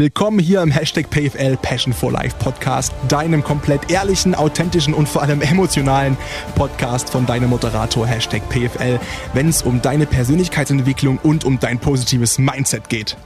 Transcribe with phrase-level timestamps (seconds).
[0.00, 5.22] Willkommen hier im Hashtag PFL Passion for Life Podcast, deinem komplett ehrlichen, authentischen und vor
[5.22, 6.16] allem emotionalen
[6.54, 9.00] Podcast von deinem Moderator Hashtag PFL,
[9.34, 13.16] wenn es um deine Persönlichkeitsentwicklung und um dein positives Mindset geht.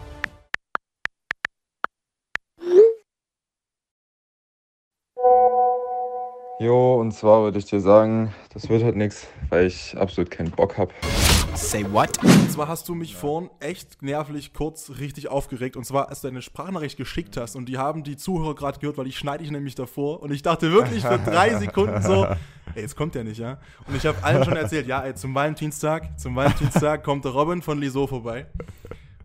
[6.59, 10.51] Jo, und zwar würde ich dir sagen, das wird halt nichts, weil ich absolut keinen
[10.51, 10.95] Bock habe.
[11.55, 12.23] Say what?
[12.23, 15.77] Und zwar hast du mich vorhin echt nervlich kurz richtig aufgeregt.
[15.77, 18.97] Und zwar, als du deine Sprachnachricht geschickt hast und die haben die Zuhörer gerade gehört,
[18.99, 20.23] weil ich schneide ich nämlich davor.
[20.23, 22.25] Und ich dachte wirklich für drei Sekunden so,
[22.75, 23.59] ey, jetzt kommt der nicht, ja?
[23.87, 27.63] Und ich habe allen schon erzählt, ja, ey, zum Valentinstag, zum Valentinstag kommt der Robin
[27.63, 28.47] von Liso vorbei.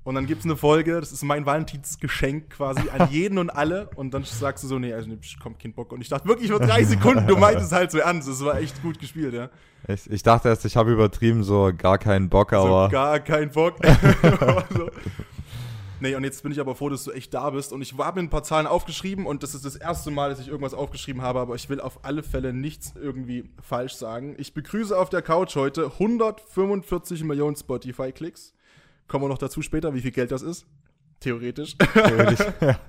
[0.07, 3.89] Und dann gibt es eine Folge, das ist mein Valentinsgeschenk quasi an jeden und alle.
[3.97, 5.91] Und dann sagst du so, nee, also nee, kommt kein Bock.
[5.91, 8.29] Und ich dachte wirklich nur drei Sekunden, du meintest halt so ernst.
[8.29, 9.49] Das war echt gut gespielt, ja.
[9.85, 12.85] Ich, ich dachte erst, ich habe übertrieben, so gar keinen Bock, aber.
[12.85, 13.79] So gar keinen Bock.
[14.69, 14.89] so.
[15.99, 17.73] Nee, und jetzt bin ich aber froh, dass du echt da bist.
[17.73, 20.39] Und ich habe mir ein paar Zahlen aufgeschrieben und das ist das erste Mal, dass
[20.39, 24.35] ich irgendwas aufgeschrieben habe, aber ich will auf alle Fälle nichts irgendwie falsch sagen.
[24.37, 28.53] Ich begrüße auf der Couch heute 145 Millionen Spotify-Klicks.
[29.07, 30.65] Kommen wir noch dazu später, wie viel Geld das ist.
[31.19, 31.77] Theoretisch.
[31.77, 32.45] Theoretisch.
[32.61, 32.79] ja.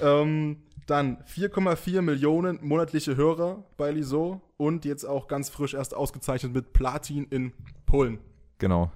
[0.00, 6.52] ähm, dann 4,4 Millionen monatliche Hörer bei Liso und jetzt auch ganz frisch erst ausgezeichnet
[6.52, 7.52] mit Platin in
[7.86, 8.18] Polen.
[8.58, 8.90] Genau.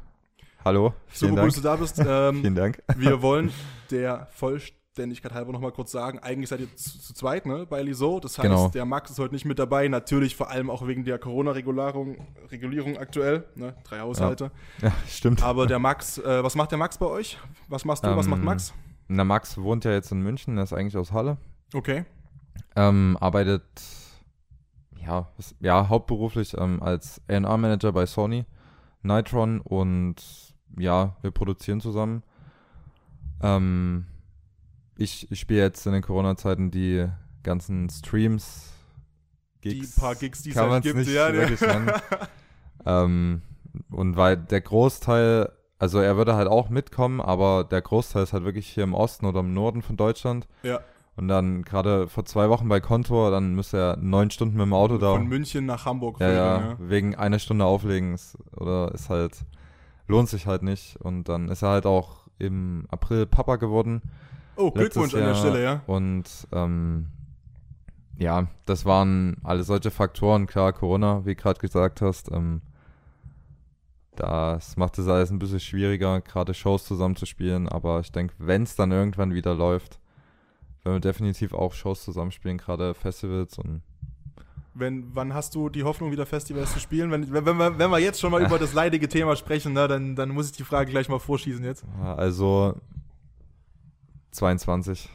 [0.64, 0.94] Hallo.
[1.12, 1.98] Super, gut, dass du da bist.
[2.04, 2.82] Ähm, vielen Dank.
[2.96, 3.52] Wir wollen
[3.90, 7.82] der Vollständigkeit Vollständigkeit halber nochmal kurz sagen, eigentlich seid ihr zu, zu zweit, ne, bei
[7.82, 8.20] Liso.
[8.20, 8.68] Das heißt, genau.
[8.68, 9.88] der Max ist heute nicht mit dabei.
[9.88, 12.16] Natürlich vor allem auch wegen der Corona-Regulierung
[12.50, 14.52] Regulierung aktuell, ne, drei Haushalte.
[14.80, 15.42] Ja, ja stimmt.
[15.42, 17.38] Aber der Max, äh, was macht der Max bei euch?
[17.68, 18.72] Was machst du, ähm, was macht ähm, Max?
[19.08, 21.38] Na, Max wohnt ja jetzt in München, er ist eigentlich aus Halle.
[21.74, 22.04] Okay.
[22.76, 23.64] Ähm, arbeitet,
[25.04, 28.44] ja, was, ja hauptberuflich ähm, als A&R-Manager bei Sony,
[29.02, 30.22] Nitron und
[30.78, 32.22] ja, wir produzieren zusammen.
[33.42, 34.06] Ähm,
[34.96, 37.06] ich, ich spiele jetzt in den Corona-Zeiten die
[37.42, 38.72] ganzen Streams.
[39.60, 41.90] Gigs, die paar Gigs, die es halt gibt, nicht ja, wirklich nennen.
[42.86, 43.42] ähm,
[43.90, 48.44] und weil der Großteil, also er würde halt auch mitkommen, aber der Großteil ist halt
[48.44, 50.46] wirklich hier im Osten oder im Norden von Deutschland.
[50.62, 50.80] Ja.
[51.16, 54.72] Und dann gerade vor zwei Wochen bei Kontor, dann müsste er neun Stunden mit dem
[54.72, 55.12] Auto da.
[55.12, 56.20] Von München nach Hamburg.
[56.20, 59.44] Ja, ja, ja, wegen einer Stunde auflegen ist, oder ist halt,
[60.08, 60.96] lohnt sich halt nicht.
[60.96, 64.02] Und dann ist er halt auch im April Papa geworden.
[64.56, 65.22] Oh, Glückwunsch Jahr.
[65.22, 65.82] an der Stelle, ja.
[65.86, 67.06] Und ähm,
[68.18, 70.46] ja, das waren alle solche Faktoren.
[70.46, 72.62] Klar, Corona, wie gerade gesagt hast, ähm,
[74.16, 77.68] das macht es alles ein bisschen schwieriger, gerade Shows zusammenzuspielen.
[77.68, 79.98] Aber ich denke, wenn es dann irgendwann wieder läuft,
[80.84, 83.82] werden wir definitiv auch Shows zusammenspielen, gerade Festivals und
[84.76, 87.10] wenn, wann hast du die Hoffnung, wieder Festivals zu spielen?
[87.10, 89.86] Wenn, wenn, wenn, wir, wenn wir jetzt schon mal über das leidige Thema sprechen, ne,
[89.86, 91.84] dann, dann muss ich die Frage gleich mal vorschießen jetzt.
[92.02, 92.74] Also,
[94.34, 95.08] 22.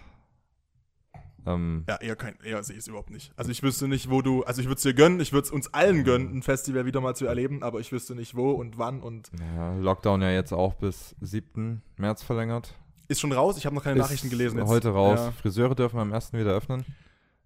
[1.45, 3.31] Ähm, ja, eher kein, eher sehe ich es überhaupt nicht.
[3.35, 5.51] Also ich wüsste nicht, wo du, also ich würde es dir gönnen, ich würde es
[5.51, 8.77] uns allen gönnen, ein Festival wieder mal zu erleben, aber ich wüsste nicht wo und
[8.77, 9.31] wann und.
[9.55, 11.81] Ja, Lockdown ja jetzt auch bis 7.
[11.97, 12.73] März verlängert.
[13.07, 14.59] Ist schon raus, ich habe noch keine Ist Nachrichten gelesen.
[14.59, 14.67] Jetzt.
[14.67, 15.19] Heute raus.
[15.19, 15.31] Ja.
[15.31, 16.33] Friseure dürfen am 1.
[16.33, 16.85] wieder öffnen.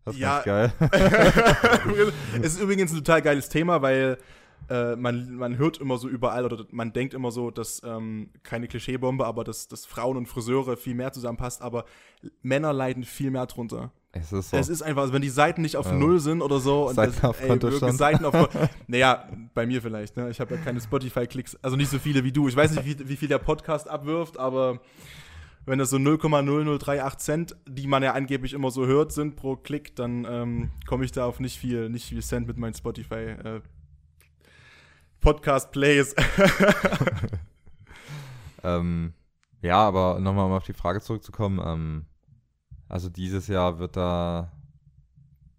[0.05, 0.41] Das ist ja.
[0.41, 0.73] geil.
[2.41, 4.17] es ist übrigens ein total geiles Thema, weil
[4.69, 8.67] äh, man, man hört immer so überall oder man denkt immer so, dass ähm, keine
[8.67, 11.85] Klischeebombe, aber dass, dass Frauen und Friseure viel mehr zusammenpasst, aber
[12.41, 13.91] Männer leiden viel mehr drunter.
[14.15, 14.57] Es ist so.
[14.57, 15.93] Es ist einfach, also wenn die Seiten nicht auf ja.
[15.93, 16.87] Null sind oder so.
[16.87, 18.49] Und Seiten das, auf ey, Seiten auf
[18.87, 20.15] Naja, bei mir vielleicht.
[20.15, 20.29] Ne?
[20.29, 22.47] Ich habe ja keine Spotify-Klicks, also nicht so viele wie du.
[22.47, 24.79] Ich weiß nicht, wie, wie viel der Podcast abwirft, aber
[25.65, 29.95] wenn das so 0,0038 Cent, die man ja angeblich immer so hört, sind pro Klick,
[29.95, 33.61] dann ähm, komme ich da auf nicht viel, nicht viel Cent mit meinen Spotify äh,
[35.23, 36.13] Podcast Plays.
[38.63, 39.13] ähm,
[39.61, 41.61] ja, aber nochmal um auf die Frage zurückzukommen.
[41.65, 42.05] Ähm,
[42.89, 44.51] also dieses Jahr wird da,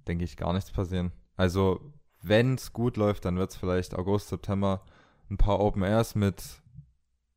[0.07, 1.13] denke ich, gar nichts passieren.
[1.37, 1.81] Also
[2.21, 4.83] wenn es gut läuft, dann wird es vielleicht August, September
[5.31, 6.43] ein paar Open Airs mit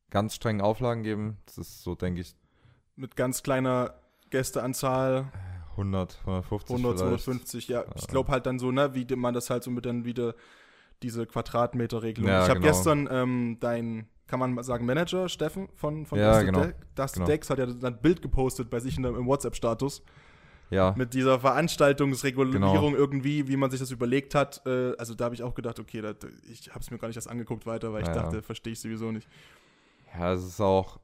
[0.09, 1.38] ganz strengen Auflagen geben.
[1.45, 2.35] Das ist so, denke ich.
[2.97, 3.94] Mit ganz kleiner
[4.31, 5.31] Gästeanzahl.
[5.71, 7.85] 100, 150 100, 150, ja.
[7.95, 10.35] Ich glaube halt dann so, ne, wie man das halt so mit dann wieder
[11.03, 12.29] diese Quadratmeterregelung.
[12.29, 12.71] Ja, ich habe genau.
[12.71, 16.61] gestern ähm, dein, kann man sagen, Manager Steffen von, von ja, genau.
[16.61, 17.27] De Dusty genau.
[17.27, 20.03] Dex hat ja ein Bild gepostet bei sich in im WhatsApp-Status.
[20.69, 20.94] Ja.
[20.97, 22.97] Mit dieser Veranstaltungsregulierung genau.
[22.97, 24.61] irgendwie, wie man sich das überlegt hat.
[24.65, 26.13] Äh, also da habe ich auch gedacht, okay, da,
[26.51, 28.79] ich habe es mir gar nicht erst angeguckt weiter, weil ich ja, dachte, verstehe ich
[28.81, 29.29] sowieso nicht.
[30.17, 30.99] Ja, es ist auch,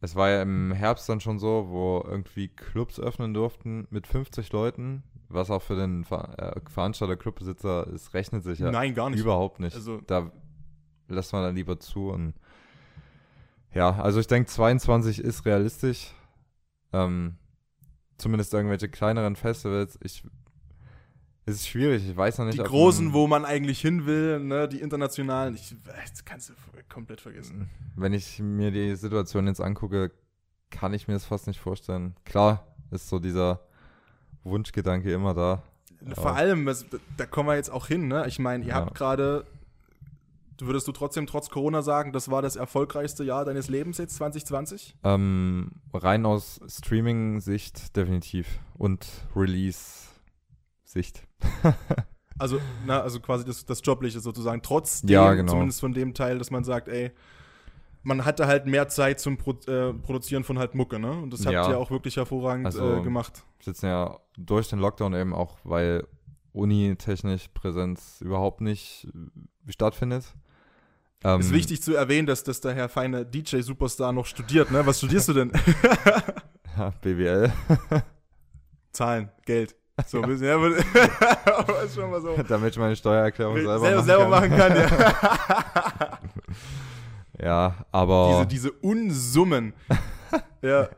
[0.00, 4.52] es war ja im Herbst dann schon so, wo irgendwie Clubs öffnen durften mit 50
[4.52, 9.10] Leuten was auch für den Ver äh, Veranstalter, Clubbesitzer ist, rechnet sich ja Nein, gar
[9.10, 9.20] nicht.
[9.20, 9.74] überhaupt nicht.
[9.74, 10.30] Also, da
[11.08, 12.34] lässt man dann lieber zu und
[13.72, 16.14] ja, also ich denke 22 ist realistisch.
[16.92, 17.36] Ähm,
[18.16, 19.98] zumindest irgendwelche kleineren Festivals.
[20.02, 20.24] Ich
[21.48, 22.58] es ist schwierig, ich weiß noch nicht.
[22.58, 26.54] Die großen, wo man eigentlich hin will, ne, die internationalen, ich, das kannst du
[26.88, 27.70] komplett vergessen.
[27.94, 30.10] Wenn ich mir die Situation jetzt angucke,
[30.70, 32.16] kann ich mir das fast nicht vorstellen.
[32.24, 33.60] Klar ist so dieser
[34.46, 35.62] Wunschgedanke immer da.
[36.14, 36.70] Vor allem,
[37.16, 38.26] da kommen wir jetzt auch hin, ne?
[38.28, 38.74] Ich meine, ihr ja.
[38.76, 39.44] habt gerade,
[40.60, 44.96] würdest du trotzdem trotz Corona sagen, das war das erfolgreichste Jahr deines Lebens jetzt, 2020?
[45.04, 48.46] Ähm, rein aus Streaming-Sicht definitiv
[48.76, 51.26] und Release-Sicht.
[52.38, 55.52] also, na, also quasi das, das Jobliche sozusagen, trotzdem, ja, genau.
[55.52, 57.10] zumindest von dem Teil, dass man sagt, ey,
[58.06, 61.10] man hatte halt mehr Zeit zum Pro äh, Produzieren von halt Mucke, ne?
[61.10, 61.68] Und das habt ja.
[61.68, 63.42] ihr auch wirklich hervorragend also, äh, gemacht.
[63.60, 66.06] Sitzen ja durch den Lockdown eben auch, weil
[66.52, 70.24] Uni-technisch Präsenz überhaupt nicht äh, stattfindet.
[71.24, 74.86] Ähm, ist wichtig zu erwähnen, dass, dass der Herr feine DJ-Superstar noch studiert, ne?
[74.86, 75.52] Was studierst du denn?
[76.78, 77.52] ja, BWL.
[78.92, 79.74] Zahlen, Geld.
[80.06, 80.68] So ein bisschen, ja, aber
[81.84, 82.36] ist schon mal so.
[82.46, 84.74] Damit ich meine Steuererklärung selber, selber, machen, selber kann.
[84.74, 85.98] machen kann.
[86.00, 86.18] ja.
[87.40, 88.46] Ja, aber.
[88.46, 89.74] Diese, diese Unsummen,
[90.62, 90.88] ja,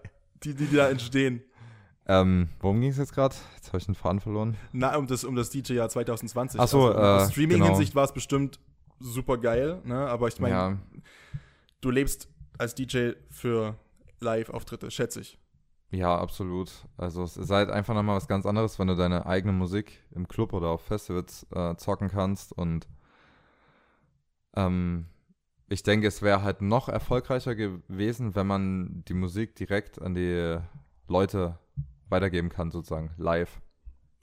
[0.43, 1.43] die, die da entstehen.
[2.07, 3.35] Ähm, worum ging es jetzt gerade?
[3.57, 4.57] Jetzt habe ich den Faden verloren.
[4.73, 6.59] Na, um das, um das DJ-Jahr 2020.
[6.59, 8.01] Ach so, also, äh, Streaming-Hinsicht genau.
[8.01, 8.59] war es bestimmt
[8.99, 10.09] super geil, ne?
[10.09, 10.79] aber ich meine, ja.
[11.83, 13.77] du lebst als DJ für
[14.21, 15.39] Live-Auftritte, schätze ich.
[15.91, 16.71] Ja, absolut.
[16.97, 20.29] Also es ist halt einfach nochmal was ganz anderes, wenn du deine eigene Musik im
[20.29, 22.53] Club oder auf Festivals äh, zocken kannst.
[22.53, 22.87] Und
[24.55, 25.07] ähm,
[25.69, 30.59] ich denke, es wäre halt noch erfolgreicher gewesen, wenn man die Musik direkt an die
[31.09, 31.59] Leute
[32.09, 33.61] weitergeben kann, sozusagen, live.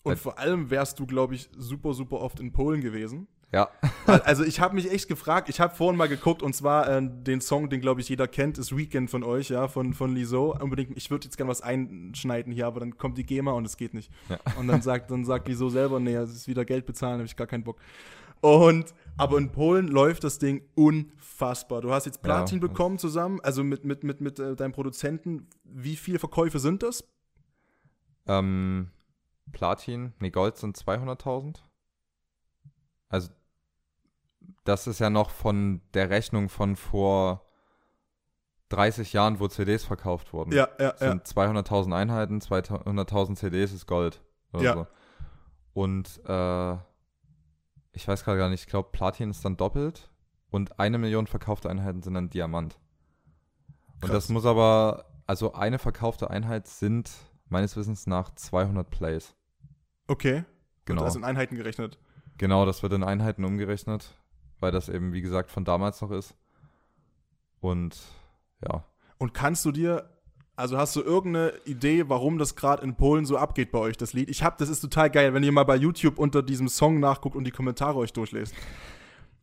[0.04, 3.28] Und vor allem wärst du, glaube ich, super, super oft in Polen gewesen.
[3.52, 3.70] Ja.
[4.26, 7.42] also ich habe mich echt gefragt, ich habe vorhin mal geguckt und zwar äh, den
[7.42, 10.56] Song, den glaube ich jeder kennt, ist Weekend von euch, ja, von, von Liso.
[10.60, 13.78] Unbedingt, ich würde jetzt gerne was einschneiden hier, aber dann kommt die GEMA und es
[13.78, 14.12] geht nicht.
[14.30, 14.40] Ja.
[14.60, 17.36] Und dann sagt, dann sagt Liso selber, nee, es ist wieder Geld bezahlen, habe ich
[17.36, 17.78] gar keinen Bock.
[18.42, 21.82] Und, aber in Polen läuft das Ding unfassbar.
[21.82, 25.48] Du hast jetzt Platin ja, bekommen zusammen, also mit, mit, mit, mit äh, deinem Produzenten.
[25.64, 27.04] Wie viele Verkäufe sind das?
[28.28, 28.90] Ähm,
[29.52, 31.58] Platin, nee, Gold sind 200.000.
[33.10, 33.30] Also
[34.64, 37.46] das ist ja noch von der Rechnung von vor
[38.70, 40.52] 30 Jahren, wo CDs verkauft wurden.
[40.52, 41.44] Ja, ja, das sind ja.
[41.44, 44.22] 200.000 Einheiten, 200.000 CDs ist Gold.
[44.60, 44.74] ja.
[44.74, 44.88] So.
[45.74, 46.78] Und äh,
[47.96, 50.10] ich weiß gerade gar nicht, ich glaube, Platin ist dann doppelt
[50.52, 52.78] und eine Million verkaufte Einheiten sind dann Diamant.
[53.96, 54.12] Und Krass.
[54.12, 57.12] das muss aber, also eine verkaufte Einheit sind
[57.50, 59.36] meines Wissens nach 200 Plays.
[60.08, 60.44] Okay.
[60.86, 61.02] Genau.
[61.02, 61.98] Und das in Einheiten gerechnet.
[62.38, 64.14] Genau, das wird in Einheiten umgerechnet
[64.60, 66.36] weil das eben, wie gesagt, von damals noch ist.
[67.60, 68.00] Und
[68.68, 68.84] ja.
[69.18, 70.10] Und kannst du dir,
[70.56, 74.14] also hast du irgendeine Idee, warum das gerade in Polen so abgeht bei euch, das
[74.14, 74.30] Lied?
[74.30, 77.36] Ich hab, das ist total geil, wenn ihr mal bei YouTube unter diesem Song nachguckt
[77.36, 78.54] und die Kommentare euch durchlest.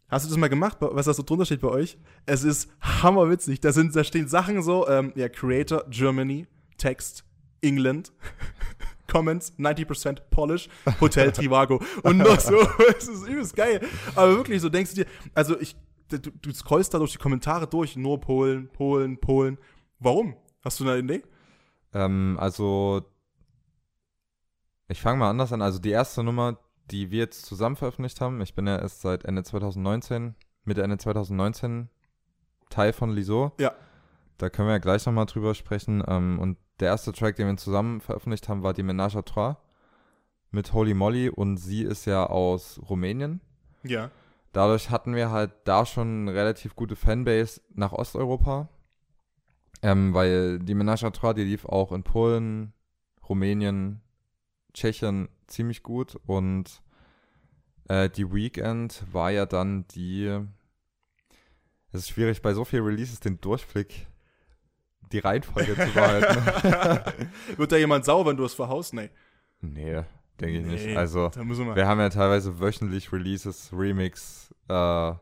[0.08, 1.96] Hast du das mal gemacht, was da so drunter steht bei euch?
[2.26, 3.60] Es ist hammerwitzig.
[3.60, 7.24] Da, sind, da stehen Sachen so, ähm, ja, Creator Germany, Text
[7.62, 8.12] England.
[9.12, 10.70] Comments, 90% Polish,
[11.00, 11.82] Hotel Trivago.
[12.02, 12.56] Und noch so,
[12.98, 13.86] es ist übelst geil.
[14.14, 15.76] Aber wirklich, so denkst du dir, also ich,
[16.08, 19.58] du, du scrollst da durch die Kommentare durch, nur Polen, Polen, Polen.
[19.98, 20.34] Warum?
[20.64, 21.22] Hast du eine Idee?
[21.92, 23.04] Ähm, also,
[24.88, 25.62] ich fange mal anders an.
[25.62, 26.58] Also die erste Nummer,
[26.90, 30.98] die wir jetzt zusammen veröffentlicht haben, ich bin ja erst seit Ende 2019, Mitte Ende
[30.98, 31.88] 2019
[32.70, 33.52] Teil von Liso.
[33.58, 33.72] Ja.
[34.38, 36.02] Da können wir ja gleich nochmal drüber sprechen.
[36.06, 39.56] Ähm, und der erste Track, den wir zusammen veröffentlicht haben, war die Menage à Trois
[40.50, 43.40] mit Holy Molly und sie ist ja aus Rumänien.
[43.82, 44.10] Ja.
[44.52, 48.68] Dadurch hatten wir halt da schon eine relativ gute Fanbase nach Osteuropa.
[49.82, 52.72] Ähm, weil die Menage à Trois, die lief auch in Polen,
[53.28, 54.00] Rumänien,
[54.72, 56.82] Tschechien ziemlich gut und
[57.88, 60.40] äh, die Weekend war ja dann die.
[61.92, 64.06] Es ist schwierig bei so vielen Releases den Durchblick
[65.12, 67.26] die Reihenfolge zu behalten.
[67.56, 68.94] Wird da jemand sauer, wenn du es verhaust?
[68.94, 69.10] Nee.
[69.60, 70.02] Nee,
[70.40, 70.96] denke ich nee, nicht.
[70.96, 71.76] Also, wir.
[71.76, 71.86] wir.
[71.86, 75.12] haben ja teilweise wöchentlich Releases, Remix, äh,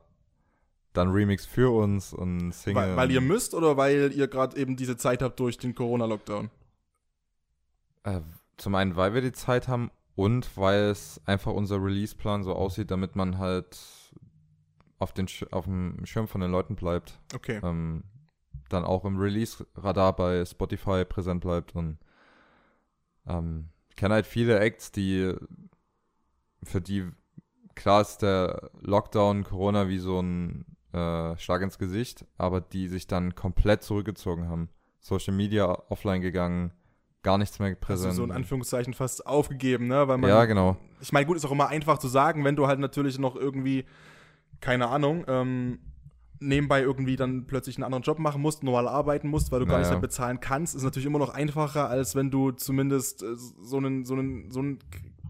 [0.92, 2.82] dann Remix für uns und Single.
[2.82, 6.50] Weil, weil ihr müsst oder weil ihr gerade eben diese Zeit habt durch den Corona-Lockdown?
[8.04, 8.20] Äh,
[8.56, 12.90] zum einen, weil wir die Zeit haben und weil es einfach unser Release-Plan so aussieht,
[12.90, 13.78] damit man halt
[14.98, 17.18] auf, den auf dem Schirm von den Leuten bleibt.
[17.34, 17.60] Okay.
[17.62, 18.04] Ähm,
[18.68, 21.74] dann auch im Release-Radar bei Spotify präsent bleibt.
[21.74, 21.98] Und
[23.26, 25.34] ähm, ich kenne halt viele Acts, die
[26.62, 27.08] für die
[27.74, 33.06] klar ist der Lockdown, Corona wie so ein äh, Schlag ins Gesicht, aber die sich
[33.06, 34.68] dann komplett zurückgezogen haben.
[35.00, 36.72] Social Media offline gegangen,
[37.22, 38.14] gar nichts mehr präsent.
[38.14, 40.08] so in Anführungszeichen fast aufgegeben, ne?
[40.08, 40.76] Weil man, ja, genau.
[41.00, 43.84] Ich meine, gut, ist auch immer einfach zu sagen, wenn du halt natürlich noch irgendwie,
[44.60, 45.78] keine Ahnung, ähm,
[46.42, 49.74] nebenbei irgendwie dann plötzlich einen anderen Job machen musst, normal arbeiten musst, weil du gar
[49.74, 49.82] Naja.
[49.84, 53.76] nicht mehr bezahlen kannst, ist natürlich immer noch einfacher, als wenn du zumindest äh, so
[53.76, 54.78] einen, so einen, so einen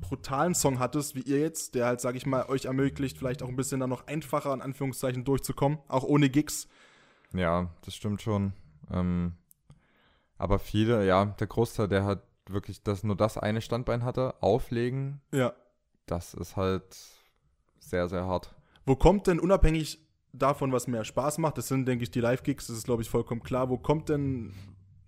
[0.01, 3.49] brutalen Song hattest, wie ihr jetzt, der halt, sag ich mal, euch ermöglicht, vielleicht auch
[3.49, 6.69] ein bisschen dann noch einfacher, in Anführungszeichen, durchzukommen, auch ohne Gigs.
[7.33, 8.53] Ja, das stimmt schon.
[8.93, 9.35] Ähm,
[10.39, 15.21] aber viele, ja, der Großteil, der hat wirklich das, nur das eine Standbein hatte, auflegen,
[15.33, 15.53] Ja.
[16.07, 16.97] das ist halt
[17.79, 18.55] sehr, sehr hart.
[18.87, 20.01] Wo kommt denn unabhängig
[20.33, 23.11] davon, was mehr Spaß macht, das sind, denke ich, die Live-Gigs, das ist, glaube ich,
[23.11, 24.53] vollkommen klar, wo kommt denn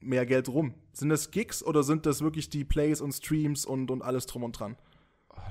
[0.03, 0.75] mehr Geld rum?
[0.93, 4.43] Sind das Gigs oder sind das wirklich die Plays und Streams und, und alles drum
[4.45, 4.77] und dran?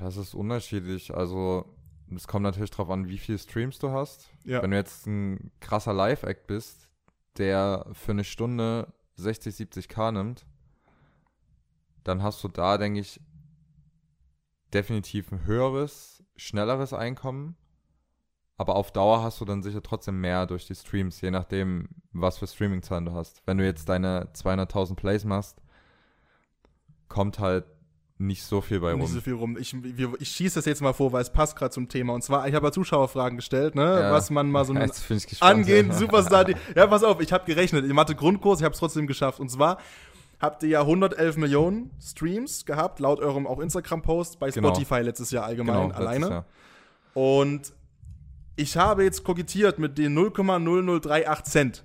[0.00, 1.14] Das ist unterschiedlich.
[1.14, 1.66] Also,
[2.14, 4.30] es kommt natürlich drauf an, wie viele Streams du hast.
[4.44, 4.62] Ja.
[4.62, 6.88] Wenn du jetzt ein krasser Live-Act bist,
[7.38, 10.46] der für eine Stunde 60, 70k nimmt,
[12.04, 13.20] dann hast du da, denke ich,
[14.72, 17.56] definitiv ein höheres, schnelleres Einkommen.
[18.58, 22.38] Aber auf Dauer hast du dann sicher trotzdem mehr durch die Streams, je nachdem, was
[22.38, 23.42] für Streaming-Zahlen du hast.
[23.46, 25.60] Wenn du jetzt deine 200.000 Plays machst,
[27.08, 27.64] kommt halt
[28.18, 29.10] nicht so viel bei Nicht rum.
[29.12, 29.56] so viel rum.
[29.58, 29.74] Ich,
[30.20, 32.12] ich schieße das jetzt mal vor, weil es passt gerade zum Thema.
[32.14, 33.82] Und zwar, ich habe ja Zuschauerfragen gestellt, ne?
[34.00, 34.12] Ja.
[34.12, 34.90] was man mal so einen
[35.40, 36.46] angehenden Superstar.
[36.76, 37.84] Ja, pass auf, ich habe gerechnet.
[37.84, 39.40] Ich hatte Grundkurs, ich habe es trotzdem geschafft.
[39.40, 39.78] Und zwar
[40.38, 44.68] habt ihr ja 111 Millionen Streams gehabt, laut eurem auch Instagram-Post bei Genau.
[44.68, 46.28] Spotify letztes Jahr allgemein genau, alleine.
[46.28, 46.44] Jahr.
[47.14, 47.72] Und
[48.56, 51.84] ich habe jetzt kokettiert mit den 0,0038 Cent.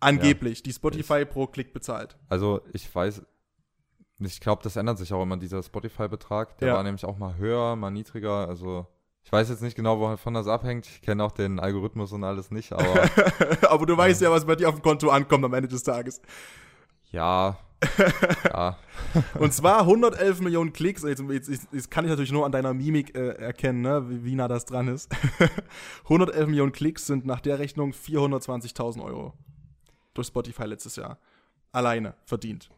[0.00, 2.16] Angeblich, die Spotify pro Klick bezahlt.
[2.28, 3.22] Also ich weiß,
[4.20, 6.56] ich glaube, das ändert sich auch immer, dieser Spotify-Betrag.
[6.58, 6.74] Der Ja.
[6.74, 8.48] war nämlich auch mal höher, mal niedriger.
[8.48, 8.86] Also
[9.22, 10.86] ich weiß jetzt nicht genau, wovon das abhängt.
[10.86, 13.04] Ich kenne auch den Algorithmus und alles nicht, aber
[13.70, 16.22] Aber du weißt ja, was bei dir auf dem Konto ankommt am Ende des Tages.
[17.10, 17.58] ja.
[18.44, 18.78] ja.
[19.38, 21.02] Und zwar 111 Millionen Klicks.
[21.02, 24.24] Jetzt, jetzt, jetzt, jetzt kann ich natürlich nur an deiner Mimik äh, erkennen, ne, wie,
[24.24, 25.10] wie nah das dran ist.
[26.04, 29.34] 111 Millionen Klicks sind nach der Rechnung 420.000 Euro.
[30.14, 31.18] Durch Spotify letztes Jahr.
[31.72, 32.70] Alleine verdient.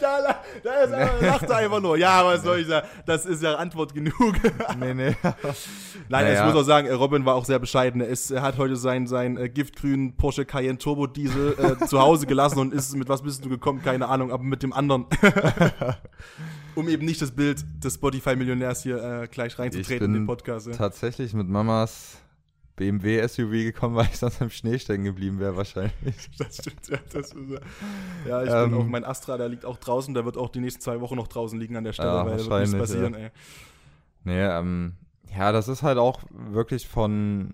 [0.00, 1.96] Da, da ist er, lacht er einfach nur.
[1.96, 2.86] Ja, was soll ich sagen?
[3.06, 4.34] Das ist ja Antwort genug.
[4.78, 5.16] nee, nee.
[5.22, 6.40] Nein, Naja.
[6.40, 8.00] ich muss auch sagen, äh, Robin war auch sehr bescheiden.
[8.00, 12.00] Er, ist, er hat heute seinen sein, äh, giftgrünen Porsche Cayenne Turbo Diesel äh, zu
[12.00, 13.82] Hause gelassen und ist mit was bist du gekommen?
[13.82, 15.06] Keine Ahnung, aber mit dem anderen.
[16.74, 20.66] um eben nicht das Bild des Spotify-Millionärs hier äh, gleich reinzutreten in den Podcast.
[20.66, 20.74] Ja.
[20.74, 22.18] Tatsächlich mit Mamas
[22.76, 25.92] BMW SUV gekommen, weil ich sonst im Schnee stecken geblieben wäre wahrscheinlich.
[26.38, 26.98] Das stimmt, ja.
[27.12, 27.36] Das ist,
[28.26, 28.70] ja, ich Ähm.
[28.70, 31.16] bin auch, mein Astra, der liegt auch draußen, der wird auch die nächsten zwei Wochen
[31.16, 33.30] noch draußen liegen an der Stelle, Ja, weil da wird nichts passieren, ey.
[34.24, 34.94] Nee, ähm,
[35.36, 37.52] ja, das ist halt auch wirklich von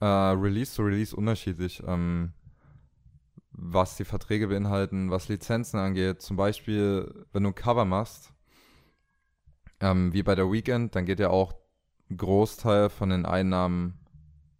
[0.00, 2.32] äh, Release zu Release unterschiedlich, ähm,
[3.52, 6.22] was die Verträge beinhalten, was Lizenzen angeht.
[6.22, 8.32] Zum Beispiel, wenn du ein Cover machst,
[9.80, 11.54] ähm, wie bei der Weekend, dann geht ja auch
[12.14, 13.98] Großteil von den Einnahmen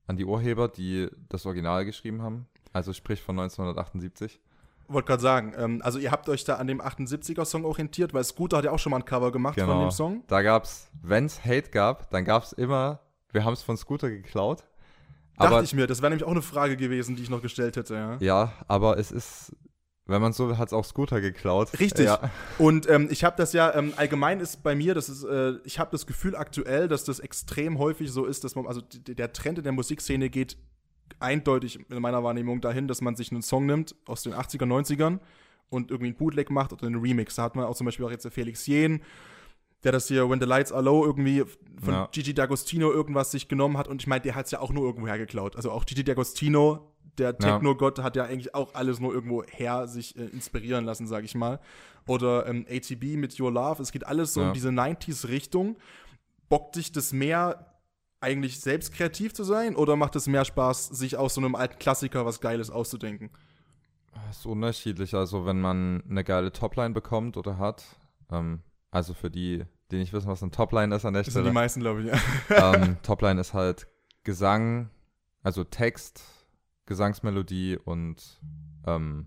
[0.06, 2.46] an die Urheber, die das Original geschrieben haben.
[2.72, 4.40] Also sprich von 1978.
[4.88, 8.58] Wollte gerade sagen, ähm, also ihr habt euch da an dem 78er-Song orientiert, weil Scooter
[8.58, 10.24] hat ja auch schon mal ein Cover gemacht von dem Song.
[10.26, 13.00] Da gab's, wenn's Hate gab, dann gab's immer,
[13.32, 14.64] wir haben es von Scooter geklaut.
[15.38, 17.76] Dachte Aber ich mir, das wäre nämlich auch eine Frage gewesen, die ich noch gestellt
[17.76, 18.16] hätte, ja.
[18.20, 19.56] ja, aber es ist,
[20.06, 21.78] wenn man so will, hat's auch Scooter geklaut.
[21.80, 22.06] Richtig.
[22.06, 25.54] Ja, Und ähm, ich habe das ja, ähm, allgemein ist bei mir, das ist, äh,
[25.64, 29.32] ich habe das Gefühl aktuell, dass das extrem häufig so ist, dass man, also der
[29.32, 30.56] Trend in der Musikszene geht
[31.20, 35.20] eindeutig in meiner Wahrnehmung dahin, dass man sich einen Song nimmt aus den 80er, 90ern
[35.70, 37.36] und irgendwie einen Bootleg macht oder einen Remix.
[37.36, 39.02] Da hat man auch zum Beispiel auch jetzt Felix Jen,
[39.84, 41.44] der das hier When the Lights Are Low irgendwie
[41.82, 42.08] von Ja.
[42.12, 44.84] Gigi D'Agostino irgendwas sich genommen hat und ich meine, der hat es ja auch nur
[44.84, 45.56] irgendwo hergeklaut.
[45.56, 46.80] Also auch Gigi D'Agostino,
[47.18, 47.36] der.
[47.38, 51.34] Techno-Gott, hat ja eigentlich auch alles nur irgendwo her sich äh, inspirieren lassen, sag ich
[51.34, 51.60] mal.
[52.06, 54.48] Oder ähm, ATB mit Your Love, es geht alles so Ja.
[54.48, 55.76] in diese 90s-Richtung.
[56.48, 57.70] Bockt dich das mehr
[58.20, 61.78] eigentlich selbst kreativ zu sein oder macht es mehr Spaß, sich aus so einem alten
[61.78, 63.30] Klassiker was Geiles auszudenken?
[64.28, 65.14] Das ist unterschiedlich.
[65.14, 67.84] Also wenn man eine geile Topline bekommt oder hat,
[68.30, 71.42] ähm, also für die, die nicht wissen, was eine Topline ist an der Das sind
[71.42, 71.52] die Stelle.
[71.54, 72.06] meisten, glaube ich.
[72.50, 72.74] Ja.
[72.74, 73.86] ähm, Topline ist halt
[74.22, 74.88] Gesang,
[75.42, 76.22] also Text,
[76.86, 78.40] Gesangsmelodie und
[78.86, 79.26] ähm,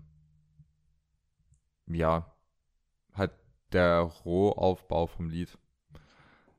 [1.86, 2.32] ja,
[3.14, 3.32] halt
[3.72, 5.58] der Rohaufbau vom Lied.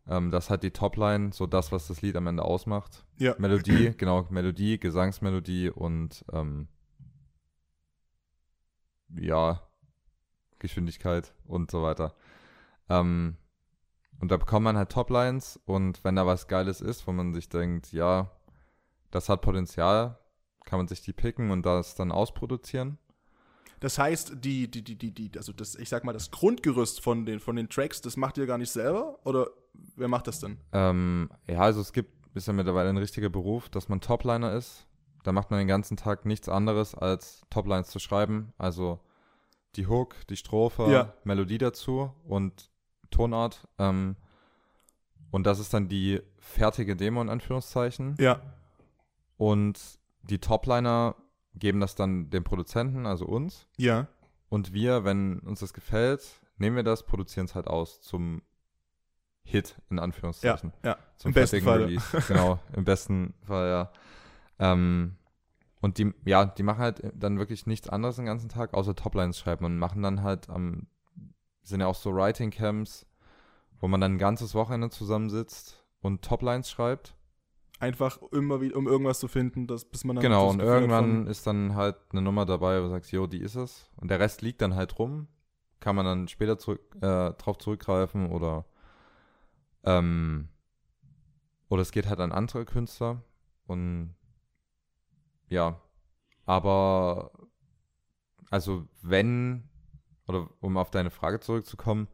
[0.07, 3.05] Ähm, das hat die Topline, so das, was das Lied am Ende ausmacht.
[3.17, 3.35] ja.
[3.37, 6.67] Melodie, genau, Melodie, Gesangsmelodie und ähm,
[9.15, 9.61] ja,
[10.59, 12.15] Geschwindigkeit und so weiter.
[12.89, 13.37] Ähm,
[14.19, 17.47] und da bekommt man halt Toplines und wenn da was Geiles ist, wo man sich
[17.47, 18.31] denkt, ja,
[19.11, 20.18] das hat Potenzial,
[20.69, 22.99] kann man sich die picken und das dann ausproduzieren.
[23.79, 27.25] Das heißt, die, die, die, die, die, also das, ich sag mal, das Grundgerüst von
[27.25, 29.17] den, von den Tracks, das macht ihr gar nicht selber?
[29.23, 29.47] Oder
[29.95, 30.57] wer macht das denn?
[30.73, 34.85] Ähm, ja, also es gibt, ist ja mittlerweile ein richtiger Beruf, dass man Topliner ist.
[35.23, 38.53] Da macht man den ganzen Tag nichts anderes, als Toplines zu schreiben.
[38.57, 38.99] Also
[39.75, 41.13] die Hook, die Strophe, Ja.
[41.23, 42.69] Melodie dazu und
[43.11, 43.67] Tonart.
[43.77, 44.17] Ähm,
[45.31, 48.15] und das ist dann die fertige Demo in Anführungszeichen.
[48.19, 48.41] Ja.
[49.37, 51.15] Und die Topliner
[51.55, 53.67] geben das dann dem Produzenten, also uns.
[53.77, 54.07] Ja.
[54.49, 58.41] Und wir, wenn uns das gefällt, nehmen wir das, produzieren es halt aus zum
[59.43, 60.03] Hit, in Ja.
[60.03, 60.73] Anführungszeichen.
[60.83, 60.97] Ja.
[61.17, 61.67] Zum Im besten.
[61.67, 62.23] Release.
[62.27, 63.91] Genau, im besten Fall, ja.
[64.59, 65.15] Ähm,
[65.81, 69.39] und die, ja, die machen halt dann wirklich nichts anderes den ganzen Tag, außer Toplines
[69.39, 70.87] schreiben und machen dann halt am,
[71.63, 73.05] sind ja auch so Writing Camps,
[73.79, 77.15] wo man dann ein ganzes Wochenende zusammensitzt und Toplines schreibt.
[77.79, 81.47] Einfach immer wieder, um irgendwas zu finden, das, bis man dann Genau, und irgendwann ist
[81.47, 83.89] dann halt eine Nummer dabei, wo du sagst, jo, die ist es.
[83.95, 85.27] Und der Rest liegt dann halt rum.
[85.79, 88.65] Kann man dann später zurück, äh, drauf zurückgreifen oder
[89.85, 90.49] ähm,
[91.69, 93.23] oder es geht halt an andere Künstler.
[93.65, 94.15] Und
[95.47, 95.79] ja,
[96.45, 97.31] aber
[98.49, 99.69] also wenn,
[100.27, 102.07] oder um auf deine Frage zurückzukommen,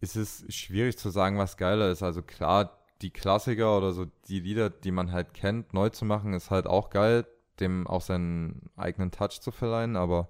[0.00, 2.02] ist es schwierig zu sagen, was geiler ist.
[2.02, 6.34] Also klar, die Klassiker oder so die Lieder, die man halt kennt, neu zu machen,
[6.34, 7.26] ist halt auch geil,
[7.60, 10.28] dem auch seinen eigenen Touch zu verleihen, aber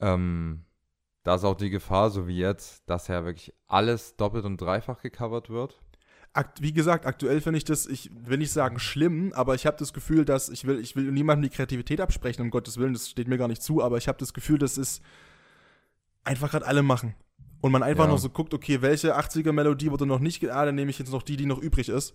[0.00, 0.64] ähm,
[1.22, 5.02] da ist auch die Gefahr, so wie jetzt, dass ja wirklich alles doppelt und dreifach
[5.02, 5.80] gecovert wird.
[6.60, 9.94] Wie gesagt, aktuell finde ich das, ich will nicht sagen schlimm, aber ich habe das
[9.94, 13.26] Gefühl, dass ich will, ich will niemandem die Kreativität absprechen, um Gottes Willen, das steht
[13.26, 15.02] mir gar nicht zu, aber ich habe das Gefühl, das ist
[16.24, 17.14] einfach gerade alle machen.
[17.66, 18.10] Und man einfach Ja.
[18.10, 21.22] noch so guckt, okay, welche 80er-Melodie wurde noch nicht, ah, dann nehme ich jetzt noch
[21.24, 22.14] die, die noch übrig ist.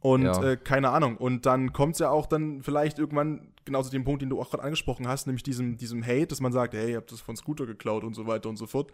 [0.00, 0.42] Und Ja.
[0.42, 1.16] äh, keine Ahnung.
[1.16, 4.40] Und dann kommt es ja auch dann vielleicht irgendwann genau zu dem Punkt, den du
[4.40, 7.20] auch gerade angesprochen hast, nämlich diesem, diesem Hate, dass man sagt, hey, ihr habt das
[7.20, 8.90] von Scooter geklaut und so weiter und so fort.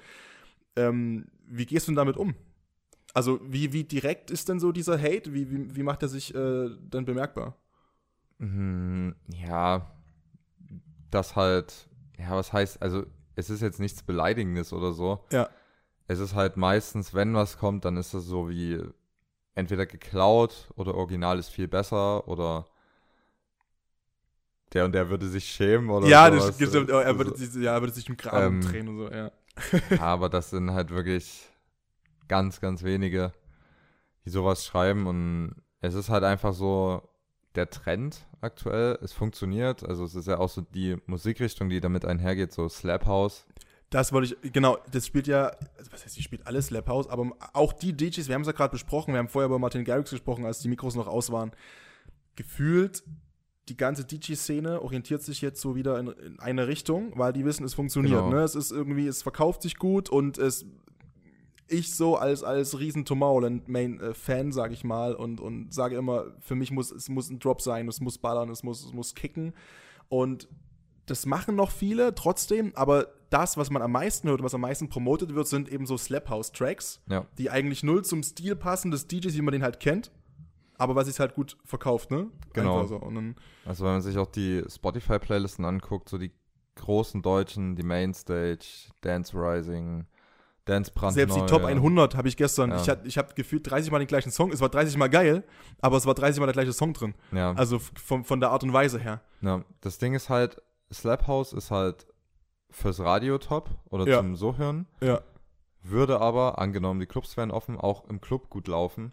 [0.76, 2.34] Ähm, wie gehst du denn damit um?
[3.14, 5.32] Also, wie, wie direkt ist denn so dieser Hate?
[5.32, 7.56] Wie, wie, wie macht er sich äh, dann bemerkbar?
[8.38, 9.90] Mhm, ja,
[11.10, 11.88] das halt,
[12.18, 13.04] ja, was heißt, also
[13.36, 15.24] es ist jetzt nichts Beleidigendes oder so.
[15.32, 15.48] Ja.
[16.06, 18.80] Es ist halt meistens, wenn was kommt, dann ist das so wie
[19.54, 22.66] entweder geklaut oder original ist viel besser oder
[24.72, 26.56] der und der würde sich schämen oder ja, sowas.
[26.58, 26.90] das stimmt.
[26.90, 29.30] Er würde, Also, sich, ja, er würde sich im Graben Ähm, drehen und so, ja.
[30.00, 31.48] aber das sind halt wirklich
[32.28, 33.32] ganz, ganz wenige,
[34.24, 37.02] die sowas schreiben und es ist halt einfach so
[37.54, 38.98] der Trend aktuell.
[39.02, 43.06] Es funktioniert, also es ist ja auch so die Musikrichtung, die damit einhergeht, so Slap
[43.06, 43.46] House.
[43.94, 45.52] Das wollte ich, genau, das spielt ja,
[45.92, 48.52] was heißt, die spielt alles Slap House, aber auch die DJs, wir haben es ja
[48.52, 51.52] gerade besprochen, wir haben vorher über Martin Garrix gesprochen, als die Mikros noch aus waren.
[52.34, 53.04] Gefühlt,
[53.68, 57.62] die ganze DJ-Szene orientiert sich jetzt so wieder in, in eine Richtung, weil die wissen,
[57.62, 58.16] es funktioniert.
[58.16, 58.30] Genau.
[58.30, 58.42] Ne?
[58.42, 60.66] Es ist irgendwie, es verkauft sich gut und es,
[61.68, 66.72] ich so als, als riesen Tomorrowland-Main-Fan, sage ich mal, und, und sage immer, für mich
[66.72, 69.54] muss, es muss ein Drop sein, es muss ballern, es muss, es muss kicken.
[70.08, 70.48] Und
[71.06, 74.88] das machen noch viele trotzdem, aber das, was man am meisten hört, was am meisten
[74.88, 77.26] promotet wird, sind eben so Slap House Tracks, Ja.
[77.38, 80.10] die eigentlich null zum Stil passen des DJs, wie man den halt kennt,
[80.78, 82.28] aber was sich halt gut verkauft, ne?
[82.52, 82.84] Genau.
[82.86, 83.00] So.
[83.64, 86.32] Also wenn man sich auch die Spotify-Playlisten anguckt, so die
[86.76, 88.64] großen deutschen, die Mainstage,
[89.00, 90.06] Dance Rising,
[90.64, 91.14] Dance Brandneu.
[91.14, 92.80] selbst die Top 100 habe ich gestern, Ja.
[92.80, 95.44] ich, hat, ich habe gefühlt 30 Mal den gleichen Song, es war 30 Mal geil,
[95.80, 97.14] aber es war 30 Mal der gleiche Song drin.
[97.32, 97.52] Ja.
[97.52, 99.20] Also von, von der Art und Weise her.
[99.42, 100.62] Ja, das Ding ist halt,
[100.94, 102.06] Slap House ist halt
[102.70, 104.18] fürs Radio top oder Ja.
[104.18, 105.20] zum so hören, Ja.
[105.82, 109.12] würde aber, angenommen die Clubs wären offen, auch im Club gut laufen.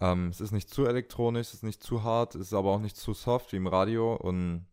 [0.00, 2.80] Ähm, es ist nicht zu elektronisch, es ist nicht zu hart, es ist aber auch
[2.80, 4.66] nicht zu soft wie im Radio und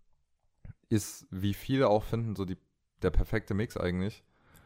[0.89, 2.57] ist, wie viele auch finden, so die,
[3.01, 4.23] der perfekte Mix eigentlich.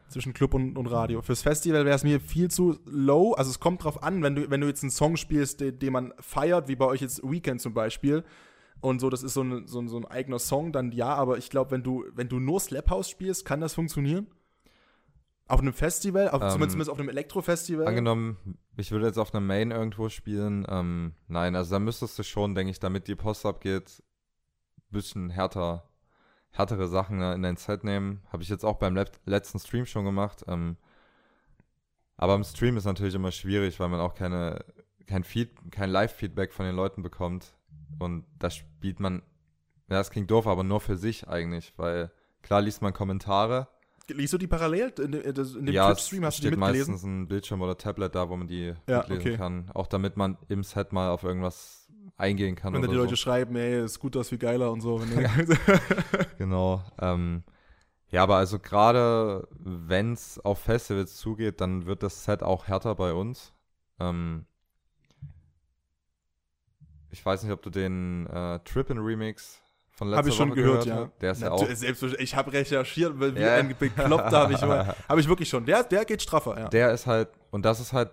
[0.08, 1.20] zwischen Club und, und Radio.
[1.20, 3.32] Fürs Festival wäre es mir viel zu low.
[3.34, 5.92] Also es kommt drauf an, wenn du, wenn du jetzt einen Song spielst, den, den
[5.92, 8.24] man feiert, wie bei euch jetzt Weekend zum Beispiel,
[8.80, 11.38] und so, das ist so ein, so ein, so ein eigener Song, dann ja, aber
[11.38, 14.26] ich glaube, wenn du, wenn du nur Slap House spielst, kann das funktionieren?
[15.48, 17.86] Auf einem Festival, auf, Ähm, zumindest auf einem Elektrofestival?
[17.86, 22.22] Angenommen, ich würde jetzt auf einer Main irgendwo spielen, ähm, nein, also da müsstest du
[22.22, 24.02] schon, denke ich, damit die Post abgeht,
[24.90, 25.88] bisschen härter,
[26.50, 28.22] härtere Sachen in dein Set nehmen.
[28.32, 30.44] Habe ich jetzt auch beim let letzten Stream schon gemacht.
[30.48, 30.76] Ähm,
[32.16, 34.64] aber im Stream ist natürlich immer schwierig, weil man auch keine,
[35.06, 37.54] kein, Feed, kein Live-Feedback von den Leuten bekommt.
[37.98, 39.22] Und da spielt man,
[39.88, 42.10] ja, das klingt doof, aber nur für sich eigentlich, weil
[42.42, 43.68] klar liest man Kommentare,
[44.08, 44.92] Liest du die parallel?
[45.00, 45.34] In, dem- in
[45.66, 46.92] dem ja, Twitch-Stream hast du die steht mitgelesen?
[46.94, 49.36] meistens ein Bildschirm oder Tablet da, wo man die Ja, mitlesen okay.
[49.36, 49.70] kann.
[49.74, 52.72] Auch damit man im Set mal auf irgendwas eingehen kann.
[52.72, 53.02] Wenn da oder die so.
[53.02, 55.00] Leute schreiben, ey, ist gut, das viel geiler und so.
[56.38, 56.82] Genau.
[57.00, 57.42] Ähm,
[58.10, 62.94] ja, aber also gerade wenn es auf Festivals zugeht, dann wird das Set auch härter
[62.94, 63.52] bei uns.
[63.98, 64.46] Ähm,
[67.10, 69.60] ich weiß nicht, ob du den äh, Trippin Remix
[69.92, 71.12] von letzter Habe ich schon Woche gehört, gehört ja.
[71.20, 71.66] Der ist ja Natu- auch.
[71.74, 72.20] Selbstverständlich.
[72.30, 73.54] Ich habe recherchiert, weil wie Ja.
[73.56, 74.60] ein Bekloppter habe ich,
[75.08, 75.64] hab ich wirklich schon.
[75.64, 76.68] Der, der geht straffer, ja.
[76.68, 78.10] Der ist halt, und das ist halt,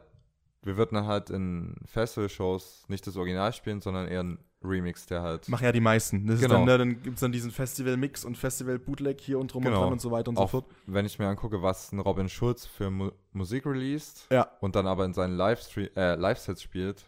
[0.61, 5.21] wir würden dann halt in Festival-Shows nicht das Original spielen, sondern eher ein Remix, der
[5.21, 6.25] halt Machen ja die meisten.
[6.25, 6.53] Das Genau.
[6.53, 9.75] dann, ne, dann gibt es dann diesen Festival-Mix und Festival-Bootleg hier und drum Genau.
[9.79, 10.65] und dran und so weiter und so Auch fort.
[10.85, 14.47] wenn ich mir angucke, was ein Robin Schulz für Mu Musik released Ja.
[14.61, 17.03] und dann aber in seinen äh, Live-Sets spielt,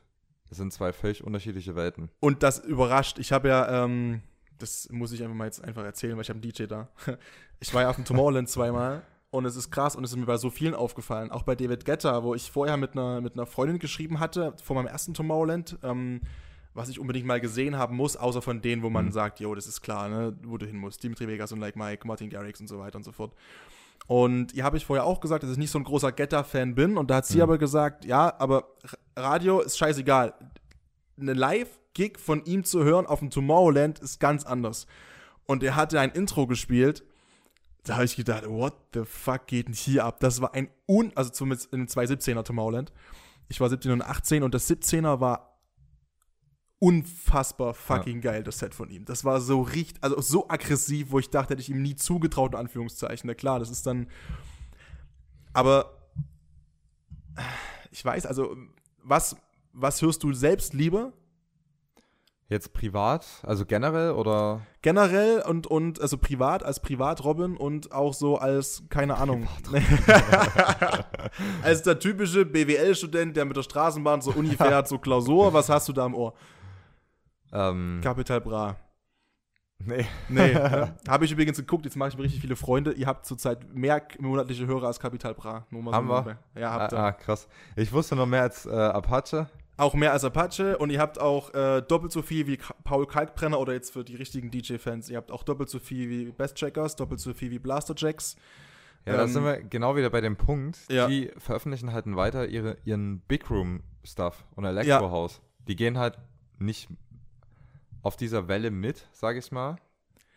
[0.55, 2.09] das sind zwei völlig unterschiedliche Welten.
[2.19, 3.19] Und das überrascht.
[3.19, 4.21] Ich habe ja, ähm,
[4.57, 6.87] das muss ich einfach mal jetzt einfach erzählen, weil ich habe einen DJ da.
[7.61, 10.25] Ich war ja auf dem Tomorrowland zweimal und es ist krass und es ist mir
[10.25, 11.31] bei so vielen aufgefallen.
[11.31, 14.75] Auch bei David Guetta, wo ich vorher mit einer, mit einer Freundin geschrieben hatte, vor
[14.75, 16.19] meinem ersten Tomorrowland, ähm,
[16.73, 19.11] was ich unbedingt mal gesehen haben muss, außer von denen, wo man Mhm.
[19.13, 21.01] sagt, jo, das ist klar, ne, wo du hin musst.
[21.01, 23.33] Dimitri Vegas und Like Mike, Martin Garrix und so weiter und so fort.
[24.07, 26.97] Und ihr habe ich vorher auch gesagt, dass ich nicht so ein großer Guetta-Fan bin.
[26.97, 27.43] Und da hat sie Mhm.
[27.43, 28.65] aber gesagt, ja, aber
[29.15, 30.33] Radio ist scheißegal.
[31.19, 34.85] Eine Live-Gig von ihm zu hören auf dem Tomorrowland ist ganz anders.
[35.47, 37.03] Und er hatte ein Intro gespielt.
[37.83, 40.19] Da habe ich gedacht, what the fuck geht denn hier ab?
[40.19, 42.91] Das war ein un, also zumindest in den 2017er Tomorrowland.
[43.47, 45.54] Ich war 17 und 18 und das 17er war
[46.85, 49.05] unfassbar fucking geil, das Set von ihm.
[49.05, 52.53] Das war so richtig, also so aggressiv, wo ich dachte, hätte ich ihm nie zugetraut,
[52.53, 53.27] in Anführungszeichen.
[53.27, 54.07] Na klar, das ist dann.
[55.51, 55.97] Aber
[57.89, 58.55] ich weiß, also,
[59.01, 59.35] was,
[59.73, 61.13] was hörst du selbst lieber?
[62.49, 68.37] Jetzt privat, also generell oder Generell und, und also privat als Privat-Robin und auch so
[68.37, 69.47] als, keine Ahnung.
[71.63, 75.89] als der typische BWL-Student, der mit der Straßenbahn zur Uni fährt, so Klausur, was hast
[75.89, 76.35] du da im Ohr?
[77.53, 78.75] Ähm, Capital Bra.
[79.79, 80.05] nee.
[80.29, 80.95] Nee, ne?
[81.07, 82.93] habe ich übrigens geguckt, jetzt mache ich mir richtig viele Freunde.
[82.93, 85.65] Ihr habt zurzeit mehr monatliche Hörer als Capital Bra.
[85.69, 86.21] Nur mal Haben wir?
[86.21, 86.37] nebenbei.
[86.59, 86.99] Ja, habt ihr.
[86.99, 87.47] Ah, ah, krass.
[87.75, 89.49] Ich wusste noch mehr als äh, Apache.
[89.77, 93.05] Auch mehr als Apache und ihr habt auch äh, doppelt so viel wie Ka- Paul
[93.05, 96.55] Kalkbrenner oder jetzt für die richtigen DJ-Fans, ihr habt auch doppelt so viel wie Best
[96.55, 98.37] Checkers, doppelt so viel wie Blaster Jacks.
[99.05, 100.79] Ja, da Ähm, sind wir genau wieder bei dem Punkt.
[100.89, 101.07] Ja.
[101.07, 105.41] Die veröffentlichen halt weiter ihre, ihren Big Room Stuff und Electro House.
[105.67, 106.17] Die gehen halt
[106.57, 106.87] nicht
[108.05, 109.77] auf dieser Welle mit, sag ich mal,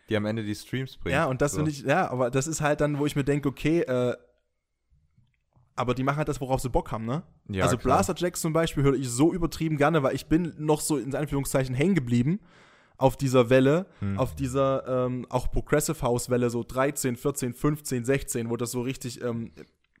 [0.09, 1.13] die am Ende die Streams bringt.
[1.13, 1.57] Ja, und das So.
[1.57, 4.15] finde ich, ja, aber das ist halt dann, wo ich mir denke, okay, äh,
[5.75, 7.21] aber die machen halt das, worauf sie Bock haben, ne?
[7.47, 7.97] Ja, also klar.
[7.97, 11.13] Blaster Jacks zum Beispiel höre ich so übertrieben gerne, weil ich bin noch so in
[11.15, 12.39] Anführungszeichen hängen geblieben
[12.97, 14.17] auf dieser Welle, Hm.
[14.17, 18.81] auf dieser ähm, auch Progressive House Welle, so 13, 14, 15, 16, wo das so
[18.81, 19.51] richtig ähm,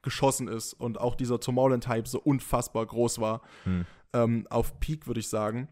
[0.01, 3.41] geschossen ist und auch dieser Tomorrowland Hype so unfassbar groß war.
[3.63, 3.85] Hm.
[4.11, 5.69] Ähm, auf Peak, würde ich sagen.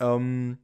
[0.00, 0.58] Ähm,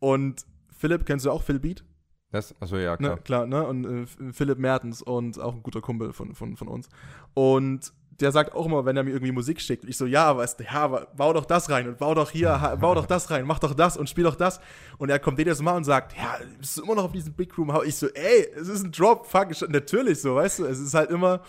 [0.00, 0.44] und
[0.76, 1.84] Philipp, kennst du auch Phil Beat?
[2.30, 3.16] Das, also ja, Ne, klar.
[3.18, 3.66] klar, ne?
[3.66, 6.88] Und äh, Philipp Mertens und auch ein guter Kumpel von, von, von uns.
[7.34, 10.58] Und der sagt auch immer, wenn er mir irgendwie Musik schickt, ich so, ja, weißt
[10.60, 13.60] du, ja, bau doch das rein und bau doch hier, bau doch das rein, mach
[13.60, 14.60] doch das und spiel doch das.
[14.98, 17.56] Und er kommt jedes Mal und sagt, ja, bist du immer noch auf diesem Big
[17.56, 17.72] Room?
[17.86, 20.94] Ich so, ey, es ist ein Drop, fuck, ich- natürlich so, weißt du, es ist
[20.94, 21.40] halt immer,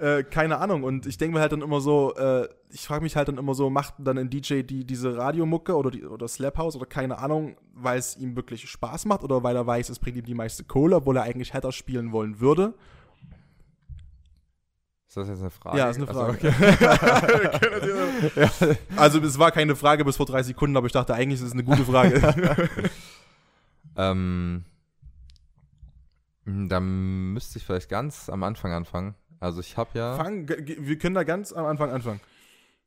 [0.00, 0.82] äh, keine Ahnung.
[0.82, 3.54] Und ich denke mir halt dann immer so, äh, ich frage mich halt dann immer
[3.54, 7.18] so, macht dann ein DJ die, diese Radiomucke oder, die, oder Slap House oder keine
[7.18, 10.34] Ahnung, weil es ihm wirklich Spaß macht oder weil er weiß, es bringt ihm die
[10.34, 12.74] meiste Kohle, obwohl er eigentlich härter spielen wollen würde?
[15.08, 15.76] Ist das jetzt eine Frage?
[15.76, 16.48] Ja, ist eine Also, Frage.
[18.36, 18.76] okay.
[18.96, 21.52] Also es war keine Frage bis vor drei Sekunden, aber ich dachte eigentlich ist es
[21.52, 22.20] eine gute Frage.
[23.96, 24.64] ähm,
[26.46, 29.16] da müsste ich vielleicht ganz am Anfang anfangen.
[29.40, 32.20] Also ich habe ja, Fang, wir können da ganz am Anfang anfangen.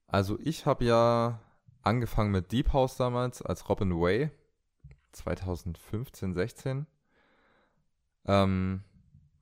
[0.08, 1.40] also ich habe ja
[1.82, 4.30] angefangen mit Deep House damals als Robin Way
[5.14, 6.86] 2015, 16.
[8.26, 8.82] Ähm,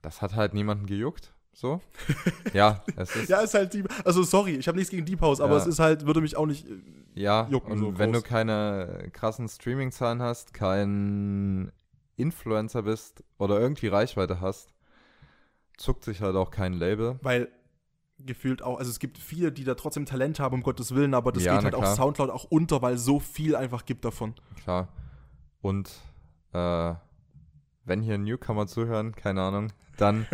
[0.01, 1.81] das hat halt niemanden gejuckt, so.
[2.53, 3.87] ja, es ist Ja, ist halt Deep.
[4.05, 5.59] Also sorry, ich habe nichts gegen Deep House, aber Ja.
[5.61, 6.67] es ist halt, würde mich auch nicht.
[6.67, 6.77] äh,
[7.13, 8.23] Ja, jucken und so wenn groß.
[8.23, 11.71] du keine krassen Streaming-Zahlen hast, kein
[12.15, 14.73] Influencer bist oder irgendwie Reichweite hast,
[15.77, 17.19] zuckt sich halt auch kein Label.
[17.21, 17.49] Weil
[18.19, 21.31] gefühlt auch, also es gibt viele, die da trotzdem Talent haben, um Gottes Willen, aber
[21.31, 21.95] das Ja, geht halt auf klar.
[21.95, 24.35] Soundcloud auch unter, weil so viel einfach gibt davon.
[24.63, 24.89] Klar.
[25.61, 25.89] Und
[26.53, 26.93] äh,
[27.85, 30.27] wenn hier Newcomer zuhören, keine Ahnung, dann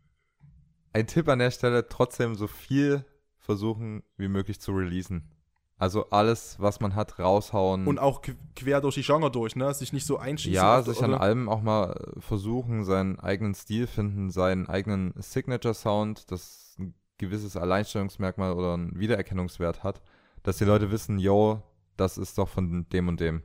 [0.92, 3.04] ein Tipp an der Stelle, trotzdem so viel
[3.38, 5.30] versuchen wie möglich zu releasen.
[5.80, 7.86] Also alles, was man hat, raushauen.
[7.86, 9.72] Und auch qu- quer durch die Genre durch, ne?
[9.74, 10.52] Sich nicht so einschießen.
[10.54, 16.30] Ja, sich an allem auch mal äh, versuchen, seinen eigenen Stil finden, seinen eigenen Signature-Sound,
[16.30, 20.02] das ein gewisses Alleinstellungsmerkmal oder einen Wiedererkennungswert hat,
[20.42, 21.62] dass die Leute wissen, yo,
[21.96, 23.42] das ist doch von dem und dem.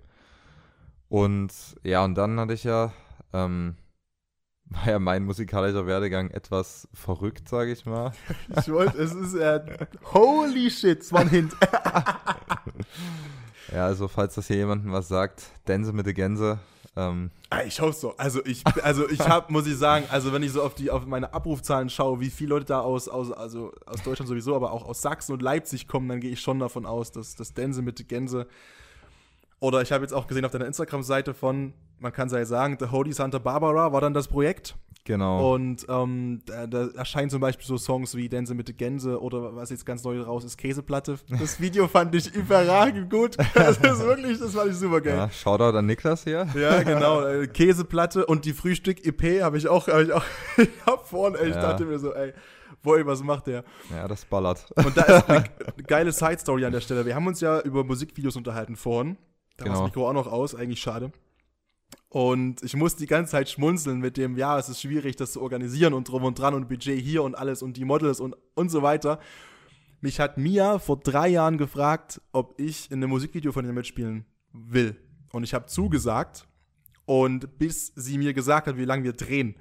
[1.08, 1.52] Und
[1.84, 2.92] ja, und dann hatte ich ja,
[3.34, 3.76] ähm,
[4.70, 8.12] war ja mein musikalischer Werdegang etwas verrückt, sage ich mal.
[8.60, 9.62] Ich wollte, es ist, äh,
[10.14, 11.56] holy shit, es war ein Hint.
[13.72, 16.60] ja, also falls das hier jemandem was sagt, Dänse mit der Gänse.
[16.98, 17.30] Ähm.
[17.50, 18.18] Ah, ich hoffe so.
[18.18, 21.06] Also ich, also ich habe, muss ich sagen, also wenn ich so auf die, auf
[21.06, 24.86] meine Abrufzahlen schaue, wie viele Leute da aus, aus, also aus Deutschland sowieso, aber auch
[24.86, 28.00] aus Sachsen und Leipzig kommen, dann gehe ich schon davon aus, dass das Dänse mit
[28.00, 28.48] der Gänse
[29.66, 32.78] oder ich habe jetzt auch gesehen auf deiner Instagram-Seite von, man kann es ja sagen,
[32.80, 34.76] The Holy Santa Barbara war dann das Projekt.
[35.06, 35.54] Genau.
[35.54, 39.56] Und ähm, da, da, erscheinen zum Beispiel so Songs wie Dänse mit der Gänse oder
[39.56, 41.18] was jetzt ganz neu raus ist, Käseplatte.
[41.40, 43.38] Das Video fand ich überragend gut.
[43.56, 45.18] Das ist wirklich, das fand ich super geil.
[45.18, 46.48] Ja, Shoutout an Niklas hier.
[46.56, 47.22] Ja, genau.
[47.22, 50.24] Äh, Käseplatte und die Frühstück-EP habe ich auch, habe ich auch,
[50.58, 51.62] ich hab vorhin, ey, ich ja.
[51.62, 52.34] dachte mir so, ey,
[52.84, 53.64] Boy, was macht der?
[53.90, 54.72] Ja, das ballert.
[54.76, 55.46] Und da ist eine
[55.88, 57.06] geile Side-Story an der Stelle.
[57.06, 59.18] Wir haben uns ja über Musikvideos unterhalten vorhin.
[59.58, 59.76] Da genau.
[59.76, 61.12] war das Mikro auch noch aus, eigentlich schade.
[62.10, 65.42] Und ich muss die ganze Zeit schmunzeln mit dem, ja, es ist schwierig, das zu
[65.42, 68.70] organisieren und drum und dran und Budget hier und alles und die Models und, und
[68.70, 69.20] so weiter.
[70.02, 74.26] Mich hat Mia vor drei Jahren gefragt, ob ich in einem Musikvideo von ihr mitspielen
[74.54, 74.96] will.
[75.32, 76.48] Und ich habe zugesagt.
[77.06, 79.56] Und bis sie mir gesagt hat, wie lange wir drehen.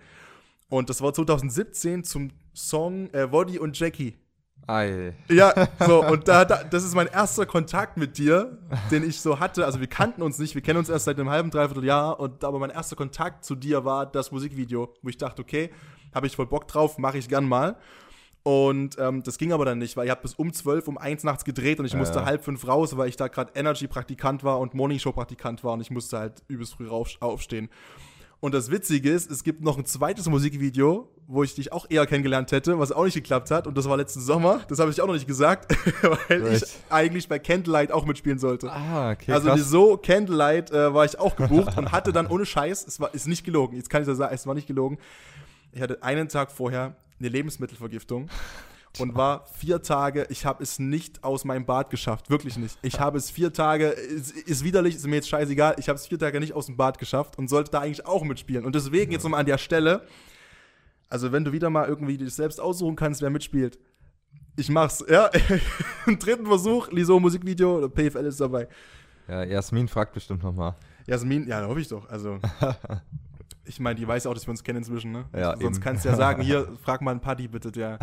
[0.69, 4.17] Und das war 2017 zum Song äh, Woddy und Jackie.
[4.67, 5.15] Ei.
[5.29, 5.53] Ja,
[5.87, 8.59] so, und da, da, das ist mein erster Kontakt mit dir,
[8.91, 9.65] den ich so hatte.
[9.65, 12.45] Also wir kannten uns nicht, wir kennen uns erst seit einem halben, dreiviertel Jahr, und
[12.45, 15.71] aber mein erster Kontakt zu dir war das Musikvideo, wo ich dachte, okay,
[16.15, 17.77] habe ich voll Bock drauf, mache ich gern mal.
[18.43, 21.25] Und ähm, das ging aber dann nicht, weil ihr habt bis um zwölf, um eins
[21.25, 22.27] nachts gedreht und ich ja, musste ja.
[22.27, 26.19] halb fünf raus, weil ich da gerade Energy-Praktikant war und Morningshow-Praktikant war und ich musste
[26.19, 27.71] halt übelst früh aufstehen.
[28.45, 32.05] Und das Witzige ist, es gibt noch ein zweites Musikvideo, wo ich dich auch eher
[32.07, 33.67] kennengelernt hätte, was auch nicht geklappt hat.
[33.67, 34.61] Und das war letzten Sommer.
[34.69, 35.75] Das habe ich auch noch nicht gesagt,
[36.29, 36.65] weil Echt?
[36.65, 38.71] ich eigentlich bei Candlelight auch mitspielen sollte.
[38.71, 39.33] Ah, okay.
[39.33, 39.59] Also krass.
[39.59, 43.27] wieso Candlelight äh, war ich auch gebucht und hatte dann ohne Scheiß, es war ist
[43.27, 43.79] nicht gelogen.
[43.79, 44.99] Jetzt kann ich das sagen, es war nicht gelogen.
[45.73, 48.29] Ich hatte einen Tag vorher eine Lebensmittelvergiftung
[48.99, 52.79] und war vier Tage, ich habe es nicht aus meinem Bad geschafft, wirklich nicht.
[52.83, 56.07] Ich habe es vier Tage, ist, ist widerlich, ist mir jetzt scheißegal, ich habe es
[56.07, 58.65] vier Tage nicht aus dem Bad geschafft und sollte da eigentlich auch mitspielen.
[58.65, 60.07] Und deswegen jetzt nochmal an der Stelle,
[61.09, 63.79] also wenn du wieder mal irgendwie dich selbst aussuchen kannst, wer mitspielt,
[64.57, 65.31] ich mach's, ja.
[66.07, 68.69] Im dritten Versuch, Liso Musikvideo, PFL ist dabei.
[69.27, 70.77] Ja, Jasmin fragt bestimmt nochmal.
[71.07, 72.09] Jasmin, ja, hoffe ich doch.
[72.09, 72.39] Also,
[73.67, 75.25] Ich meine, die weiß auch, dass wir uns kennen inzwischen, ne?
[75.33, 75.81] Ja, sonst eben.
[75.81, 77.99] kannst du ja sagen, hier, frag mal einen Paddy bitte, der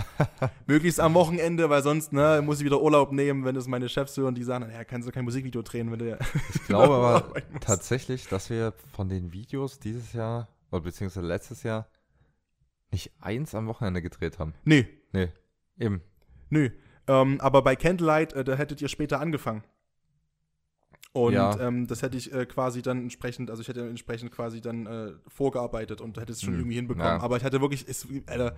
[0.66, 4.18] möglichst am Wochenende, weil sonst, ne, muss ich wieder Urlaub nehmen, wenn es meine Chefs
[4.18, 6.18] hören, die sagen, ja, kannst du kein Musikvideo drehen, wenn du ja
[6.54, 11.88] Ich glaube aber tatsächlich, dass wir von den Videos dieses Jahr, oder beziehungsweise letztes Jahr,
[12.92, 14.54] nicht eins am Wochenende gedreht haben.
[14.64, 14.88] Nee.
[15.14, 15.30] Nee,
[15.78, 16.02] eben.
[16.50, 16.70] Nö.
[17.08, 19.64] Ähm, aber bei Candlelight, äh, da hättet ihr später angefangen.
[21.14, 21.60] Und ja.
[21.60, 25.12] ähm, das hätte ich äh, quasi dann entsprechend, also ich hätte entsprechend quasi dann äh,
[25.28, 26.60] vorgearbeitet und hätte es schon hm.
[26.60, 27.08] irgendwie hinbekommen.
[27.08, 27.22] Ja.
[27.22, 28.56] Aber ich hatte wirklich, ist, Alter,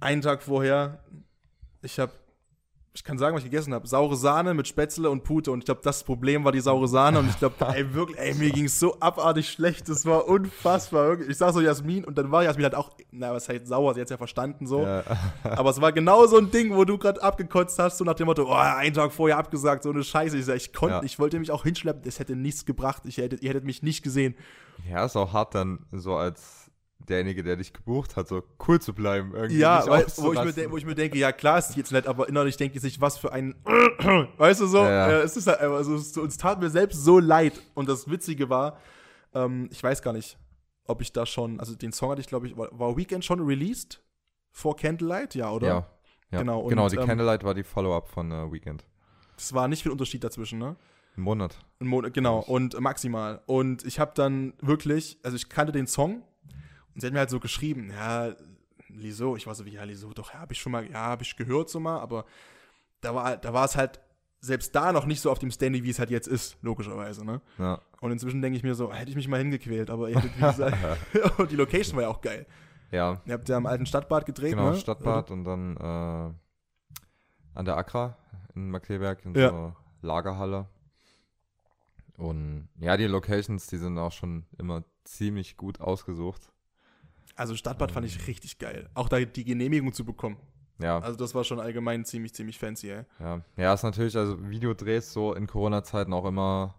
[0.00, 1.02] einen Tag vorher,
[1.82, 2.12] ich habe
[2.96, 3.86] ich kann sagen, was ich gegessen habe.
[3.86, 5.52] Saure Sahne mit Spätzle und Pute.
[5.52, 7.18] Und ich glaube, das Problem war die saure Sahne.
[7.18, 9.86] Und ich glaube, ey, wirklich, ey, mir ging es so abartig schlecht.
[9.90, 11.20] Das war unfassbar.
[11.20, 14.00] Ich sag so Jasmin und dann war Jasmin halt auch, na, was heißt sauer, sie
[14.00, 14.82] hat ja verstanden so.
[14.82, 15.02] Ja.
[15.42, 18.26] Aber es war genau so ein Ding, wo du gerade abgekotzt hast, so nach dem
[18.26, 20.38] Motto, oh, einen Tag vorher abgesagt, so eine Scheiße.
[20.38, 21.02] Ich sag, ich konnte, ja.
[21.02, 23.02] ich wollte mich auch hinschleppen, das hätte nichts gebracht.
[23.04, 24.34] Ich hätte, ihr hättet mich nicht gesehen.
[24.90, 26.65] Ja, ist auch hart dann so als
[27.08, 29.32] derjenige, der dich gebucht hat, so cool zu bleiben.
[29.34, 32.06] Irgendwie ja, weil, wo, ich mir, wo ich mir denke, ja klar ist jetzt nett,
[32.06, 33.54] aber innerlich denke ich sich, was für ein,
[34.36, 35.18] weißt du so, ja, ja.
[35.20, 37.60] es ist halt, also es, uns tat mir selbst so leid.
[37.74, 38.78] Und das Witzige war,
[39.34, 40.38] ähm, ich weiß gar nicht,
[40.84, 44.02] ob ich da schon, also den Song hatte ich, glaube ich, war, Weekend schon released
[44.50, 45.66] vor Candlelight, ja, oder?
[45.66, 45.86] Ja,
[46.30, 46.38] ja.
[46.38, 46.60] genau.
[46.60, 48.84] Und, genau, die ähm, Candlelight war die Follow-up von uh, Weekend.
[49.36, 50.76] Es war nicht viel Unterschied dazwischen, ne?
[51.16, 51.58] Ein Monat.
[51.80, 53.42] Ein Monat, genau, und maximal.
[53.46, 56.22] Und ich habe dann wirklich, also ich kannte den Song,
[56.96, 58.34] und sie hat mir halt so geschrieben, ja,
[58.88, 61.24] Liso, ich war so wie, ja, Liso, doch, ja, habe ich schon mal, ja, habe
[61.24, 62.24] ich gehört so mal, aber
[63.02, 64.00] da war, da war es halt
[64.40, 67.42] selbst da noch nicht so auf dem Standing, wie es halt jetzt ist, logischerweise, ne?
[67.58, 67.82] Ja.
[68.00, 70.40] Und inzwischen denke ich mir so, hätte ich mich mal hingequält, aber ihr hättet, wie
[70.40, 70.78] gesagt,
[71.38, 72.46] und die Location war ja auch geil.
[72.90, 73.20] Ja.
[73.26, 74.76] Ihr habt ja am alten Stadtbad gedreht, genau, ne?
[74.78, 76.32] Stadtbad und dann äh,
[77.58, 78.16] an der Akra
[78.54, 79.50] in Markleberg in ja.
[79.50, 80.66] so Lagerhalle.
[82.16, 86.50] Und ja, die Locations, die sind auch schon immer ziemlich gut ausgesucht.
[87.36, 88.88] Also Stadtbad fand ich richtig geil.
[88.94, 90.38] Auch da die Genehmigung zu bekommen.
[90.78, 90.98] Ja.
[90.98, 93.02] Also das war schon allgemein ziemlich, ziemlich fancy, ey.
[93.20, 96.74] Ja, ja ist natürlich, also Videodrehs so in Corona-Zeiten auch immer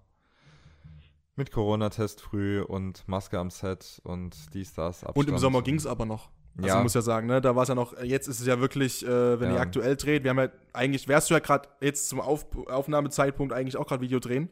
[1.35, 5.03] Mit Corona-Test früh und Maske am Set und dies, das.
[5.03, 5.17] Abstand.
[5.17, 6.29] Und im Sommer ging es aber noch.
[6.57, 6.81] Also Ja.
[6.81, 9.39] muss ja sagen, ne, da war es ja noch, jetzt ist es ja wirklich, äh,
[9.39, 9.57] wenn Ja.
[9.57, 13.53] ihr aktuell dreht, wir haben ja eigentlich, wärst du ja gerade jetzt zum Auf Aufnahmezeitpunkt
[13.53, 14.49] eigentlich auch gerade Video drehen.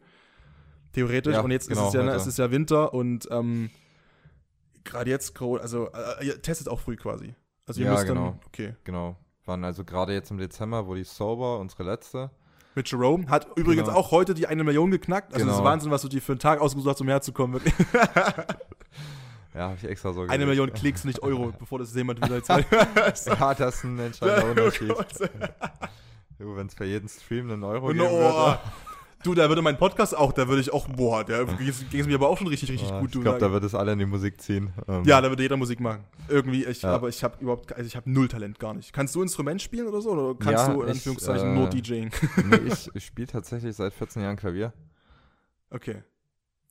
[0.92, 1.34] Theoretisch.
[1.34, 3.70] Ja, und jetzt genau, ist es ja, ne, es ist ja Winter und ähm,
[4.86, 7.34] gerade jetzt, Coro- also äh, ihr testet auch früh quasi.
[7.66, 8.30] Also ihr Ja, müsst genau.
[8.30, 8.74] dann, okay.
[8.84, 9.16] Genau.
[9.44, 12.30] Waren also gerade jetzt im Dezember, wo die Sober, unsere letzte.
[12.74, 13.98] Mit Jerome hat übrigens Genau.
[13.98, 15.32] auch heute die eine Million geknackt.
[15.32, 15.70] Also das ist Genau.
[15.70, 17.60] Wahnsinn, was du dir für einen Tag ausgesucht hast, um herzukommen.
[19.54, 20.48] Ja, habe ich extra so Eine gesagt.
[20.48, 22.70] Million Klicks, nicht Euro, bevor das jemand wieder zeigt.
[23.26, 24.92] Ja, das ist ein entscheidender Unterschied.
[26.38, 28.58] Du, wenn es für jeden Stream einen Euro Und, geben oh, würde.
[29.26, 32.14] Du, da würde mein Podcast auch, da würde ich auch, boah, da ging es mir
[32.14, 33.14] aber auch schon richtig, richtig Ah, gut.
[33.14, 34.72] ich glaube, da, wird es alle in die Musik ziehen.
[34.88, 36.04] Ähm, ja, da würde jeder Musik machen.
[36.28, 36.94] Irgendwie, ich, Ja.
[36.94, 38.92] aber ich habe überhaupt, also ich habe null Talent gar nicht.
[38.92, 40.10] Kannst du Instrument spielen oder so?
[40.10, 42.10] Oder kannst Ja, du in ich, Anführungszeichen äh, nur DJing?
[42.48, 44.72] nee, ich, ich spiele tatsächlich seit 14 Jahren Klavier.
[45.70, 46.02] Okay.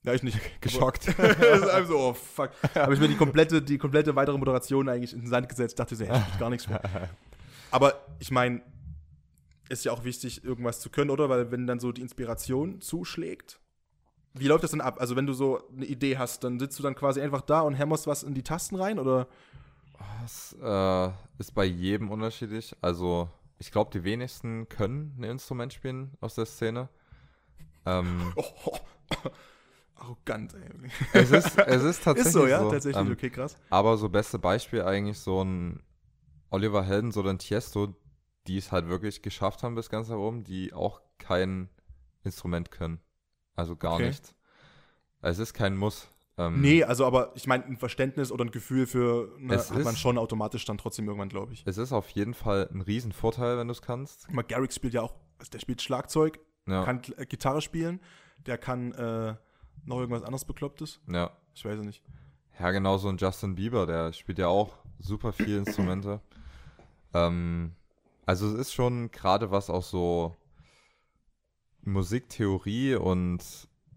[0.02, 0.38] Ja, ich nicht.
[0.60, 1.08] Geschockt.
[1.08, 1.16] das
[1.60, 2.50] ist einfach so, oh fuck.
[2.74, 5.96] Habe ich mir die komplette, die komplette weitere Moderation eigentlich in den Sand gesetzt, dachte
[5.96, 6.80] so, ja, ich gar nichts mehr.
[7.70, 8.62] Aber ich meine,
[9.68, 11.28] ist ja auch wichtig, irgendwas zu können, oder?
[11.28, 13.60] Weil wenn dann so die Inspiration zuschlägt,
[14.34, 15.00] wie läuft das dann ab?
[15.00, 17.74] Also wenn du so eine Idee hast, dann sitzt du dann quasi einfach da und
[17.74, 19.28] hämmerst was in die Tasten rein, oder?
[20.22, 22.76] Das äh, ist bei jedem unterschiedlich.
[22.82, 26.88] Also, ich glaube, die wenigsten können ein Instrument spielen aus der Szene.
[27.86, 29.30] Ähm, Oh, oh,
[29.94, 30.90] arrogant, ey.
[31.12, 33.56] es, ist, es ist tatsächlich Ist so, ja, tatsächlich, Ähm, okay, krass.
[33.70, 35.80] Aber so beste Beispiel eigentlich so ein
[36.50, 37.94] Oliver Helden oder ein Tiesto,
[38.46, 41.68] die es halt wirklich geschafft haben bis ganz nach oben, die auch kein
[42.24, 43.00] Instrument können.
[43.54, 44.08] Also gar Okay.
[44.08, 44.34] nicht.
[45.22, 46.08] Es ist kein Muss.
[46.38, 49.94] Ähm, Nee, also aber ich meine, ein Verständnis oder ein Gefühl für, ne, hat man
[49.94, 51.62] ist- schon automatisch dann trotzdem irgendwann, glaube ich.
[51.66, 54.26] Es ist auf jeden Fall ein Riesenvorteil, wenn du es kannst.
[54.26, 58.00] Guck mal, Garrick spielt ja auch, also der spielt Schlagzeug, Ja, kann äh, Gitarre spielen,
[58.44, 59.34] der kann äh,
[59.86, 61.00] noch irgendwas anderes Beklopptes.
[61.08, 61.30] ja.
[61.54, 62.02] Ich weiß es nicht.
[62.60, 66.20] Ja, genau so ein Justin Bieber, der spielt ja auch super viele Instrumente.
[67.14, 67.74] ähm,
[68.26, 70.36] also es ist schon gerade was auch so
[71.82, 73.40] Musiktheorie und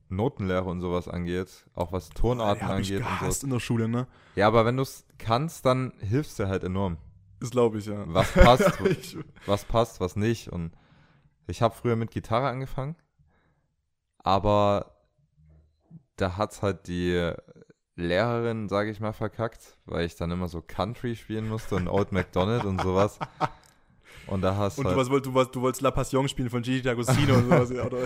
[0.09, 3.47] Notenlehre und sowas angeht, auch was Tonarten Ja, hab ich angeht und gehasst so.
[3.47, 4.07] in der Schule, ne?
[4.35, 6.97] Ja, aber wenn du es kannst, dann hilfst du halt enorm.
[7.39, 8.03] Das glaube ich, ja.
[8.07, 8.79] Was passt,
[9.45, 10.49] was passt, was nicht.
[10.49, 10.71] Und
[11.47, 12.95] ich habe früher mit Gitarre angefangen,
[14.17, 14.95] aber
[16.15, 17.31] da hat's halt die
[17.95, 22.11] Lehrerin, sage ich mal, verkackt, weil ich dann immer so Country spielen musste und Old
[22.11, 23.19] MacDonald und sowas.
[24.27, 26.49] Und da hast und du, halt, was, wollt- du, was, du wolltest La Passion spielen
[26.49, 27.71] von Gigi D'Agostino und sowas.
[27.71, 28.03] ja, Oder?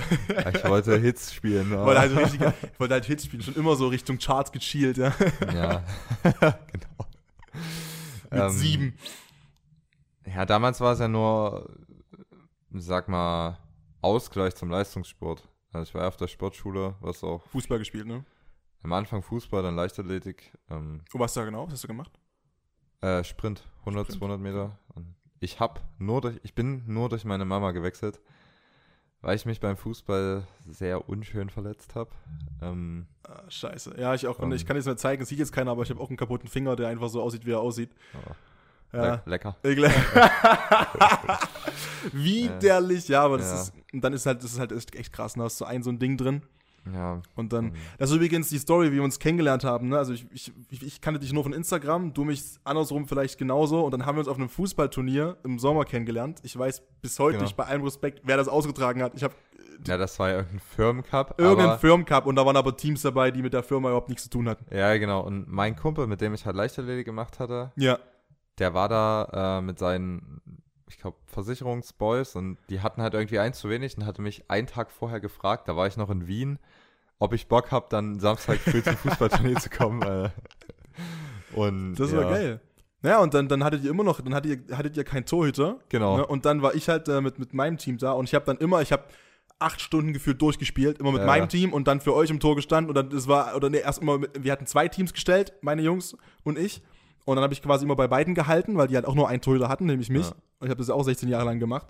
[0.56, 1.68] ich wollte Hits spielen.
[1.68, 2.42] Ich aber- wollte halt, richtig,
[2.74, 5.14] ich wollte halt Hits spielen, schon immer so Richtung Charts gechielt, ja.
[5.54, 5.84] ja,
[6.24, 7.06] genau.
[8.32, 8.98] Mit Ähm, sieben.
[10.26, 11.70] Ja, damals war es ja nur,
[12.72, 13.58] sag mal,
[14.02, 15.48] Ausgleich zum Leistungssport.
[15.72, 18.24] Also ich war ja auf der Sportschule, was auch Fußball gespielt, ne?
[18.84, 21.66] am Anfang Fußball, dann Leichtathletik, ähm, Wo warst du da genau?
[21.68, 22.12] Was hast du gemacht?
[23.02, 24.20] äh, Sprint, 100, Sprint.
[24.20, 24.78] 200 Meter.
[25.44, 28.22] Ich hab nur durch, ich bin nur durch meine Mama gewechselt,
[29.22, 32.12] weil ich mich beim Fußball sehr unschön verletzt habe.
[32.62, 33.96] Ähm, Ah, scheiße.
[34.00, 34.40] Ja, ich auch.
[34.42, 34.52] Ähm.
[34.54, 36.48] ich kann jetzt mal zeigen, es sieht jetzt keiner, aber ich habe auch einen kaputten
[36.50, 37.90] Finger, der einfach so aussieht, wie er aussieht.
[38.14, 38.32] oh,
[38.98, 39.04] Ja.
[39.16, 39.56] le lecker.
[42.14, 43.62] Widerlich, ja, aber das Ja.
[43.62, 45.44] ist, dann ist halt, das ist halt echt, echt krass, ne?
[45.44, 46.42] hast du ein so ein Ding drin
[46.92, 47.22] Ja.
[47.36, 49.98] und dann, ähm, das ist übrigens die Story, wie wir uns kennengelernt haben, ne?
[49.98, 53.92] Also ich, ich, ich, kannte dich nur von Instagram, du mich andersrum vielleicht genauso und
[53.92, 56.40] dann haben wir uns auf einem Fußballturnier im Sommer kennengelernt.
[56.44, 57.44] Ich weiß bis heute Genau.
[57.44, 59.14] nicht, bei allem Respekt, wer das ausgetragen hat.
[59.16, 59.34] Ich habe
[59.88, 61.36] ja, das war ja irgendein Firmencup.
[61.40, 64.24] irgendeinen aber, Firmencup und da waren aber Teams dabei, die mit der Firma überhaupt nichts
[64.24, 64.66] zu tun hatten.
[64.74, 65.22] Ja, genau.
[65.22, 67.98] Und mein Kumpel, mit dem ich halt Leichtathletik gemacht hatte, Ja.
[68.60, 70.42] der war da äh, mit seinen,
[70.94, 74.68] ich glaube, Versicherungsboys und die hatten halt irgendwie eins zu wenig und hatte mich einen
[74.68, 76.60] Tag vorher gefragt, da war ich noch in Wien,
[77.20, 80.02] ob ich Bock habe, dann Samstag früh zum Fußballturnier zu kommen.
[80.04, 80.30] Äh.
[81.56, 82.62] Und Das ja, war geil.
[83.02, 85.80] Ja, und dann, dann hattet ihr immer noch, dann hattet ihr, hattet ihr keinen Torhüter.
[85.90, 86.18] Genau.
[86.18, 86.26] Ne?
[86.26, 88.58] Und dann war ich halt äh, mit, mit meinem Team da und ich habe dann
[88.58, 89.04] immer, ich habe
[89.60, 91.28] acht Stunden gefühlt durchgespielt, immer mit Ja.
[91.28, 92.90] meinem Team und dann für euch im Tor gestanden.
[92.90, 96.16] Und dann das war, oder nee, erst immer, wir hatten zwei Teams gestellt, meine Jungs
[96.44, 96.82] und ich.
[97.26, 99.42] Und dann habe ich quasi immer bei beiden gehalten, weil die halt auch nur einen
[99.42, 100.28] Torhüter hatten, nämlich mich.
[100.30, 100.36] Ja.
[100.64, 101.88] Ich habe das auch 16 Jahre lang gemacht.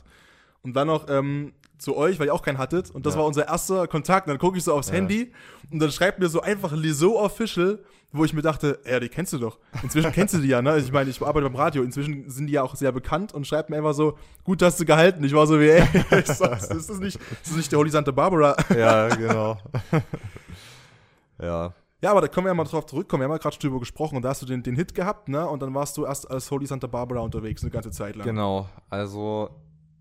[0.61, 2.89] Und dann noch ähm, zu euch, weil ihr auch keinen hattet.
[2.91, 3.19] Und das Ja.
[3.19, 4.27] war unser erster Kontakt.
[4.27, 4.95] Und dann gucke ich so aufs Ja.
[4.95, 5.31] Handy
[5.71, 7.79] und dann schreibt mir so einfach Liso Official,
[8.15, 9.57] wo ich mir dachte, ja, die kennst du doch.
[9.81, 10.69] Inzwischen kennst du die ja, ne?
[10.71, 11.83] Also ich meine, ich arbeite beim Radio.
[11.83, 14.85] Inzwischen sind die ja auch sehr bekannt und schreibt mir einfach so, gut hast du
[14.85, 15.23] gehalten.
[15.23, 15.83] Ich war so wie, ey,
[16.19, 18.55] ich sag's, ist das nicht, ist das nicht der Holy Santa Barbara?
[18.77, 19.57] Ja, genau.
[21.41, 21.73] ja.
[22.03, 23.21] Ja, aber da können wir ja mal drauf zurückkommen.
[23.21, 25.47] Wir haben ja gerade drüber gesprochen und da hast du den, den Hit gehabt, ne?
[25.47, 28.25] Und dann warst du erst als Holy Santa Barbara unterwegs, eine ganze Zeit lang.
[28.27, 28.67] Genau.
[28.89, 29.49] Also,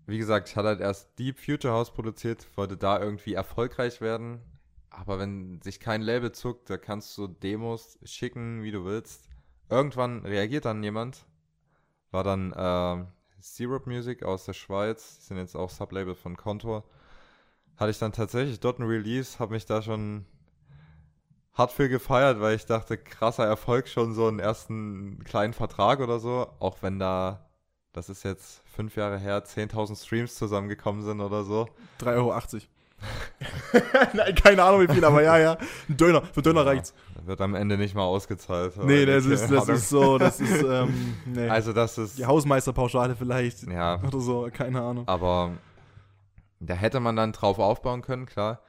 [0.05, 4.41] wie gesagt, ich hatte halt erst Deep Future House produziert, wollte da irgendwie erfolgreich werden.
[4.89, 9.29] aber wenn sich kein Label zuckt, da kannst du Demos schicken, wie du willst.
[9.69, 11.25] Irgendwann reagiert dann jemand.
[12.11, 13.05] War dann äh,
[13.39, 16.83] Syrup Music aus der Schweiz, die sind jetzt auch Sublabel von Contour.
[17.77, 20.25] Hatte ich dann tatsächlich dort ein Release, habe mich da schon
[21.53, 26.19] hart für gefeiert, weil ich dachte, krasser Erfolg schon so einen ersten kleinen Vertrag oder
[26.19, 27.45] so, auch wenn da,
[27.91, 31.67] das ist jetzt fünf Jahre her, 10.000 Streams zusammengekommen sind oder so.
[32.01, 32.33] 3,80 Euro.
[34.13, 35.57] Nein, keine Ahnung wie viel, aber ja, ja.
[35.89, 36.93] Ein Döner, für Döner Ja, reicht's.
[37.25, 38.77] Wird am Ende nicht mal ausgezahlt.
[38.77, 39.75] Nee, das ist, das Ahnung.
[39.75, 41.49] ist so, das ist, ähm, nee.
[41.49, 43.63] Also das ist, Die Hausmeisterpauschale vielleicht.
[43.63, 45.07] ja, Oder so, keine Ahnung.
[45.07, 45.51] aber
[46.61, 48.61] da hätte man dann drauf aufbauen können, klar.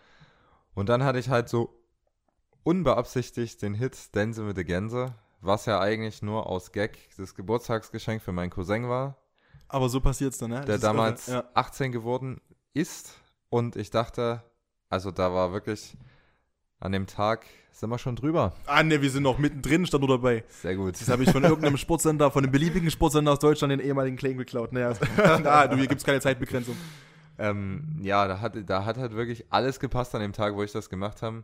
[0.74, 1.72] Und dann hatte ich halt so
[2.64, 8.22] unbeabsichtigt den Hit Dance mit der Gänse, was ja eigentlich nur aus Gag das Geburtstagsgeschenk
[8.22, 9.16] für meinen Cousin war,
[9.68, 10.64] Aber so passiert's dann, ne?
[10.64, 12.40] Der damals irre, 18 geworden
[12.72, 13.14] ist.
[13.50, 14.42] Und ich dachte,
[14.88, 15.96] also da war wirklich
[16.80, 18.52] an dem Tag sind wir schon drüber.
[18.66, 18.72] Ja.
[18.72, 20.44] Ah, ne, wir sind noch mittendrin, stand nur dabei.
[20.48, 21.00] Sehr gut.
[21.00, 24.38] Das habe ich von irgendeinem Sportsender, von einem beliebigen Sportsender aus Deutschland, den ehemaligen Claim
[24.38, 24.72] geklaut.
[24.72, 24.94] Naja,
[25.42, 26.76] na, du, hier gibt's keine Zeitbegrenzung.
[27.36, 30.70] Ähm, ja, da hat, da hat halt wirklich alles gepasst an dem Tag, wo ich
[30.70, 31.42] das gemacht habe.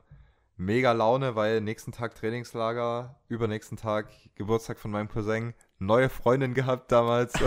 [0.60, 6.92] Mega Laune, weil nächsten Tag Trainingslager, übernächsten Tag Geburtstag von meinem Cousin, neue Freundin gehabt
[6.92, 7.32] damals.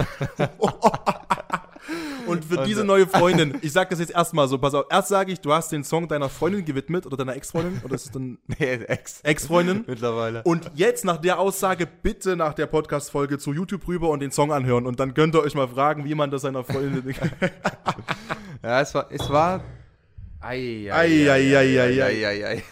[2.26, 5.32] Und für diese neue Freundin, ich sag das jetzt erstmal so, pass auf, erst sage
[5.32, 8.40] ich, du hast den Song deiner Freundin gewidmet oder deiner Ex-Freundin oder ist es dann
[8.48, 9.22] nee, Ex.
[9.22, 9.84] Ex-Freundin?
[9.86, 10.42] Mittlerweile.
[10.42, 14.52] Und jetzt nach der Aussage bitte nach der Podcast-Folge zu YouTube rüber und den Song
[14.52, 14.88] anhören.
[14.88, 17.14] Und dann könnt ihr euch mal fragen, wie man das seiner Freundin.
[18.64, 19.62] Ja, es war, es war.
[20.44, 22.26] Ei, Ei, ei, ei, ei, ei.
[22.26, 22.64] ei, ei.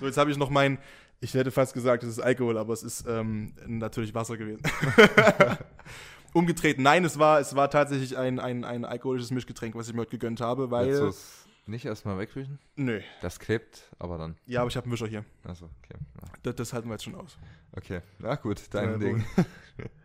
[0.00, 0.78] so, jetzt habe ich noch mein.
[1.20, 4.62] Ich hätte fast gesagt, es ist Alkohol, aber es ist ähm, natürlich Wasser gewesen.
[6.32, 6.78] Umgedreht.
[6.78, 10.10] Nein, es war, es war tatsächlich ein, ein, ein alkoholisches Mischgetränk, was ich mir heute
[10.12, 11.08] gegönnt habe, Willst du weil.
[11.10, 12.58] es nicht erstmal wegwischen?
[12.74, 13.00] Nö.
[13.20, 14.36] Das klebt, aber dann.
[14.46, 15.24] Ja, aber ich habe einen Wischer hier.
[15.44, 15.98] Achso, okay.
[16.22, 17.36] Ja, Das, das halten wir jetzt schon aus.
[17.76, 19.24] Okay, na gut, dein Ja, Ding.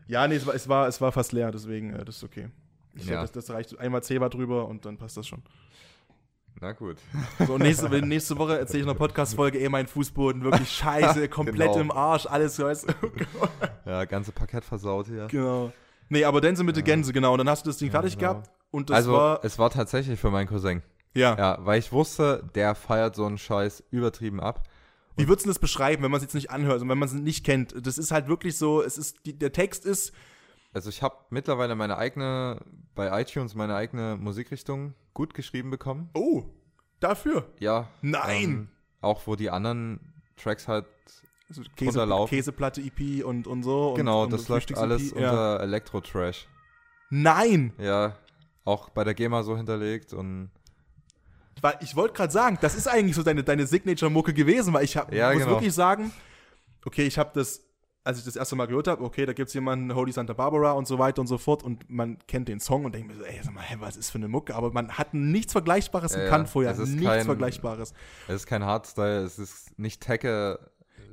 [0.08, 2.50] Ja, nee, es war, es war, es war fast leer, deswegen, äh, das ist okay.
[2.94, 3.22] Ich, Ja.
[3.22, 3.78] das, das reicht.
[3.80, 5.42] Einmal Zebra drüber und dann passt das schon.
[6.60, 6.98] Na gut.
[7.46, 11.74] So, nächste, nächste Woche erzähle ich in einer Podcast-Folge, ey, mein Fußboden, wirklich scheiße, komplett
[11.74, 11.80] Genau.
[11.80, 12.94] im Arsch, alles, weißt du.
[13.86, 15.28] Ja, ganze Parkett versaut hier.
[15.28, 15.72] genau.
[16.10, 17.34] Nee, aber Dänse mit der Gänse, genau.
[17.34, 18.34] Und dann hast du das Ding fertig genau.
[18.36, 20.82] gehabt und das also, war, es war tatsächlich für meinen Cousin.
[21.14, 21.36] ja.
[21.38, 24.64] Ja, weil ich wusste, der feiert so einen Scheiß übertrieben ab.
[25.18, 27.14] Wie würdest du das beschreiben, wenn man es jetzt nicht anhört und wenn man es
[27.14, 27.76] nicht kennt?
[27.86, 30.12] Das ist halt wirklich so, es ist, die, der Text ist,
[30.78, 32.60] Also ich habe mittlerweile meine eigene,
[32.94, 36.12] bei iTunes meine eigene Musikrichtung gut geschrieben bekommen.
[36.14, 36.44] oh,
[37.00, 37.52] dafür.
[37.58, 37.90] Ja.
[38.04, 38.44] Nein!
[38.44, 38.68] Ähm,
[39.02, 40.86] auch wo die anderen Tracks halt,
[41.50, 42.38] Also Käse, runterlaufen.
[42.38, 43.96] Käseplatte EP und, und so.
[43.96, 45.32] genau, und, das und läuft Frühstücks-EP, alles ja.
[45.32, 46.48] unter Elektro-Trash.
[47.10, 47.74] Nein!
[47.80, 48.16] Ja,
[48.64, 50.52] auch bei der GEMA so hinterlegt und
[51.60, 54.96] Weil ich wollte gerade sagen, das ist eigentlich so deine, deine Signature-Mucke gewesen, weil ich
[54.96, 55.56] hab, Ja, muss genau.
[55.56, 56.12] wirklich sagen,
[56.86, 57.64] okay, ich habe das,
[58.08, 60.72] als ich das erste Mal gehört habe, okay, da gibt es jemanden, Holy Santa Barbara
[60.72, 63.24] und so weiter und so fort und man kennt den Song und denkt mir so,
[63.24, 64.56] ey, sag mal, hä, was ist für eine Mucke?
[64.56, 66.52] Aber man hat nichts Vergleichbares Ja, gekannt ja.
[66.52, 67.94] vorher, Es ist nichts kein- Vergleichbares.
[68.28, 70.08] es ist kein Hardstyle, es ist nicht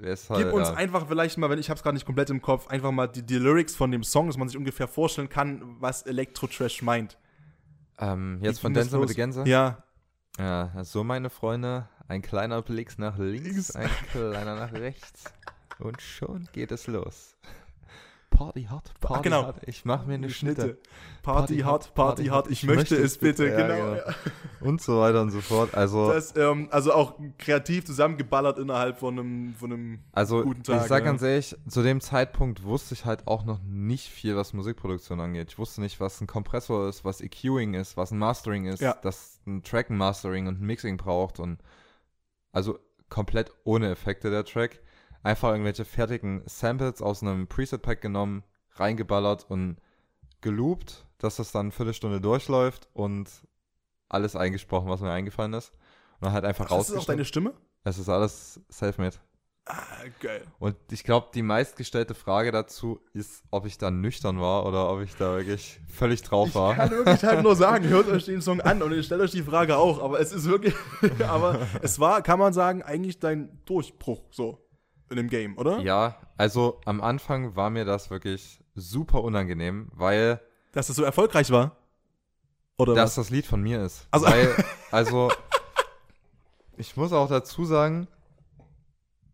[0.03, 0.74] ist halt, Gib uns ja.
[0.74, 3.22] einfach vielleicht mal, wenn ich habe es gerade nicht komplett im Kopf, einfach mal die,
[3.22, 7.16] die Lyrics von dem Song, dass man sich ungefähr vorstellen kann, was Elektro-Trash meint.
[7.99, 9.45] ähm, Wie jetzt von ging das Denzel mit der Gänse.
[9.47, 9.84] Ja,
[10.38, 13.70] Ja, so meine Freunde, ein kleiner Blick nach Links.
[13.76, 15.24] ein kleiner nach rechts
[15.79, 17.37] und schon geht es los.
[18.31, 19.45] Party hard, Party genau.
[19.45, 20.79] hard, ich mach mir eine Schnitte.
[21.22, 23.75] Party hart, Party hart, ich möchte es bitte, Ja, genau.
[23.93, 23.95] genau.
[23.95, 24.14] Ja.
[24.61, 25.75] Und so weiter und so fort.
[25.75, 30.83] Also, Das, ähm, also auch kreativ zusammengeballert innerhalb von einem, von einem also guten Tag,
[30.83, 31.05] ich sag ja.
[31.05, 35.51] ganz ehrlich, zu dem Zeitpunkt wusste ich halt auch noch nicht viel, was Musikproduktion angeht.
[35.51, 38.95] Ich wusste nicht, was ein Kompressor ist, was EQing ist, was ein Mastering ist, Ja.
[38.95, 41.61] dass ein Track ein Mastering und ein Mixing braucht und
[42.53, 42.79] also
[43.11, 44.81] komplett ohne Effekte der Track.
[45.25, 48.45] Einfach irgendwelche fertigen Samples aus einem Preset-Pack genommen,
[48.75, 49.79] reingeballert und
[50.43, 53.29] geloopt, dass das dann eine Viertelstunde durchläuft und
[54.09, 55.70] alles eingesprochen, was mir eingefallen ist.
[56.20, 57.16] Und dann halt einfach Ach, das ist auch rausgeschnitten.
[57.16, 57.55] deine Stimme?
[57.85, 59.16] Es ist alles self-made.
[59.66, 59.81] Ah,
[60.20, 60.43] geil.
[60.59, 65.01] Und ich glaube, die meistgestellte Frage dazu ist, ob ich da nüchtern war oder ob
[65.01, 66.75] ich da wirklich völlig drauf Ich war.
[66.75, 69.43] kann wirklich halt nur sagen, hört euch den Song an und ich stelle euch die
[69.43, 70.75] Frage auch, aber es ist wirklich,
[71.27, 74.64] aber es war, kann man sagen, eigentlich dein Durchbruch so
[75.11, 75.80] in dem Game, oder?
[75.80, 80.40] Ja, also am Anfang war mir das wirklich super unangenehm, weil
[80.72, 81.76] Dass es so erfolgreich war?
[82.76, 83.26] Oder das was?
[83.26, 84.07] das Lied von mir ist.
[84.11, 84.52] Also- Weil,
[84.90, 85.30] also,
[86.76, 88.09] ich muss auch dazu sagen,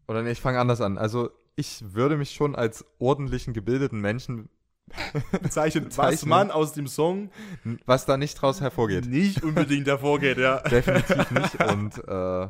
[0.09, 0.99] oder nee, ich fange anders an.
[0.99, 4.49] Also, ich würde mich schon als ordentlichen, gebildeten Menschen
[5.43, 7.31] bezeichnen, was man aus dem Song
[7.87, 9.07] Was da nicht draus hervorgeht.
[9.07, 10.59] nicht unbedingt hervorgeht, ja.
[10.69, 11.63] Definitiv nicht.
[11.65, 12.49] Und äh,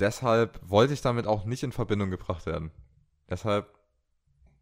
[0.00, 2.70] deshalb wollte ich damit auch nicht in Verbindung gebracht werden.
[3.28, 3.72] Deshalb,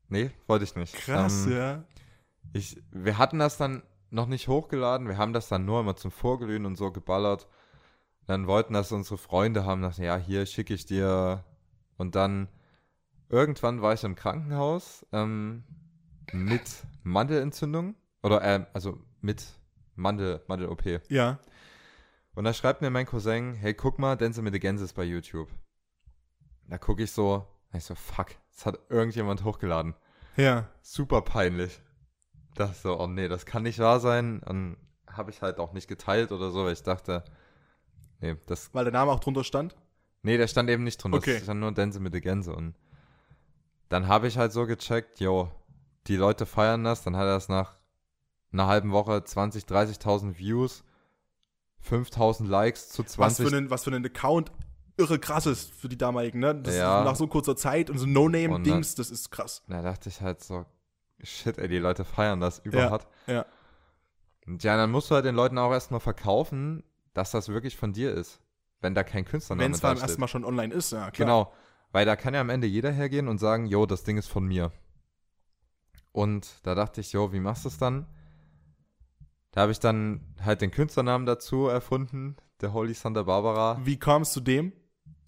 [0.09, 0.95] nee, wollte ich nicht.
[0.95, 1.84] Krass, Ähm, ja.
[2.53, 5.09] Ich, wir hatten das dann noch nicht hochgeladen.
[5.09, 7.47] Wir haben das dann nur immer zum Vorglühen und so geballert.
[8.26, 9.82] Dann wollten das unsere Freunde haben.
[9.82, 11.45] Dachten, ja, hier schicke ich dir.
[11.97, 12.49] Und dann
[13.28, 15.64] irgendwann war ich im Krankenhaus ähm,
[16.32, 17.95] mit Mandelentzündung.
[18.22, 19.45] Oder, ähm, also mit
[19.95, 20.84] Mandel, Mandel-OP.
[21.09, 21.39] Ja.
[22.39, 25.03] Und da schreibt mir mein Cousin, hey, guck mal, Dance mit the Gänse ist bei
[25.03, 25.49] YouTube.
[26.68, 29.97] Da gucke ich so, ich so, fuck, das hat irgendjemand hochgeladen.
[30.36, 30.68] Ja.
[30.80, 31.80] Super peinlich.
[32.55, 34.41] Das so, oh nee, das kann nicht wahr sein.
[34.45, 34.76] Und
[35.09, 37.24] habe ich halt auch nicht geteilt oder so, weil ich dachte,
[38.20, 39.74] nee, das, Weil der Name auch drunter stand.
[40.22, 41.14] nee, der stand eben nicht drin.
[41.14, 41.34] Okay.
[41.34, 42.55] Das stand nur Dance mit the Gänse.
[42.55, 42.76] Und
[43.89, 45.51] dann habe ich halt so gecheckt, yo,
[46.07, 47.03] die Leute feiern das.
[47.03, 47.78] Dann hat er es nach
[48.53, 50.84] einer halben Woche 20, 30.000 Views,
[51.86, 54.52] 5.000 Likes zu Was 20 für, einen, was für einen Account
[54.96, 56.54] irre krass ist für die damaligen, ne?
[56.54, 57.00] Das Ja.
[57.00, 59.62] ist nach so kurzer Zeit und so No-Name-Dings, das ist krass.
[59.68, 60.66] Da dachte ich halt so,
[61.22, 63.06] shit, ey, die Leute feiern das überhart.
[63.26, 63.46] ja.
[64.46, 67.92] Und ja, dann musst du halt den Leuten auch erstmal verkaufen, dass das wirklich von
[67.92, 68.40] dir ist.
[68.80, 70.20] Wenn da kein Künstlername Wenn es beim da ersten steht.
[70.20, 71.26] Mal schon online ist, ja, klar.
[71.26, 71.52] Genau.
[71.92, 74.46] Weil da kann ja am Ende jeder hergehen und sagen, jo, das Ding ist von
[74.46, 74.72] mir.
[76.12, 78.06] Und da dachte ich, jo, wie machst du es dann?
[79.59, 83.80] Da habe ich dann halt den Künstlernamen dazu erfunden, der Holy Santa Barbara.
[83.82, 84.72] Wie kam es zu dem?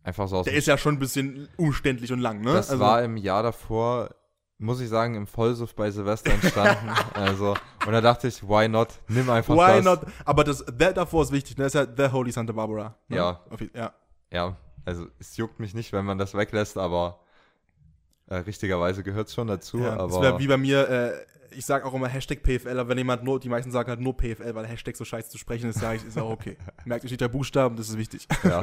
[0.04, 2.52] Einfach so aus Der ist ja schon ein bisschen umständlich und lang, ne?
[2.52, 4.14] Das war im Jahr davor,
[4.58, 6.90] muss ich sagen, im Vollsuff bei Silvester entstanden.
[7.14, 9.00] also, und da dachte ich, why not?
[9.08, 9.84] Nimm einfach Why das.
[9.84, 10.00] not?
[10.24, 11.64] Aber das the davor ist wichtig, ne?
[11.64, 12.94] Das ist ja The Holy Santa Barbara.
[13.08, 13.16] Ne?
[13.16, 13.40] Ja.
[13.74, 13.94] Ja.
[14.30, 17.18] Ja, also es juckt mich nicht, wenn man das weglässt, aber
[18.30, 19.78] äh, richtigerweise gehört es schon dazu.
[19.78, 19.96] ja.
[19.96, 21.12] Das aber wäre wie bei mir, äh,
[21.54, 24.16] ich sage auch immer Hashtag PFL, aber wenn jemand nur, die meisten sagen halt nur
[24.16, 26.56] PFL, weil Hashtag so scheiße zu sprechen ist, sage ich, ist auch okay.
[26.84, 28.26] Merkt euch die drei Buchstaben, das ist wichtig.
[28.44, 28.62] ja.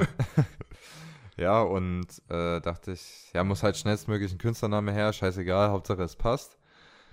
[1.37, 6.15] ja, und äh, dachte ich, ja, muss halt schnellstmöglich ein Künstlername her, scheißegal, Hauptsache es
[6.15, 6.57] passt.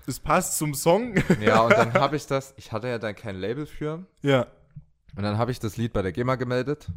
[0.07, 1.15] Das passt zum Song.
[1.41, 4.47] Ja, und dann habe ich das, ich hatte ja da kein Label für, ja.
[5.17, 6.89] Und dann habe ich das Lied bei der GEMA gemeldet,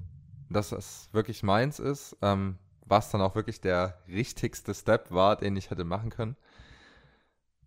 [0.49, 2.57] dass es wirklich meins ist, ähm,
[2.87, 6.35] was dann auch wirklich der richtigste Step war, den ich hätte machen können.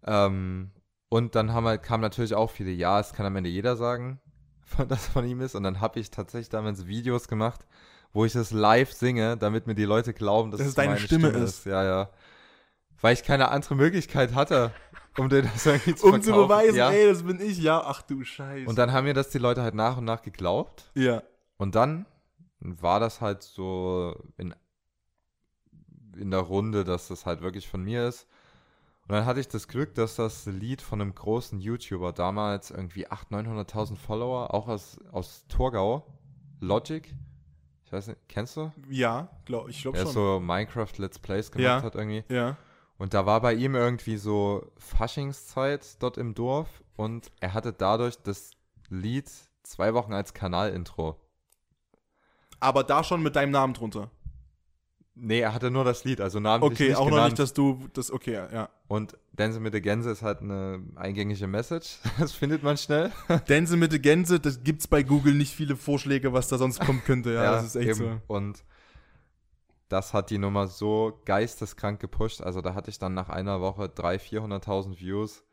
[0.04, 0.70] Ähm,
[1.08, 4.20] und dann haben halt, kamen natürlich auch viele, ja, es kann am Ende jeder sagen,
[4.88, 5.54] dass von ihm ist.
[5.54, 7.66] Und dann habe ich tatsächlich damals Videos gemacht,
[8.12, 11.00] wo ich es live singe, damit mir die Leute glauben, dass Dass es deine meine
[11.00, 11.66] Stimme ist.
[11.66, 12.10] Ja, ja.
[13.00, 14.72] Weil ich keine andere Möglichkeit hatte,
[15.16, 16.90] um dir das irgendwie zu Um zu beweisen, ja.
[16.90, 17.82] ey, das bin ich, ja.
[17.84, 18.68] Ach du Scheiße.
[18.68, 20.90] Und dann haben mir das die Leute halt nach und nach geglaubt.
[20.94, 21.22] ja.
[21.56, 22.06] Und dann
[22.60, 24.54] war das halt so in,
[26.20, 28.26] in der Runde, dass das halt wirklich von mir ist.
[29.08, 33.08] Und dann hatte ich das Glück, dass das Lied von einem großen YouTuber damals irgendwie
[33.08, 36.06] 800.000, 900.000 Follower, auch aus, aus Torgau,
[36.60, 37.12] Logic,
[37.84, 38.72] ich weiß nicht, kennst du?
[38.88, 40.12] Ja, glaub, ich glaube Der schon.
[40.12, 41.82] so Minecraft Let's Plays gemacht Ja.
[41.82, 42.22] hat irgendwie.
[42.28, 42.56] ja.
[42.98, 48.18] Und da war bei ihm irgendwie so Faschingszeit dort im Dorf und er hatte dadurch
[48.22, 48.50] das
[48.90, 49.28] Lied
[49.62, 51.16] zwei Wochen als Kanalintro.
[52.60, 54.10] Aber da schon mit deinem Namen drunter.
[55.22, 57.32] Nee, er hatte nur das Lied, also namentlich Okay, nicht auch noch genannt.
[57.32, 58.70] nicht, dass du das, okay, ja.
[58.88, 61.98] Und Dance mit der Gänse ist halt eine eingängige Message.
[62.18, 63.12] Das findet man schnell.
[63.48, 67.02] Dänse mit der Gänse, das gibt's bei Google nicht viele Vorschläge, was da sonst kommen
[67.04, 67.34] könnte.
[67.34, 68.22] Ja, das ist echt eben.
[68.28, 68.64] Und
[69.90, 72.40] das hat die Nummer so geisteskrank gepusht.
[72.40, 75.44] Also da hatte ich dann nach einer Woche 300.000, 400.000 Views,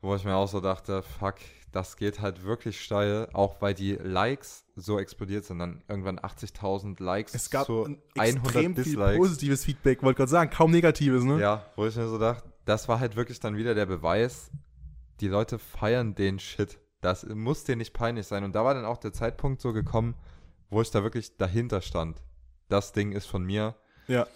[0.00, 1.36] wo ich mir auch so dachte, fuck,
[1.70, 5.58] das geht halt wirklich steil, auch weil die Likes so explodiert sind.
[5.58, 7.34] Dann irgendwann 80.000 Likes.
[7.34, 9.16] Es gab zu ein 100 extrem viel Dislikes.
[9.16, 11.40] positives Feedback, wollte gerade sagen, kaum negatives, ne?
[11.40, 14.50] Ja, wo ich mir so dachte, das war halt wirklich dann wieder der Beweis,
[15.20, 16.80] die Leute feiern den Shit.
[17.00, 18.44] Das muss dir nicht peinlich sein.
[18.44, 20.14] Und da war dann auch der Zeitpunkt so gekommen,
[20.70, 22.22] wo ich da wirklich dahinter stand.
[22.68, 23.76] Das Ding ist von mir.
[24.06, 24.26] Ja.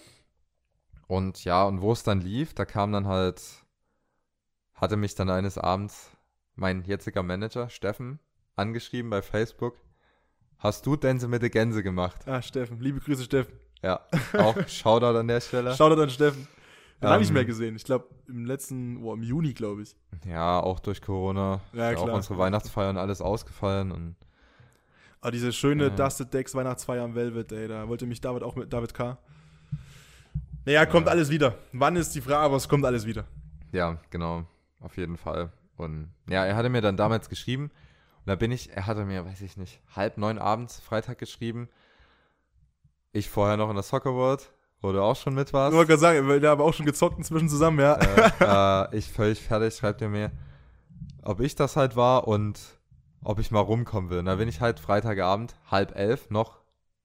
[1.06, 3.42] Und ja, und wo es dann lief, da kam dann halt,
[4.74, 6.10] hatte mich dann eines Abends
[6.54, 8.18] mein jetziger Manager, Steffen,
[8.56, 9.76] angeschrieben bei Facebook.
[10.58, 12.26] Hast du Dänse mit der Gänse gemacht?
[12.26, 13.54] Ah, Steffen, liebe Grüße, Steffen.
[13.82, 14.00] Ja,
[14.34, 15.74] auch Shoutout an der Stelle.
[15.76, 16.48] Shoutout an Steffen.
[17.00, 17.76] Den habe ich Ähm, mehr gesehen.
[17.76, 19.94] Ich glaube, im letzten, oh, im Juni, glaube ich.
[20.28, 21.60] Ja, auch durch Corona.
[21.72, 22.16] Ja, ist auch klar.
[22.16, 24.16] unsere Weihnachtsfeiern alles ausgefallen und
[25.20, 25.90] Aber diese schöne Ja.
[25.90, 29.16] Dusted Decks Weihnachtsfeier am Velvet, ey, da wollte mich David auch mit David K.
[30.64, 31.12] Naja, kommt Ja.
[31.12, 31.54] alles wieder.
[31.72, 33.24] Wann ist die Frage, aber es kommt alles wieder.
[33.70, 34.44] ja, genau,
[34.80, 35.52] auf jeden Fall.
[35.76, 37.70] Und ja, er hatte mir dann damals geschrieben
[38.28, 41.68] da bin ich, er hatte mir, weiß ich nicht, halb neun abends Freitag geschrieben.
[43.12, 45.74] Ich vorher noch in der Soccer World, wo du auch schon mit Ich warst.
[45.76, 47.94] wollte gerade sagen, wir haben auch schon gezockt inzwischen zusammen, ja.
[47.94, 50.30] äh, äh, ich völlig fertig, schreibt er mir,
[51.22, 52.60] ob ich das halt war und
[53.22, 54.18] ob ich mal rumkommen will.
[54.20, 56.58] Und da bin ich halt Freitagabend, halb elf, noch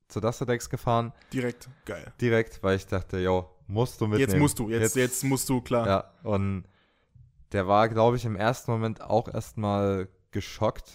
[0.08, 1.70] zu Dusterdex gefahren, Direkt.
[1.86, 2.14] Geil.
[2.22, 4.30] direkt, weil ich dachte, yo, musst du mitnehmen.
[4.30, 5.88] Jetzt musst du, jetzt, jetzt, musst du, klar.
[5.88, 6.66] Ja, und
[7.52, 10.92] der war, glaube ich, im ersten Moment auch erstmal geschockt,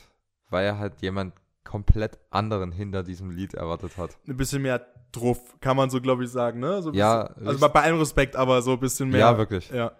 [0.50, 1.34] weil er halt jemand
[1.64, 4.16] komplett anderen hinter diesem Lied erwartet hat.
[4.26, 4.80] Ein bisschen mehr
[5.12, 6.82] Druff, kann man so, glaube ich, sagen, ne?
[6.82, 9.20] So ein Ja, bisschen, also bei, bei allem Respekt, aber so ein bisschen mehr.
[9.20, 9.70] Ja, wirklich.
[9.70, 9.92] Ja.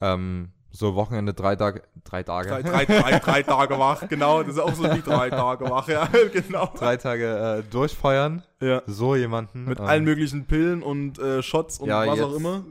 [0.00, 4.42] Ähm, so Wochenende, drei Tage, drei Tage, Drei, drei, drei, drei Tage wach, genau.
[4.42, 6.66] Das ist auch so wie drei Tage wach, ja, genau.
[6.76, 8.82] drei Tage äh, durchfeuern, Ja.
[8.86, 9.66] so jemanden.
[9.66, 12.64] Mit ähm, allen möglichen Pillen und äh, Shots und ja, was auch immer.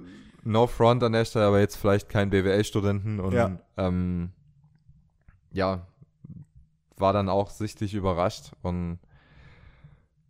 [0.43, 3.51] No front an der Stelle, aber jetzt vielleicht kein BWL-Studenten und Ja.
[3.77, 4.31] ähm,
[5.53, 5.87] ja,
[6.97, 8.99] war dann auch sichtlich überrascht und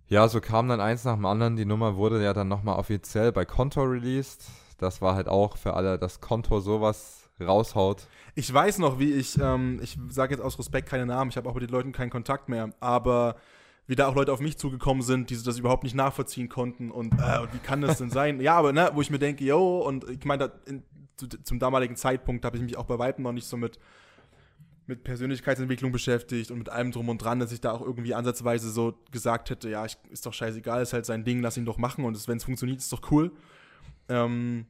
[0.08, 1.56] ja, so kam dann eins nach dem anderen.
[1.56, 4.46] Die Nummer wurde ja dann nochmal offiziell bei Contour released.
[4.78, 8.08] Das war halt auch für alle, dass Contour sowas raushaut.
[8.36, 11.50] Ich weiß noch, wie ich, ähm, ich sage jetzt aus Respekt keine Namen, ich habe
[11.50, 13.36] auch mit den Leuten keinen Kontakt mehr, aber
[13.88, 17.14] wie da auch Leute auf mich zugekommen sind, die das überhaupt nicht nachvollziehen konnten und,
[17.14, 18.40] äh, wie kann das denn sein?
[18.40, 20.52] Ja, aber ne, wo ich mir denke, yo, und ich meine,
[21.44, 23.80] zum damaligen Zeitpunkt habe ich mich auch bei Weitem noch nicht so mit,
[24.86, 28.70] mit Persönlichkeitsentwicklung beschäftigt und mit allem drum und dran, dass ich da auch irgendwie ansatzweise
[28.70, 31.78] so gesagt hätte, ja, ich, ist doch scheißegal, ist halt sein Ding, lass ihn doch
[31.78, 33.32] machen und wenn es funktioniert, ist doch cool.
[34.10, 34.66] Ähm,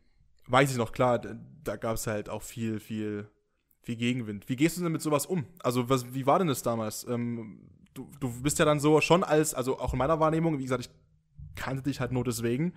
[0.48, 3.28] weiß ich noch, klar, da, gab es halt auch viel, viel,
[3.82, 4.48] viel Gegenwind.
[4.50, 5.46] Wie gehst du denn mit sowas um?
[5.64, 7.08] Also, was, wie war denn das damals?
[7.08, 7.62] Ähm,
[7.94, 10.86] du, du bist ja dann so schon als, also auch in meiner Wahrnehmung, wie gesagt,
[10.86, 10.92] ich
[11.56, 12.74] kannte dich halt nur deswegen.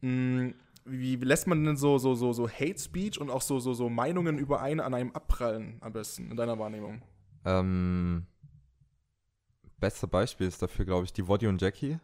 [0.00, 0.50] Mm,
[0.84, 3.88] Wie, lässt man denn so, so, so, so Hate Speech und auch so, so, so
[3.88, 7.02] Meinungen über einen an einem abprallen am besten in deiner Wahrnehmung?
[7.44, 8.26] Ähm,
[9.78, 11.98] beste Beispiel ist dafür, glaube ich, die Woddy und Jackie.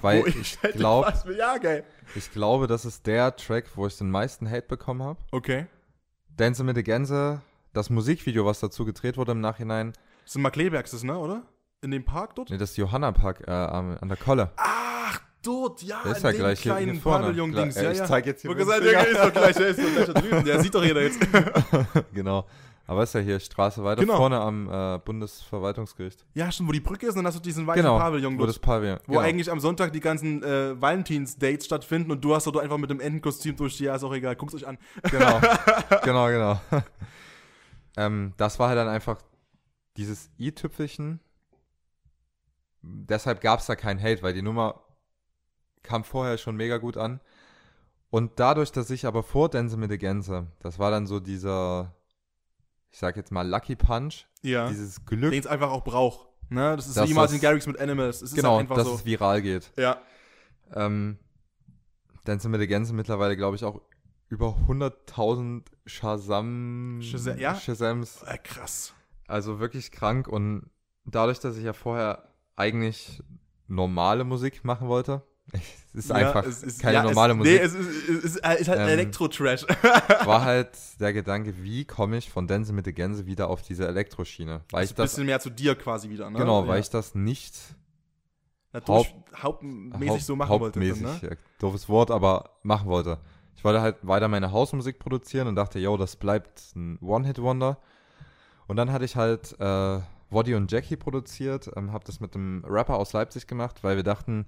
[0.00, 1.84] Weil Wo ich, hätte glaub- fast- Ja, geil.
[2.14, 5.18] ich glaube, das ist der Track, wo ich den meisten Hate bekommen habe.
[5.32, 5.66] Okay.
[6.36, 7.40] Dance mit der Gänse,
[7.72, 9.92] das Musikvideo, was dazu gedreht wurde im Nachhinein.
[10.24, 11.42] Das sind Marklebergs, das, ne, oder?
[11.82, 12.50] In dem Park dort?
[12.50, 14.52] Nee, das ist Johanna Park äh, an der Kolle.
[14.56, 14.71] Ach,
[15.42, 17.00] dort, ja, Der ist in ja dem gleich kleinen.
[17.00, 17.74] Pavillon-Dings.
[17.76, 18.06] Ja, äh, ich ja.
[18.06, 20.44] zeig jetzt hier gesagt, der ist doch gleich, der ist doch gleich da drüben.
[20.44, 21.20] Der sieht doch jeder jetzt.
[22.12, 22.46] genau.
[22.86, 24.16] Aber ist ja hier Straße weiter Genau.
[24.16, 26.26] vorne am äh, Bundesverwaltungsgericht.
[26.34, 27.98] Ja, schon, wo die Brücke ist, und dann hast du diesen weißen Genau.
[27.98, 28.98] Pavillon Wo das Pavillon.
[29.06, 29.24] Wo genau.
[29.24, 33.00] eigentlich am Sonntag die ganzen äh, Valentins-Dates stattfinden und du hast dort einfach mit dem
[33.00, 34.78] Entenkostüm durch die, ja, ist auch egal, guckt euch an.
[35.10, 35.40] Genau,
[36.04, 36.60] genau, genau.
[37.96, 39.22] ähm, das war halt dann einfach
[39.96, 41.20] dieses i-Tüpfelchen.
[42.82, 44.81] Deshalb gab es da keinen Hate, weil die Nummer
[45.82, 47.20] kam vorher schon mega gut an.
[48.10, 51.94] Und dadurch, dass ich aber vor Dance mit der Gänse, das war dann so dieser,
[52.90, 54.68] ich sag jetzt mal Lucky Punch, Ja.
[54.68, 56.26] dieses Glück, Den es einfach auch braucht.
[56.50, 56.76] Ne?
[56.76, 58.20] Das ist wie Martin Garrix mit Animals.
[58.20, 58.94] Es genau, halt dass so.
[58.96, 59.72] es viral geht.
[59.76, 59.96] Ja.
[60.74, 61.18] Ähm,
[62.24, 63.80] Dance mit der Gänse mittlerweile, glaube ich, auch
[64.28, 67.54] über 100.000 Shazam, Shazam- ja?
[67.54, 68.92] Shazams Äh, krass.
[69.26, 70.70] Also wirklich krank und
[71.04, 73.22] dadurch, dass ich ja vorher eigentlich
[73.68, 75.22] normale Musik machen wollte,
[75.52, 78.08] es ist Ja, einfach es ist- keine ja, normale es, Musik, Nee, es ist, es
[78.24, 79.66] ist, es ist halt Ähm, Elektro-Trash.
[80.24, 80.70] war halt
[81.00, 84.62] der Gedanke, wie komme ich von Dance mit der Gänse wieder auf diese Elektroschiene?
[84.70, 86.38] Weil ich ein das, bisschen mehr zu dir quasi wieder, ne?
[86.38, 86.68] genau, ja.
[86.68, 87.54] weil ich das nicht
[88.72, 91.26] Natürlich hauptmäßig haupt- so machen hauptmäßig, wollte.
[91.26, 91.30] Ne?
[91.32, 93.18] ja, doofes Wort, aber machen wollte.
[93.54, 97.78] Ich wollte halt weiter meine Hausmusik produzieren und dachte, yo, das bleibt ein One-Hit-Wonder.
[98.66, 102.64] Und dann hatte ich halt äh, Woddy und Jackie produziert, ähm, habe das mit einem
[102.66, 104.46] Rapper aus Leipzig gemacht, weil wir dachten,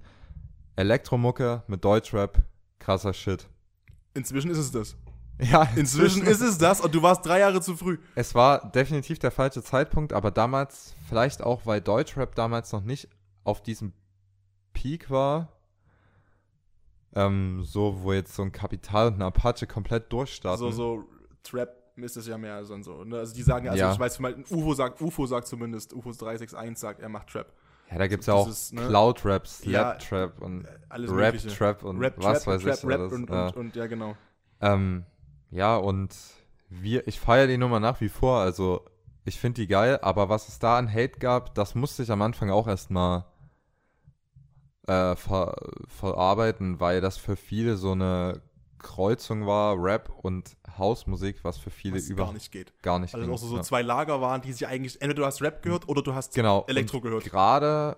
[0.75, 2.43] Elektromucke mit Deutschrap,
[2.79, 3.47] krasser Shit.
[4.13, 4.95] Inzwischen ist es das.
[5.41, 7.97] Ja, Inzwischen ist es das und du warst drei Jahre zu früh.
[8.15, 13.09] Es war definitiv der falsche Zeitpunkt, aber damals, vielleicht auch, weil Deutschrap damals noch nicht
[13.43, 13.91] auf diesem
[14.73, 15.49] Peak war,
[17.15, 20.59] ähm, so, wo jetzt so ein Kapital und ein Apache komplett durchstarten.
[20.59, 21.03] So, so
[21.43, 23.03] Trap ist es ja mehr so und so.
[23.03, 23.17] Ne?
[23.19, 23.91] Also die sagen, also Ja.
[23.93, 27.51] ich weiß, mal, UFO sagt, UFO sagt zumindest, UFO 361 sagt, er macht Trap.
[27.91, 28.87] Ja, da gibt es ja auch ist, ne?
[28.87, 31.47] Cloud-Rap, Ja, Slap-Trap und Alles mögliche.
[31.49, 32.85] Rap-Trap und Rap, was Trap, weiß Trap, ich.
[32.85, 33.47] Rap alles, und, ja.
[33.47, 34.15] und, und ja, genau.
[34.61, 35.05] Ähm,
[35.51, 36.15] ja, und
[36.69, 38.39] wir, ich feiere die Nummer nach wie vor.
[38.39, 38.85] Also,
[39.23, 42.21] ich finde die geil, aber was es da an Hate gab, das musste ich am
[42.21, 43.25] Anfang auch erstmal
[44.87, 45.55] äh, ver,
[45.87, 48.41] verarbeiten, weil das für viele so eine
[48.85, 52.71] Kreuzung war, Rap und Hausmusik, was für viele Was über gar nicht geht.
[52.83, 53.63] gar nicht ging, auch so, so ja.
[53.63, 56.65] zwei Lager waren, die sich eigentlich, entweder du hast Rap gehört oder du hast Genau.
[56.67, 57.23] Elektro und gehört.
[57.23, 57.97] Gerade,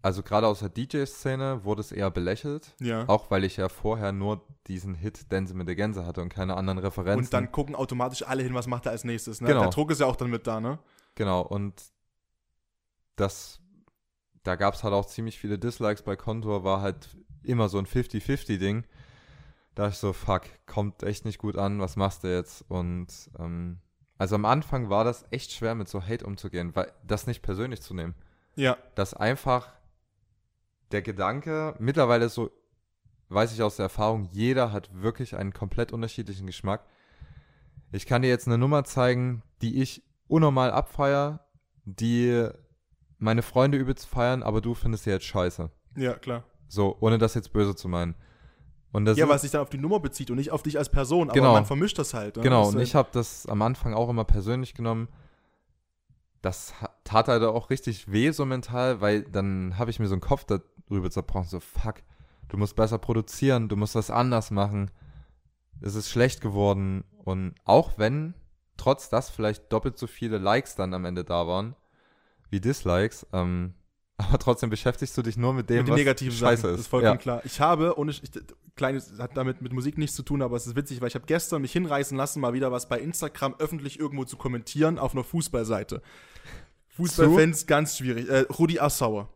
[0.00, 2.74] also gerade aus der DJ-Szene wurde es eher belächelt.
[2.80, 3.06] Ja.
[3.08, 6.56] Auch weil ich ja vorher nur diesen Hit Dance mit der Gänse hatte und keine
[6.56, 7.26] anderen Referenzen.
[7.26, 9.42] Und dann gucken automatisch alle hin, was macht er als nächstes.
[9.42, 9.48] Ne?
[9.48, 9.60] Genau.
[9.60, 10.78] Der Druck ist ja auch dann mit da, ne?
[11.14, 11.74] Genau, und
[13.16, 13.60] das,
[14.44, 17.10] da gab es halt auch ziemlich viele Dislikes bei Contour, war halt
[17.42, 18.84] immer so ein 50-50-Ding.
[19.74, 22.64] Da ich so, fuck, kommt echt nicht gut an, was machst du jetzt?
[22.68, 23.08] Und
[23.38, 23.78] ähm,
[24.18, 27.80] also am Anfang war das echt schwer, mit so Hate umzugehen, weil das nicht persönlich
[27.80, 28.14] zu nehmen.
[28.54, 28.76] Ja.
[28.94, 29.72] Dass einfach
[30.90, 32.50] der Gedanke, mittlerweile so,
[33.30, 36.84] weiß ich aus der Erfahrung, jeder hat wirklich einen komplett unterschiedlichen Geschmack.
[37.92, 41.46] Ich kann dir jetzt eine Nummer zeigen, die ich unnormal abfeier,
[41.84, 42.48] die
[43.18, 45.70] meine Freunde übelst feiern, aber du findest sie jetzt scheiße.
[45.96, 46.44] Ja, klar.
[46.68, 48.14] So, ohne das jetzt böse zu meinen.
[48.94, 51.28] Ja, ist- was sich dann auf die Nummer bezieht und nicht auf dich als Person,
[51.30, 51.52] aber Genau.
[51.52, 52.36] man vermischt das halt.
[52.36, 52.42] ne?
[52.42, 55.08] Genau, und ich habe das am Anfang auch immer persönlich genommen.
[56.42, 56.74] Das
[57.04, 60.44] tat halt auch richtig weh so mental, weil dann habe ich mir so einen Kopf
[60.44, 61.96] darüber zerbrochen, so fuck,
[62.48, 64.90] du musst besser produzieren, du musst das anders machen.
[65.80, 68.34] Es ist schlecht geworden und auch wenn
[68.76, 71.76] trotz das vielleicht doppelt so viele Likes dann am Ende da waren
[72.50, 73.74] wie Dislikes, ähm,
[74.16, 76.80] aber trotzdem beschäftigst du dich nur mit dem, mit den was negativen scheiße Sachen, ist.
[76.80, 77.18] ist vollkommen ja.
[77.18, 77.42] klar.
[77.44, 78.30] Ich habe, ich, ich,
[78.76, 81.26] kleines, hat damit mit Musik nichts zu tun, aber es ist witzig, weil ich habe
[81.26, 85.24] gestern mich hinreißen lassen, mal wieder was bei Instagram öffentlich irgendwo zu kommentieren auf einer
[85.24, 86.02] Fußballseite.
[86.96, 88.28] Fußballfans ganz schwierig.
[88.28, 89.28] Äh, Rudi Assauer.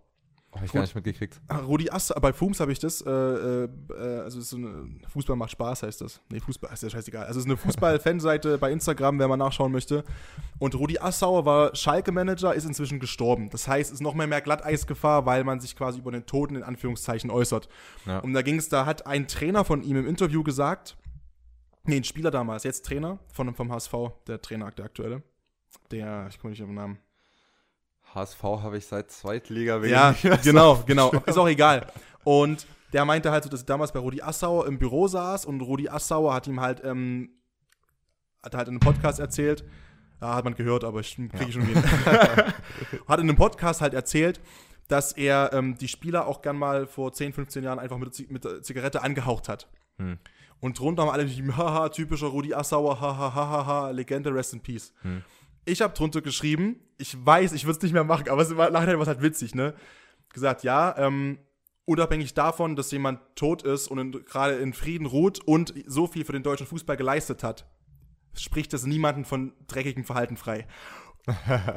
[0.56, 1.38] Oh, hab ich gar nicht mitgekriegt.
[1.48, 3.68] Ah, Rudi Assauer, bei Fums habe ich das, äh, äh,
[4.22, 6.22] also es ist so eine, Fußball macht Spaß heißt das.
[6.30, 7.26] Nee, Fußball ist ja scheißegal.
[7.26, 10.02] Also es ist eine Fußball-Fanseite bei Instagram, wer mal nachschauen möchte.
[10.58, 13.50] Und Rudi Assauer war Schalke-Manager, ist inzwischen gestorben.
[13.50, 16.56] Das heißt, es ist noch mehr, mehr Glatteisgefahr, weil man sich quasi über den Toten
[16.56, 17.68] in Anführungszeichen äußert.
[18.06, 18.20] Ja.
[18.20, 20.96] Und da ging es, da hat ein Trainer von ihm im Interview gesagt,
[21.84, 23.92] nee, ein Spieler damals, jetzt Trainer von, vom HSV,
[24.26, 25.22] der Trainer, der aktuelle.
[25.90, 26.98] Der, ich komme nicht auf den Namen.
[28.16, 31.12] HSV habe ich seit Zweitliga Ja, Ich weiß genau, genau.
[31.26, 31.86] Ist auch egal.
[32.24, 35.60] Und der meinte halt so, dass er damals bei Rudi Assauer im Büro saß und
[35.60, 37.30] Rudi Assauer hat ihm halt, ähm,
[38.42, 39.64] hat halt in einem Podcast erzählt,
[40.20, 41.52] ja, hat man gehört, aber ich kriege Ja.
[41.52, 41.82] schon hin.
[43.08, 44.40] hat in einem Podcast halt erzählt,
[44.88, 48.64] dass er ähm, die Spieler auch gern mal vor 10, 15 Jahren einfach mit, mit
[48.64, 49.68] Zigarette angehaucht hat.
[49.98, 50.18] Hm.
[50.60, 54.60] Und drunter haben alle geschrieben, haha, typischer Rudi Assauer, haha, haha, haha, Legende, rest in
[54.60, 54.94] peace.
[55.02, 55.22] Hm.
[55.66, 58.70] Ich habe drunter geschrieben, ich weiß, ich würde es nicht mehr machen, aber es war
[58.70, 59.74] nachher was halt witzig, ne?
[60.32, 61.38] Gesagt, ja, ähm,
[61.84, 66.32] unabhängig davon, dass jemand tot ist und gerade in Frieden ruht und so viel für
[66.32, 67.66] den deutschen Fußball geleistet hat,
[68.34, 70.66] spricht das niemanden von dreckigem Verhalten frei.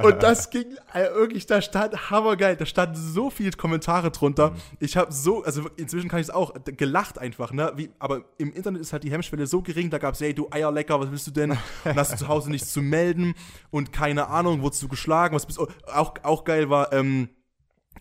[0.04, 4.54] Und das ging äh, wirklich, da stand hammergeil, da standen so viele Kommentare drunter.
[4.80, 7.72] Ich habe so, also inzwischen kann ich es auch, gelacht einfach, ne?
[7.76, 10.48] Wie, aber im Internet ist halt die Hemmschwelle so gering, da gab es, hey, du
[10.52, 11.52] Eierlecker, was willst du denn?
[11.52, 11.60] Und
[11.96, 13.34] hast du zu Hause nichts zu melden
[13.72, 15.68] und keine Ahnung, wurdest du geschlagen, was bist du?
[15.92, 17.30] Auch, auch geil war, ähm,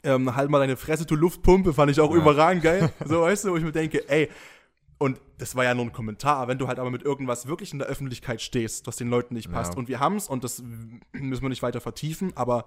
[0.04, 2.18] ähm, halt mal deine Fresse, du Luftpumpe, fand ich auch Ja.
[2.18, 2.92] überragend geil.
[3.04, 4.28] So, weißt du, wo ich mir denke, ey,
[4.98, 7.78] und das war ja nur ein Kommentar, wenn du halt aber mit irgendwas wirklich in
[7.78, 9.74] der Öffentlichkeit stehst, was den Leuten nicht passt.
[9.74, 9.78] Ja.
[9.78, 10.62] Und wir haben es, und das
[11.12, 12.66] müssen wir nicht weiter vertiefen, aber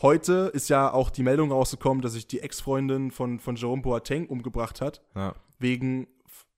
[0.00, 4.26] heute ist ja auch die Meldung rausgekommen, dass sich die Ex-Freundin von, von Jerome Boateng
[4.26, 5.34] umgebracht hat, Ja.
[5.58, 6.06] wegen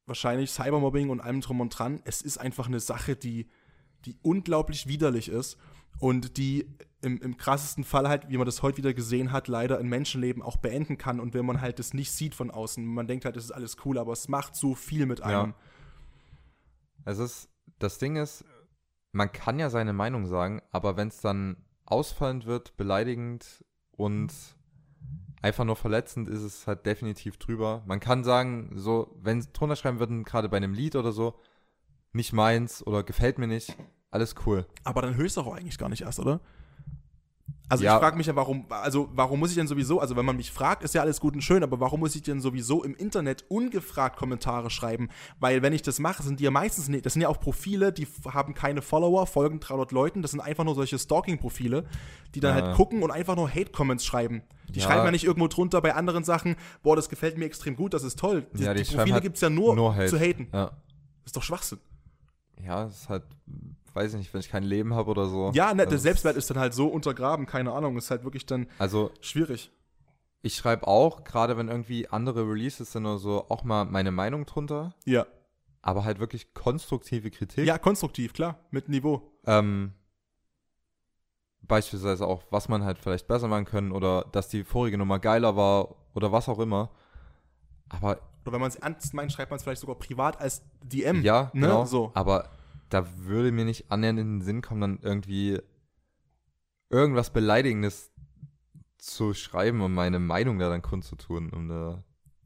[0.07, 2.01] wahrscheinlich Cybermobbing und allem drum und dran.
[2.05, 3.49] Es ist einfach eine Sache, die,
[4.05, 5.59] die unglaublich widerlich ist
[5.99, 6.67] und die
[7.01, 10.41] im, im krassesten Fall halt, wie man das heute wieder gesehen hat, leider ein Menschenleben
[10.43, 11.19] auch beenden kann.
[11.19, 13.77] Und wenn man halt das nicht sieht von außen, man denkt halt, das ist alles
[13.85, 15.43] cool, aber es macht so viel mit Ja.
[15.43, 15.55] einem.
[17.05, 17.49] Es ist,
[17.81, 18.45] das Ding ist,
[19.11, 24.33] man kann ja seine Meinung sagen, aber wenn es dann ausfallend wird, beleidigend und
[25.43, 27.83] einfach nur verletzend, ist es halt definitiv drüber.
[27.87, 31.35] Man kann sagen, so, wenn drunter schreiben würden, gerade bei einem Lied oder so,
[32.13, 33.77] nicht meins oder gefällt mir nicht,
[34.13, 34.65] alles cool.
[34.85, 36.41] Aber dann höchst auch eigentlich gar nicht erst, oder?
[37.69, 37.95] Also Ja.
[37.95, 40.53] ich frage mich ja, warum, also warum muss ich denn sowieso, also wenn man mich
[40.53, 43.47] fragt, ist ja alles gut und schön, aber warum muss ich denn sowieso im Internet
[43.49, 45.09] ungefragt Kommentare schreiben?
[45.41, 47.91] Weil wenn ich das mache, sind die ja meistens nicht, das sind ja auch Profile,
[47.91, 51.85] die haben keine Follower, folgen 300 Leuten, das sind einfach nur solche Stalking-Profile,
[52.35, 52.63] die dann Ja.
[52.67, 54.43] halt gucken und einfach nur Hate-Comments schreiben.
[54.69, 54.87] Die Ja.
[54.87, 58.03] schreiben ja nicht irgendwo drunter bei anderen Sachen, boah, das gefällt mir extrem gut, das
[58.03, 58.47] ist toll.
[58.53, 60.09] Die, Ja, die die Profile halt gibt es ja nur, nur Hate.
[60.09, 60.49] zu haten.
[60.51, 60.71] Das
[61.27, 61.79] ist doch Schwachsinn.
[62.63, 63.23] Ja, es ist halt,
[63.95, 65.51] weiß ich nicht, wenn ich kein Leben habe oder so.
[65.55, 68.25] Ja, ne, Also der es- Selbstwert ist dann halt so untergraben, keine Ahnung, ist halt
[68.25, 69.71] wirklich dann Also schwierig.
[70.43, 74.45] ich schreibe auch, gerade wenn irgendwie andere Releases sind oder so, auch mal meine Meinung
[74.47, 75.27] drunter, Ja.
[75.83, 77.67] aber halt wirklich konstruktive Kritik.
[77.67, 79.23] Ja, konstruktiv, klar, mit Niveau.
[79.47, 79.93] Ähm,
[81.63, 85.57] beispielsweise auch, was man halt vielleicht besser machen können oder dass die vorige Nummer geiler
[85.57, 86.91] war oder was auch immer.
[87.89, 91.23] Aber Oder wenn man es ernst meint, schreibt man es vielleicht sogar privat als DM.
[91.23, 91.67] ja, ne?
[91.67, 91.85] genau.
[91.85, 92.11] So.
[92.15, 92.49] Aber
[92.93, 95.61] da würde mir nicht annähernd in den Sinn kommen, dann irgendwie
[96.91, 98.11] irgendwas Beleidigendes
[98.99, 102.05] zu schreiben und meine Meinung da dann kundzutun, um da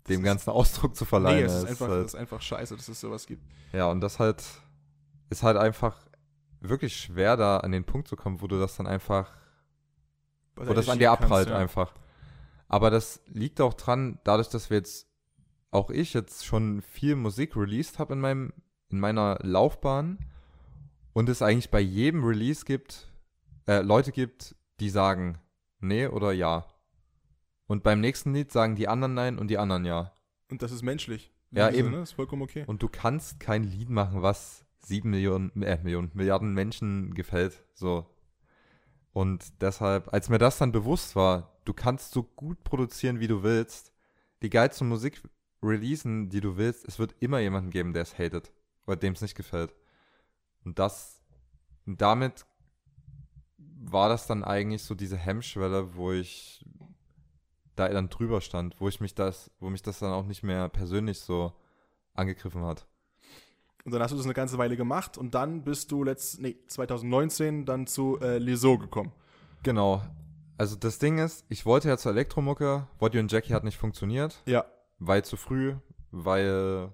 [0.09, 1.39] dem ist- Ganzen Ausdruck zu verleihen.
[1.41, 3.43] Nee, es ist, Das einfach, halt- ist einfach scheiße, dass es sowas gibt.
[3.73, 4.43] Ja, und das halt
[5.29, 6.07] ist halt einfach
[6.61, 9.33] wirklich schwer, da an den Punkt zu kommen, wo du das dann einfach,
[10.55, 11.59] Was wo das an dir abprallt ja.
[11.59, 11.93] einfach.
[12.69, 15.09] Aber das liegt auch dran, dadurch, dass wir jetzt
[15.73, 18.53] auch ich jetzt schon viel Musik released habe in meinem
[18.89, 20.19] in meiner Laufbahn
[21.17, 23.11] und es eigentlich bei jedem Release gibt
[23.67, 25.39] äh, Leute gibt, die sagen
[25.81, 26.67] nee oder ja.
[27.67, 30.13] Und beim nächsten Lied sagen die anderen nein und die anderen ja.
[30.51, 31.33] Und das ist menschlich.
[31.53, 31.91] Ja, eben.
[31.91, 32.03] Ne?
[32.03, 32.65] Ist vollkommen okay.
[32.67, 37.65] Und du kannst kein Lied machen, was sieben Millionen, äh, Millionen, Milliarden Menschen gefällt.
[37.73, 38.07] So.
[39.15, 43.43] Und deshalb, als mir das dann bewusst war, du kannst so gut produzieren, wie du
[43.43, 43.91] willst,
[44.43, 45.23] die geilste Musik
[45.63, 48.53] releasen, die du willst, es wird immer jemanden geben, der es hatet
[48.87, 49.75] oder dem es nicht gefällt.
[50.67, 51.23] Und das,
[51.87, 52.45] und damit
[53.59, 56.67] war das dann eigentlich so diese Hemmschwelle, wo ich
[57.77, 60.69] da dann drüber stand, wo ich mich das, wo mich das dann auch nicht mehr
[60.69, 61.53] persönlich so
[62.15, 62.87] angegriffen hat.
[63.85, 66.57] Und dann hast du das eine ganze Weile gemacht und dann bist du letzt, nee,
[66.67, 69.13] 2019 dann zu äh, Liso gekommen.
[69.63, 70.03] Genau.
[70.59, 74.43] Also das Ding ist, ich wollte ja zur Elektromucke, Body und Jackie hat nicht funktioniert,
[74.47, 74.65] Ja.
[74.99, 75.77] weil zu früh,
[76.11, 76.93] weil,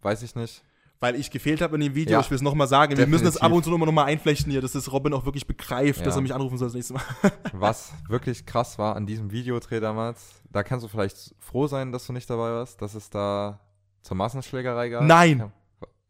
[0.00, 0.64] weiß ich nicht.
[1.04, 2.20] Weil ich gefehlt habe in dem Video, Ja.
[2.20, 3.42] ich will es nochmal sagen, wir müssen das Definitiv.
[3.52, 6.14] ab und zu nochmal noch mal einflechten hier, dass das Robin auch wirklich begreift, dass
[6.14, 6.18] Ja.
[6.18, 7.02] er mich anrufen soll das nächste Mal.
[7.52, 12.06] Was wirklich krass war an diesem Videodreh damals, da kannst du vielleicht froh sein, dass
[12.06, 13.60] du nicht dabei warst, dass es da
[14.00, 15.04] zur Massenschlägerei gab.
[15.04, 15.52] Nein.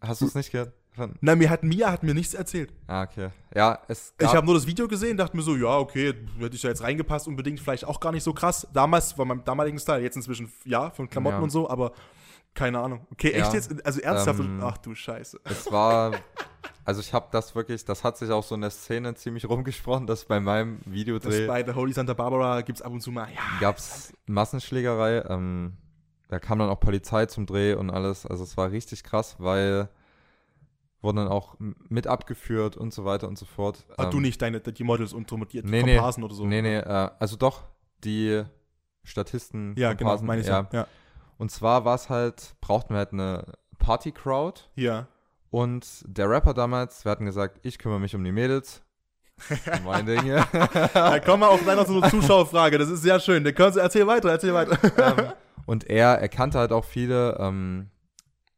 [0.00, 0.72] Hast du es nicht gehört?
[1.20, 2.72] Na, mir hat Mia hat mir nichts erzählt.
[2.86, 3.30] Ah, okay.
[3.52, 6.62] Ja, es Ich habe nur das Video gesehen, dachte mir so, ja, okay, hätte ich
[6.62, 8.68] da jetzt reingepasst, unbedingt vielleicht auch gar nicht so krass.
[8.72, 11.42] Damals war mein damaligen Style, jetzt inzwischen ja, von Klamotten Ja.
[11.42, 11.90] und so, aber
[12.54, 13.06] keine Ahnung.
[13.12, 13.54] Okay, echt Ja.
[13.54, 13.84] jetzt?
[13.84, 14.40] Also ernsthaft?
[14.40, 15.40] Ähm, ach du Scheiße.
[15.44, 16.12] es war,
[16.84, 20.06] also ich habe das wirklich, das hat sich auch so in der Szene ziemlich rumgesprochen,
[20.06, 23.10] dass bei meinem Das Videodreh bei der Holy Santa Barbara gibt es ab und zu
[23.10, 23.40] mal, ja.
[23.60, 25.24] gab es Massenschlägerei.
[25.28, 25.76] Ähm,
[26.28, 28.26] da kam dann auch Polizei zum Dreh und alles.
[28.26, 29.88] Also es war richtig krass, weil
[31.04, 33.84] wurden dann auch mit abgeführt und so weiter und so fort.
[33.96, 35.98] Ah, du Ähm, nicht, deine, die Models und die Nee, nee.
[35.98, 36.46] Oder so.
[36.46, 37.62] Nee, nee, äh, also doch,
[38.02, 38.42] die
[39.04, 39.74] Statisten.
[39.76, 40.66] Ja, genau, Komparsen, meine ich ja.
[40.72, 40.78] ja.
[40.80, 40.86] Ja.
[41.38, 43.44] Und zwar war es halt, brauchten wir halt eine
[43.78, 44.62] Party-Crowd.
[44.76, 45.06] ja.
[45.50, 48.82] Und der Rapper damals, wir hatten gesagt, ich kümmere mich um die Mädels.
[49.84, 50.44] mein Ding hier.
[50.92, 52.76] Da kommen wir auch gleich noch zu einer Zuschauerfrage.
[52.76, 53.44] Das ist sehr schön.
[53.44, 54.76] Der kannst, erzähl weiter, erzähl weiter.
[54.98, 55.32] ähm,
[55.66, 57.88] und er, er kannte halt auch viele ähm,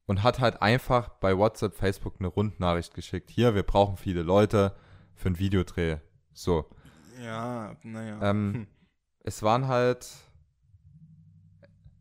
[0.07, 3.29] und hat halt einfach bei WhatsApp, Facebook eine Rundnachricht geschickt.
[3.31, 4.73] Hier, wir brauchen viele Leute
[5.15, 5.99] für einen Videodreh.
[6.33, 6.65] So.
[7.23, 8.19] Ja, naja.
[8.23, 8.67] Ähm, Hm.
[9.23, 10.07] Es waren halt,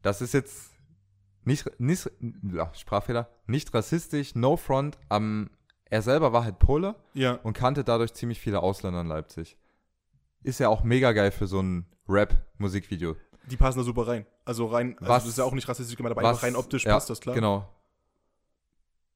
[0.05, 0.71] das ist jetzt
[1.43, 2.09] nicht, nicht
[2.53, 4.97] ja, Sprachfehler, nicht rassistisch, no front.
[5.09, 5.49] Am,
[5.85, 7.33] er selber war halt Pole Ja.
[7.43, 9.57] und kannte dadurch ziemlich viele Ausländer in Leipzig.
[10.43, 13.15] Ist ja auch mega geil für so ein Rap-Musikvideo.
[13.49, 14.25] Die passen da super rein.
[14.43, 16.55] Also rein, also Was- das ist ja auch nicht rassistisch gemeint, aber was- einfach rein
[16.55, 17.33] optisch ja, passt das klar.
[17.35, 17.67] Genau.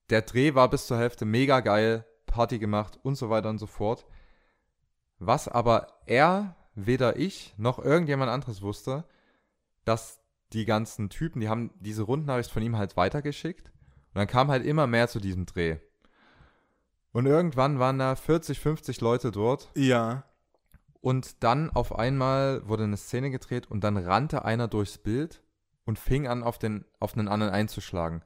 [0.09, 3.67] Der Dreh war bis zur Hälfte mega geil, Party gemacht und so weiter und so
[3.67, 4.05] fort.
[5.19, 9.03] Was aber er, weder ich noch irgendjemand anderes wusste,
[9.85, 10.19] dass
[10.53, 13.67] die ganzen Typen, die haben diese Rundnachricht von ihm halt weitergeschickt.
[13.67, 15.77] Und dann kam halt immer mehr zu diesem Dreh.
[17.11, 19.69] Und irgendwann waren da 40, 50 Leute dort.
[19.75, 20.23] Ja.
[21.01, 25.43] Und dann auf einmal wurde eine Szene gedreht und dann rannte einer durchs Bild
[25.85, 28.21] und fing an, auf den, auf einen anderen einzuschlagen.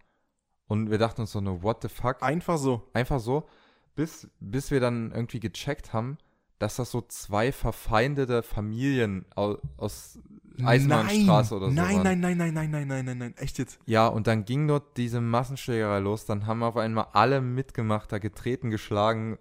[0.68, 2.24] Und wir dachten uns so, ne, what the fuck?
[2.24, 2.90] Einfach so.
[2.94, 3.48] Einfach so,
[3.96, 6.18] bis, bis wir dann irgendwie gecheckt haben,
[6.60, 10.20] dass das so zwei verfeindete Familien aus, aus
[10.64, 12.04] Eisenbahnstraße oder so nein, waren.
[12.04, 13.80] nein, nein, nein, nein, nein, nein, nein, nein, echt jetzt.
[13.86, 16.26] Ja, und dann ging dort diese Massenschlägerei los.
[16.26, 19.38] Dann haben auf einmal alle mitgemacht, da getreten, geschlagen.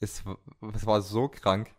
[0.00, 0.24] Es,
[0.74, 1.70] es war so krank.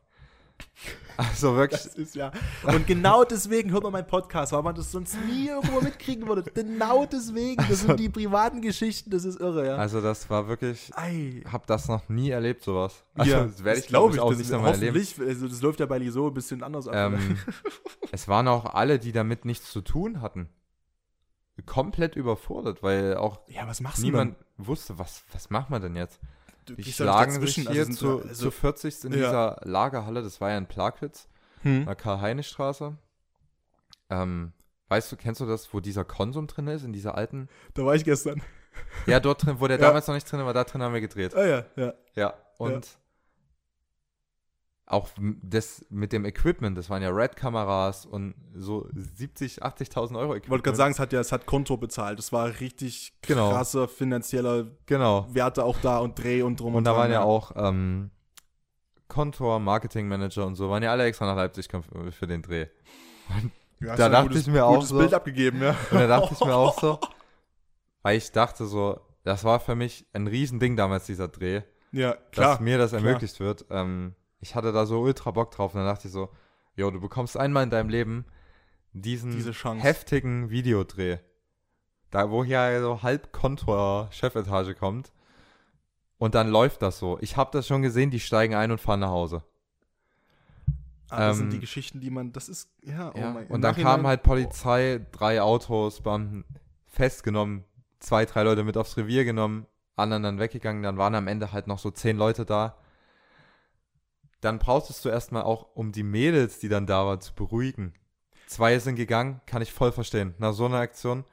[1.17, 2.31] Also wirklich, Das ist ja.
[2.63, 6.49] Und genau deswegen hört man meinen Podcast, weil man das sonst nie irgendwo mitkriegen würde.
[6.51, 7.57] Genau deswegen.
[7.57, 9.75] Das Also- sind die privaten Geschichten, das ist irre, ja.
[9.75, 11.43] also das war wirklich, Ei.
[11.51, 13.03] hab das noch nie erlebt, sowas.
[13.13, 14.97] Also ja, das werde ich, glaub glaube ich, auch das nicht nochmal erleben.
[15.27, 16.95] Also das läuft ja bei Liso ein bisschen anders ab.
[16.95, 17.37] Ähm,
[18.11, 20.49] es waren auch alle, die damit nichts zu tun hatten,
[21.65, 23.67] komplett überfordert, weil auch ja,
[23.99, 26.19] niemand wusste, was, was macht man denn jetzt?
[26.65, 29.17] Du Die schlagen sich dazwischen, hier also zu, also- zu 40 in Ja.
[29.17, 31.27] dieser Lagerhalle, das war ja in Plagwitz,
[31.63, 31.85] Hm.
[31.97, 32.95] Karl-Heine-Straße.
[34.09, 34.53] Ähm,
[34.89, 37.47] weißt du, kennst du das, wo dieser Konsum drin ist, in dieser alten?
[37.73, 38.41] Da war ich gestern.
[39.05, 39.87] Ja, dort drin, wo der Ja.
[39.87, 41.35] damals noch nicht drin war, da drin haben wir gedreht.
[41.35, 41.93] Ah ja, ja.
[42.15, 42.87] Ja, und
[44.91, 45.09] auch
[45.41, 50.43] das mit dem Equipment, das waren ja Red-Kameras und so 70, 80.000 Euro Equipment.
[50.45, 52.19] Ich wollte gerade sagen, es hat ja, es hat Konto bezahlt.
[52.19, 53.51] Das war richtig Genau.
[53.51, 55.27] krasser finanzieller Genau.
[55.33, 58.11] Werte auch da und Dreh und drum Und da dran, waren ja auch ähm,
[59.07, 61.67] Kontor, Marketingmanager und so, waren ja alle extra nach Leipzig
[62.11, 62.67] für den Dreh.
[63.81, 65.71] Ja, da dachte gutes, ich mir auch so- Bild abgegeben, ja.
[65.91, 66.99] Und da dachte ich mir auch so,
[68.03, 71.61] weil ich dachte so, das war für mich ein Riesending damals, dieser Dreh,
[71.91, 72.51] Ja, klar.
[72.51, 73.03] dass mir das klar.
[73.03, 73.65] ermöglicht wird.
[73.69, 76.29] Ähm, ich hatte da so ultra Bock drauf und dann dachte ich so,
[76.75, 78.25] jo, du bekommst einmal in deinem Leben
[78.93, 81.19] diesen Diese heftigen Videodreh.
[82.09, 85.11] da wo hier so halb Kontor Chefetage kommt.
[86.17, 87.17] Und dann läuft das so.
[87.21, 89.43] Ich habe das schon gesehen, die steigen ein und fahren nach Hause.
[91.09, 93.51] Ah, das sind Ähm, die Geschichten, die man, das ist, ja, oh Ja, mein- im
[93.51, 96.45] und dann Nachhinein- kam halt Polizei, drei Autos, Beamten
[96.85, 97.63] festgenommen,
[97.99, 99.65] zwei, drei Leute mit aufs Revier genommen,
[99.95, 102.77] anderen dann weggegangen, dann waren am Ende halt noch so zehn Leute da.
[104.41, 107.93] Dann brauchtest du erstmal auch, um die Mädels, die dann da waren, zu beruhigen.
[108.47, 110.33] Zwei sind gegangen, kann ich voll verstehen.
[110.39, 111.23] Nach so einer Aktion.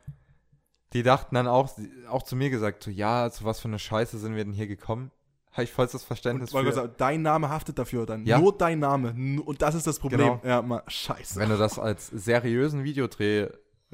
[0.92, 1.70] Die dachten dann auch,
[2.09, 4.66] auch zu mir gesagt, so, ja, zu was für eine Scheiße sind wir denn hier
[4.66, 5.11] gekommen?
[5.52, 6.72] Habe ich vollstes Verständnis Und für.
[6.72, 8.24] sagen, dein Name haftet dafür dann.
[8.24, 8.38] Ja.
[8.38, 9.42] Nur dein Name.
[9.42, 10.20] Und das ist das Problem.
[10.20, 10.40] Genau.
[10.44, 11.40] Ja, mal, scheiße.
[11.40, 13.50] Wenn du das als seriösen Videodreh äh,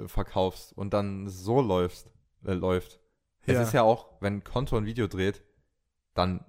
[0.06, 2.12] verkaufst und dann so läufst,
[2.44, 3.00] äh, läuft.
[3.46, 3.54] Ja.
[3.54, 5.42] Es ist ja auch, wenn Konto ein Video dreht,
[6.14, 6.44] dann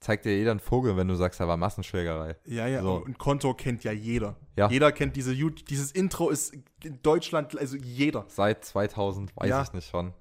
[0.00, 2.36] zeigt dir jeder einen Vogel, wenn du sagst, da war Massenschlägerei.
[2.46, 2.94] Ja, ja, So.
[3.04, 4.36] und Konto kennt ja jeder.
[4.56, 4.68] Ja.
[4.70, 8.24] Jeder kennt diese, dieses Intro ist in Deutschland, also jeder.
[8.28, 9.62] Seit 2000, weiß Ja.
[9.62, 10.12] ich nicht schon.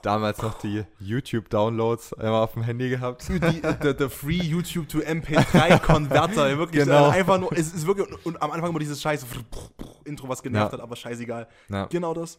[0.00, 3.28] Damals noch die YouTube-Downloads immer auf dem Handy gehabt.
[3.82, 6.84] Der, der Free YouTube to MP3-Konverter, wirklich.
[6.84, 7.08] Genau.
[7.08, 9.26] äh, Einfach nur, es ist wirklich, und am Anfang immer dieses scheiße
[10.04, 10.78] Intro, was genervt Ja.
[10.78, 11.46] hat, aber scheißegal.
[11.68, 11.86] Ja.
[11.86, 12.38] Genau das.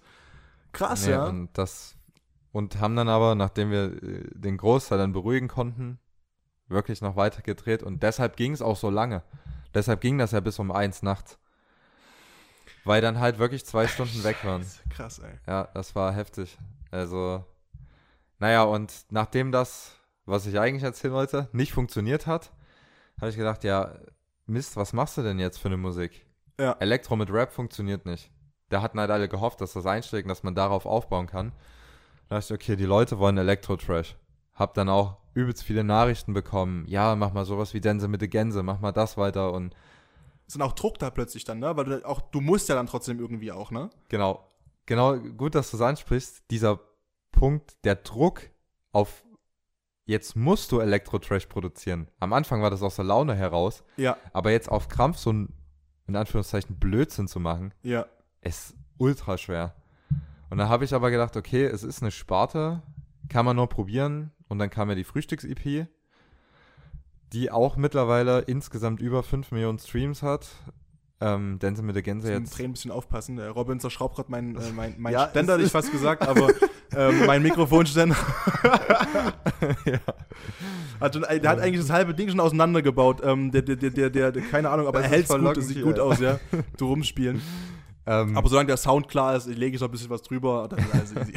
[0.72, 1.26] Krass, Nee, ja.
[1.28, 1.96] und das
[2.52, 6.00] und haben dann aber, nachdem wir äh, den Großteil dann beruhigen konnten,
[6.74, 9.24] wirklich noch weiter gedreht und deshalb ging es auch so lange.
[9.74, 11.40] Deshalb ging das ja bis um eins nachts.
[12.86, 14.66] Weil dann halt wirklich zwei Stunden weg waren.
[14.90, 15.40] Krass, ey.
[15.48, 16.58] Ja, das war heftig.
[16.92, 17.46] Also,
[18.40, 19.96] naja, und nachdem das,
[20.26, 22.52] was ich eigentlich erzählen wollte, nicht funktioniert hat,
[23.20, 23.96] habe ich gedacht, ja,
[24.46, 26.26] Mist, was machst du denn jetzt für eine Musik?
[26.60, 26.74] Ja.
[26.80, 28.32] Elektro mit Rap funktioniert nicht.
[28.70, 31.54] Da hatten halt alle gehofft, dass das einschlägt und dass man darauf aufbauen kann.
[32.28, 34.16] Da dachte ich, okay, die Leute wollen Elektro-Trash.
[34.56, 36.86] Hab dann auch übelst viele Nachrichten bekommen.
[36.88, 39.76] Ja, mach mal sowas wie Dänse mit der Gänse, mach mal das weiter und
[40.48, 41.76] Ist dann auch Druck da plötzlich dann, ne?
[41.76, 43.90] Weil du auch, du musst ja dann trotzdem irgendwie auch, ne?
[44.10, 44.48] Genau.
[44.86, 46.44] Genau, gut, dass du es ansprichst.
[46.52, 46.80] Dieser
[47.32, 48.42] Punkt, der Druck
[48.92, 49.24] auf
[50.06, 52.10] jetzt musst du Elektro-Trash produzieren.
[52.20, 55.54] Am Anfang war das aus der Laune heraus, Ja, aber jetzt auf Krampf so ein,
[56.08, 58.06] in Anführungszeichen, Blödsinn zu machen, ja.
[58.42, 59.76] ist ultra schwer.
[60.50, 62.84] Und dann habe ich aber gedacht, okay, es ist eine Sparte,
[63.30, 64.32] kann man nur probieren.
[64.54, 65.88] Und dann kam ja die Frühstücks-EP,
[67.34, 70.48] die auch mittlerweile insgesamt über 5 Millionen Streams hat.
[71.20, 72.40] Ähm, Dänse mit der Gänse Jetzt.
[72.40, 72.54] jetzt.
[72.54, 73.38] Tränen ein bisschen aufpassen.
[73.38, 76.28] Der Robin zerschraubt gerade mein, äh, mein, mein Ja, Ständer, es hätte ich fast gesagt,
[76.28, 76.50] aber
[76.96, 78.16] ähm, mein Mikrofonständer.
[79.86, 80.00] ja.
[81.00, 83.22] Hat schon, der hat eigentlich das halbe Ding schon auseinandergebaut.
[83.24, 85.82] Ähm, der, der, der, der, der, keine Ahnung, aber er hält gut, verlockend das sieht
[85.82, 86.40] gut aus, ja.
[86.78, 87.42] Du rumspielen.
[88.06, 90.78] Ähm, Aber solange der Sound klar ist, lege ich noch ein bisschen was drüber, dann
[90.78, 91.34] ist alles easy.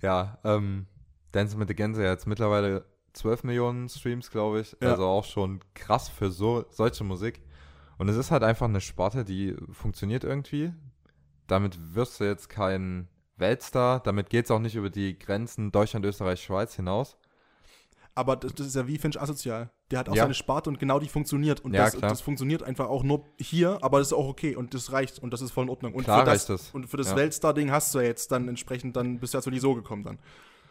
[0.00, 0.86] Ja, ähm,
[1.32, 4.76] Dance mit the Gänse jetzt mittlerweile 12 Millionen Streams, glaube ich.
[4.80, 4.90] Ja.
[4.92, 7.42] Also auch schon krass für so solche Musik.
[7.98, 10.72] Und es ist halt einfach eine Sparte, die funktioniert irgendwie.
[11.46, 14.00] Damit wirst du jetzt kein Weltstar.
[14.00, 17.16] Damit geht es auch nicht über die Grenzen Deutschland, Österreich, Schweiz hinaus.
[18.14, 19.70] Aber das, das ist ja wie Finch asozial.
[19.90, 20.22] Der hat auch Ja.
[20.24, 21.60] seine Sparte und genau die funktioniert.
[21.60, 24.74] Und Ja, das, das funktioniert einfach auch nur hier, aber das ist auch okay und
[24.74, 25.94] das reicht und das ist voll in Ordnung.
[25.94, 26.70] Und Klar für das, reicht das.
[26.74, 27.14] Und für das.
[27.16, 30.18] Weltstar-Ding hast du ja jetzt dann entsprechend, dann bist du ja so gekommen dann.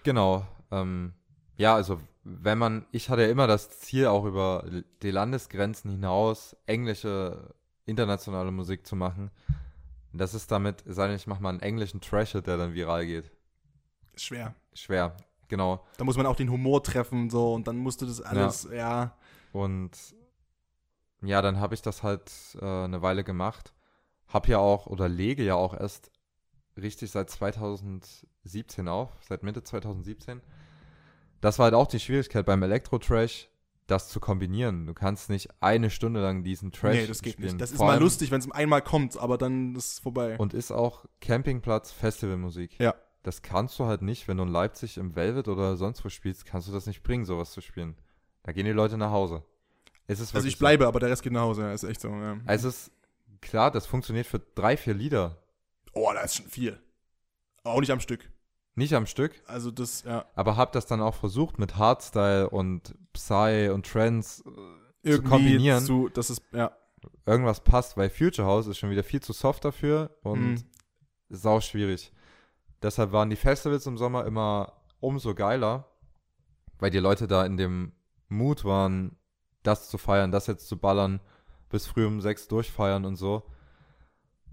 [0.03, 0.47] Genau.
[0.71, 1.13] Ähm,
[1.57, 4.65] ja, also wenn man, ich hatte ja immer das Ziel, auch über
[5.01, 7.53] die Landesgrenzen hinaus englische,
[7.85, 9.31] internationale Musik zu machen.
[10.13, 13.31] Das ist damit, sei denn, ich mache mal einen englischen Trash-Hit, der dann viral geht.
[14.15, 14.53] Schwer.
[14.73, 15.15] Schwer,
[15.47, 15.85] genau.
[15.97, 19.15] Da muss man auch den Humor treffen so und dann musst du das alles, ja.
[19.51, 19.91] Und
[21.21, 22.31] ja, dann habe ich das halt
[22.61, 23.73] äh, eine Weile gemacht.
[24.27, 26.10] Hab ja auch oder lege ja auch erst
[26.77, 30.41] richtig seit 2017 auf, seit Mitte 2017.
[31.41, 33.49] Das war halt auch die Schwierigkeit beim Elektro-Trash,
[33.87, 34.85] das zu kombinieren.
[34.85, 37.49] Du kannst nicht eine Stunde lang diesen Trash nee, das geht spielen.
[37.49, 37.61] nicht.
[37.61, 40.37] Das ist Vor mal allem- lustig, wenn es einmal kommt, aber dann ist es vorbei.
[40.37, 42.79] Und ist auch Campingplatz, Festivalmusik.
[42.79, 42.95] Ja.
[43.23, 46.45] Das kannst du halt nicht, wenn du in Leipzig im Velvet oder sonst wo spielst,
[46.45, 47.95] kannst du das nicht bringen, sowas zu spielen.
[48.43, 49.43] Da gehen die Leute nach Hause.
[50.07, 50.59] Es ist also ich so.
[50.59, 52.09] bleibe, aber der Rest geht nach Hause, ja, ist echt so.
[52.09, 52.37] Ja.
[52.45, 52.91] Also es ist
[53.41, 55.37] klar, das funktioniert für drei, vier Lieder.
[55.93, 56.79] Oh, da ist schon viel.
[57.63, 58.29] Auch nicht am Stück.
[58.75, 60.25] Nicht am Stück, Also das, ja.
[60.33, 64.43] aber hab das dann auch versucht mit Hardstyle und Psy und Trance.
[65.03, 65.83] Irgendwie kombinieren.
[65.83, 66.71] Zu, das ist, ja.
[67.25, 70.63] Irgendwas passt, weil Future House ist schon wieder viel zu soft dafür und Mhm.
[71.29, 72.13] sau schwierig.
[72.81, 75.87] Deshalb waren die Festivals im Sommer immer umso geiler,
[76.79, 77.91] weil die Leute da in dem
[78.29, 79.17] Mut waren,
[79.63, 81.19] das zu feiern, das jetzt zu ballern,
[81.69, 83.43] bis früh um sechs durchfeiern und so.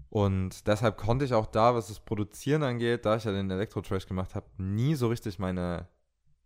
[0.09, 4.07] Und deshalb konnte ich auch da, was das Produzieren angeht, da ich ja den Elektro-Trash
[4.07, 5.87] gemacht habe, nie so richtig meine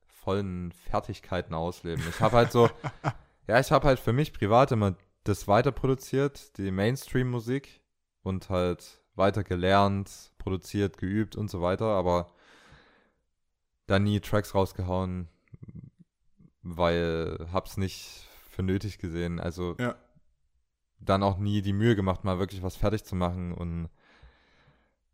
[0.06, 2.04] vollen Fertigkeiten ausleben.
[2.10, 2.70] Ich habe halt so,
[3.48, 7.82] ja, ich habe halt für mich privat immer das weiter produziert, die Mainstream-Musik
[8.24, 12.34] und halt weiter gelernt, produziert, geübt und so weiter, aber
[13.88, 15.30] dann nie Tracks rausgehauen,
[16.62, 19.40] weil hab's nicht für nötig gesehen.
[19.40, 19.96] Also Ja.
[21.06, 23.54] Dann auch nie die Mühe gemacht, mal wirklich was fertig zu machen.
[23.54, 23.90] Und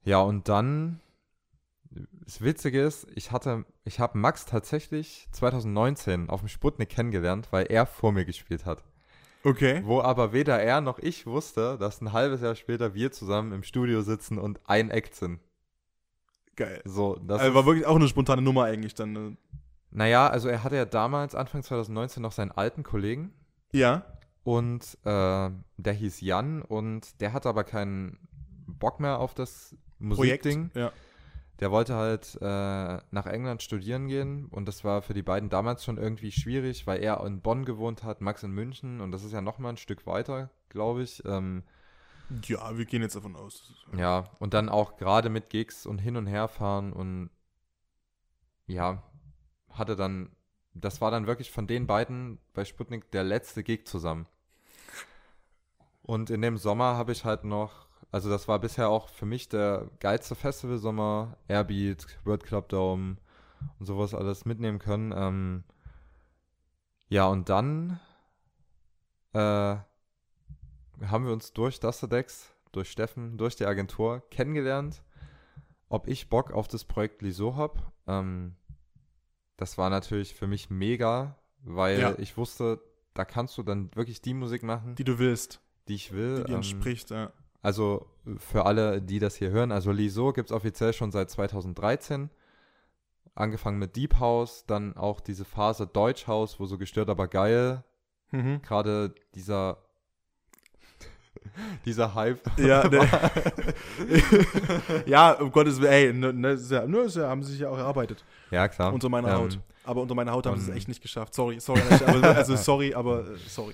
[0.03, 0.99] ja, und dann,
[2.25, 7.65] das Witzige ist, ich hatte, ich habe Max tatsächlich 2019 auf dem Sputnik kennengelernt, weil
[7.69, 8.83] er vor mir gespielt hat.
[9.43, 9.81] Okay.
[9.85, 13.63] Wo aber weder er noch ich wusste, dass ein halbes Jahr später wir zusammen im
[13.63, 15.39] Studio sitzen und ein Act sind.
[16.55, 16.81] Geil.
[16.83, 19.13] So, das Also war wirklich auch eine spontane Nummer eigentlich dann.
[19.13, 19.37] ne?
[19.91, 23.33] naja, also er hatte ja damals, Anfang 2019, noch seinen alten Kollegen
[23.71, 24.05] Ja.
[24.43, 28.17] Und äh, der hieß Jan und der hatte aber keinen
[28.67, 29.75] Bock mehr auf das.
[30.01, 30.71] Musikding.
[30.75, 30.91] Ja.
[31.59, 35.83] Der wollte halt äh, nach England studieren gehen und das war für die beiden damals
[35.83, 39.33] schon irgendwie schwierig, weil er in Bonn gewohnt hat, Max in München und das ist
[39.33, 41.21] ja nochmal ein Stück weiter, glaube ich.
[41.25, 41.63] Ähm,
[42.45, 43.73] Ja, wir gehen jetzt davon aus.
[43.97, 47.29] ja, und dann auch gerade mit Gigs und hin und her fahren und
[48.67, 49.03] ja,
[49.69, 50.29] hatte dann,
[50.73, 54.27] das war dann wirklich von den beiden bei Sputnik der letzte Gig zusammen.
[56.03, 59.49] Und in dem Sommer habe ich halt noch, also das war bisher auch für mich
[59.49, 63.17] der geilste Festivalsommer, Airbeat, World Club Dome
[63.79, 65.13] und sowas alles mitnehmen können.
[65.15, 65.63] Ähm,
[67.09, 67.99] ja, und dann
[69.33, 69.75] äh,
[71.01, 75.03] haben wir uns durch Dusterdex, durch Steffen, durch die Agentur kennengelernt,
[75.89, 77.81] ob ich Bock auf das Projekt Liso habe.
[78.07, 78.55] Ähm,
[79.59, 82.15] das war natürlich für mich mega, weil Ja.
[82.17, 82.81] ich wusste,
[83.13, 86.37] da kannst du dann wirklich die Musik machen, die, Die du willst, ich will.
[86.37, 87.09] die dir Ähm, entspricht.
[87.11, 87.31] Ja.
[87.61, 88.07] also
[88.37, 92.29] für alle, die das hier hören, also Liso gibt es offiziell schon seit 2013.
[93.35, 97.83] Angefangen mit Deep House, dann auch diese Phase Deutsch House, wo so gestört, aber geil.
[98.31, 98.61] Mhm.
[98.61, 99.77] Gerade dieser
[101.85, 102.39] dieser Hype.
[102.57, 103.07] Ja, ne.
[105.05, 108.23] ja, um Gottes Willen, ey, ne, ne, ja, ne, haben sie sich ja auch erarbeitet.
[108.51, 108.93] ja, klar.
[108.93, 109.59] Unter meiner Ähm, Haut.
[109.83, 111.33] Aber unter meiner Haut haben sie es echt nicht geschafft.
[111.33, 111.81] Sorry, sorry.
[112.05, 113.73] Aber, also sorry, aber äh, sorry.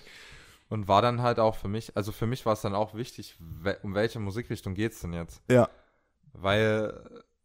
[0.70, 3.36] Und war dann halt auch für mich, also für mich war es dann auch wichtig,
[3.39, 5.41] we um welche Musikrichtung geht es denn jetzt?
[5.49, 5.70] Ja.
[6.34, 6.93] Weil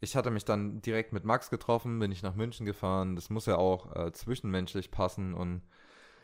[0.01, 3.16] ich hatte mich dann direkt mit Max getroffen, bin ich nach München gefahren.
[3.16, 5.62] Das muss ja auch äh, zwischenmenschlich passen und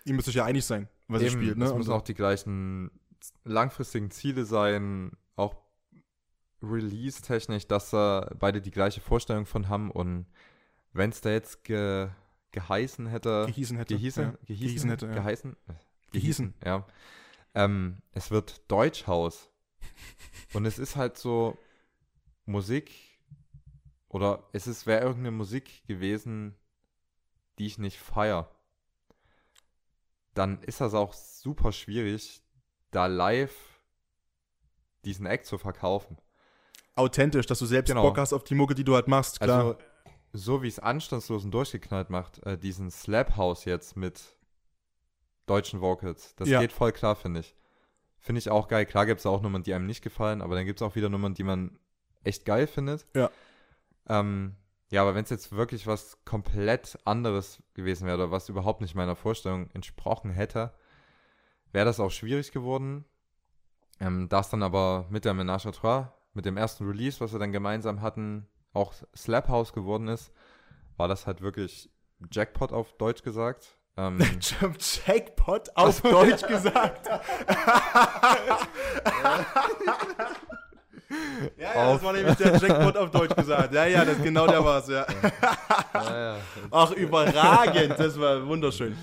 [0.04, 1.58] Ihr müsst euch ja einig sein, was ihr Eben, spielt.
[1.58, 1.64] Ne?
[1.64, 2.92] Es müssen auch die gleichen
[3.44, 5.56] langfristigen Ziele sein, auch
[6.62, 9.90] release-technisch, dass da beide die gleiche Vorstellung von haben.
[9.90, 10.26] Und
[10.92, 12.08] wenn es da jetzt ge,
[12.52, 13.94] geheißen hätte, gehießen hätte.
[13.94, 14.30] gehießen, ja.
[14.46, 15.12] gehießen, Gehießen hätte, ja.
[15.14, 15.74] geheißen, äh,
[16.12, 16.54] Gehießen.
[16.64, 16.86] ja.
[17.54, 19.50] Ähm, es wird Deutschhaus.
[20.52, 21.58] Und es ist halt so
[22.44, 22.92] Musik
[24.08, 26.54] oder es ist wäre irgendeine Musik gewesen,
[27.58, 28.50] die ich nicht feier.
[30.34, 32.42] Dann ist das auch super schwierig,
[32.90, 33.54] da live
[35.04, 36.16] diesen Act zu verkaufen.
[36.94, 38.02] Authentisch, dass du selbst Genau.
[38.02, 39.58] Bock hast auf die Mucke, die du halt machst, klar.
[39.58, 39.78] Also,
[40.32, 44.20] so wie es anstandslos und durchgeknallt macht, äh, diesen Slap House jetzt mit
[45.46, 46.60] deutschen Vocals, das Ja.
[46.60, 47.54] geht voll klar, finde ich.
[48.18, 48.86] Finde ich auch geil.
[48.86, 51.08] Klar gibt es auch Nummern, die einem nicht gefallen, aber dann gibt es auch wieder
[51.08, 51.78] Nummern, die man
[52.24, 53.06] echt geil findet.
[53.14, 53.30] Ja.
[54.08, 54.56] Ähm,
[54.90, 58.94] ja, aber wenn es jetzt wirklich was komplett anderes gewesen wäre oder was überhaupt nicht
[58.94, 60.72] meiner Vorstellung entsprochen hätte,
[61.72, 63.04] wäre das auch schwierig geworden.
[64.00, 67.32] Ähm, da es dann aber mit der Ménage à Trois, mit dem ersten Release, was
[67.32, 70.32] wir dann gemeinsam hatten, auch Slap House geworden ist,
[70.96, 71.90] war das halt wirklich
[72.30, 73.78] Jackpot auf Deutsch gesagt.
[73.96, 74.18] Ähm,
[75.06, 77.08] Jackpot auf Deutsch gesagt.
[81.56, 83.72] ja, ja, das war nämlich der Jackpot auf Deutsch gesagt.
[83.72, 85.06] Ja, ja, das genau der war's, ja.
[85.94, 86.36] ja, ja,
[86.70, 88.96] Ach, überragend, das war wunderschön.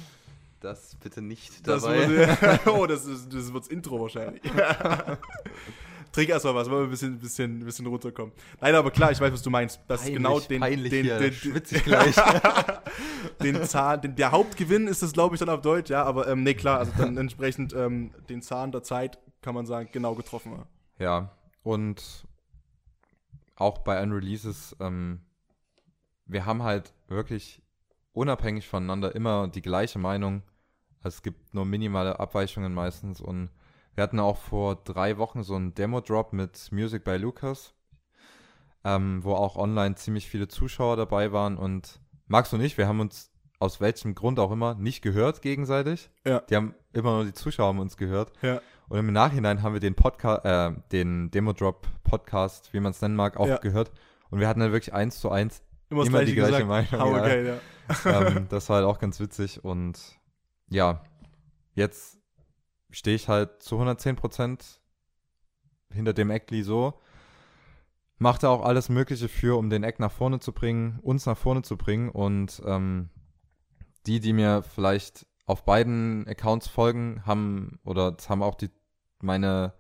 [0.64, 2.10] Das bitte nicht Das dabei.
[2.10, 4.42] wurde, oh, das, ist, das wird's Intro wahrscheinlich.
[6.12, 8.32] Trink erstmal was, wollen wir ein bisschen, bisschen, bisschen runterkommen.
[8.62, 9.80] Nein, aber klar, ich weiß, was du meinst.
[9.88, 12.16] Das ist Peinlich, genau den, peinlich den, den, schwitze ich gleich.
[13.44, 16.44] den Zahn, den, der Hauptgewinn ist das, glaube ich, dann auf Deutsch, ja, aber ähm,
[16.44, 20.52] nee, klar, also dann entsprechend ähm, den Zahn der Zeit, kann man sagen, genau getroffen.
[20.54, 20.68] Ja.
[21.00, 21.32] Ja,
[21.64, 22.28] und
[23.56, 25.22] auch bei Unreleases, ähm,
[26.26, 27.62] wir haben halt wirklich
[28.14, 30.44] unabhängig voneinander immer die gleiche Meinung.
[31.04, 33.50] Also es gibt nur minimale Abweichungen meistens und
[33.96, 37.74] wir hatten auch vor drei Wochen so einen Demo-Drop mit Music by Lucas,
[38.84, 43.02] ähm, wo auch online ziemlich viele Zuschauer dabei waren und Max und ich, wir haben
[43.02, 46.10] uns aus welchem Grund auch immer nicht gehört gegenseitig.
[46.26, 46.40] Ja.
[46.42, 48.32] Die haben immer nur die Zuschauer haben uns gehört.
[48.42, 48.62] Ja.
[48.90, 53.38] Und im Nachhinein haben wir den Podcast, äh, den Demo-Drop-Podcast, wie man es nennen mag,
[53.38, 53.58] auch Ja.
[53.58, 53.92] gehört.
[54.30, 55.62] Und wir hatten dann wirklich eins zu eins.
[55.90, 56.92] Immer, Immer die gleiche gesagt.
[56.92, 57.22] Meinung, ja.
[57.22, 57.60] geil,
[58.06, 58.22] ja.
[58.28, 59.64] ähm, das war halt auch ganz witzig.
[59.64, 60.00] Und
[60.70, 61.04] ja,
[61.74, 62.20] jetzt
[62.92, 64.82] stehe ich halt zu 110 Prozent
[65.92, 67.00] hinter dem Act so.
[68.18, 71.38] macht er auch alles Mögliche für, um den Eck nach vorne zu bringen, uns nach
[71.38, 72.10] vorne zu bringen.
[72.10, 73.10] Und ähm,
[74.06, 78.70] die, die mir vielleicht auf beiden Accounts folgen, haben, oder haben auch die,
[79.20, 79.74] meine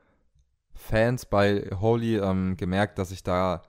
[0.73, 3.64] Fans bei Holy ähm, gemerkt, dass ich da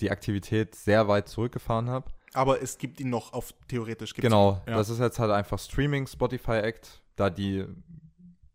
[0.00, 2.10] die Aktivität sehr weit zurückgefahren habe.
[2.34, 4.12] Aber es gibt ihn noch auf theoretisch.
[4.14, 4.60] Gibt's Genau.
[4.66, 4.76] Ja.
[4.76, 7.64] das ist jetzt halt einfach Streaming, Spotify Act, da die,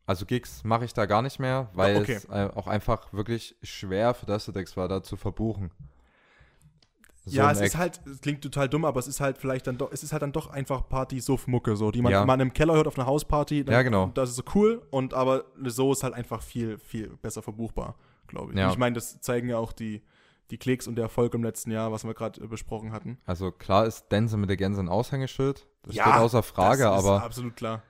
[0.06, 2.14] also Gigs mache ich da gar nicht mehr, weil Ah, okay.
[2.14, 5.72] es äh, auch einfach wirklich schwer für Dex war, da zu verbuchen.
[7.26, 7.68] So ja, es Act.
[7.70, 10.12] ist halt, es klingt total dumm, aber es ist halt vielleicht dann doch, es ist
[10.12, 12.26] halt dann doch einfach Party-Suff-Mucke, so, die man, Ja.
[12.26, 13.64] man im Keller hört auf einer Hausparty.
[13.64, 14.08] Dann, Ja, genau.
[14.14, 17.96] Das ist so cool, und aber so ist halt einfach viel, viel besser verbuchbar,
[18.28, 18.58] glaube ich.
[18.60, 18.70] Ja.
[18.72, 20.02] Ich meine, das zeigen ja auch die,
[20.52, 23.18] die Klicks und der Erfolg im letzten Jahr, was wir gerade äh, besprochen hatten.
[23.26, 27.00] Also klar ist Dance mit der Gänse ein Aushängeschild, das Ja, steht außer Frage, das
[27.02, 27.82] ist aber absolut klar.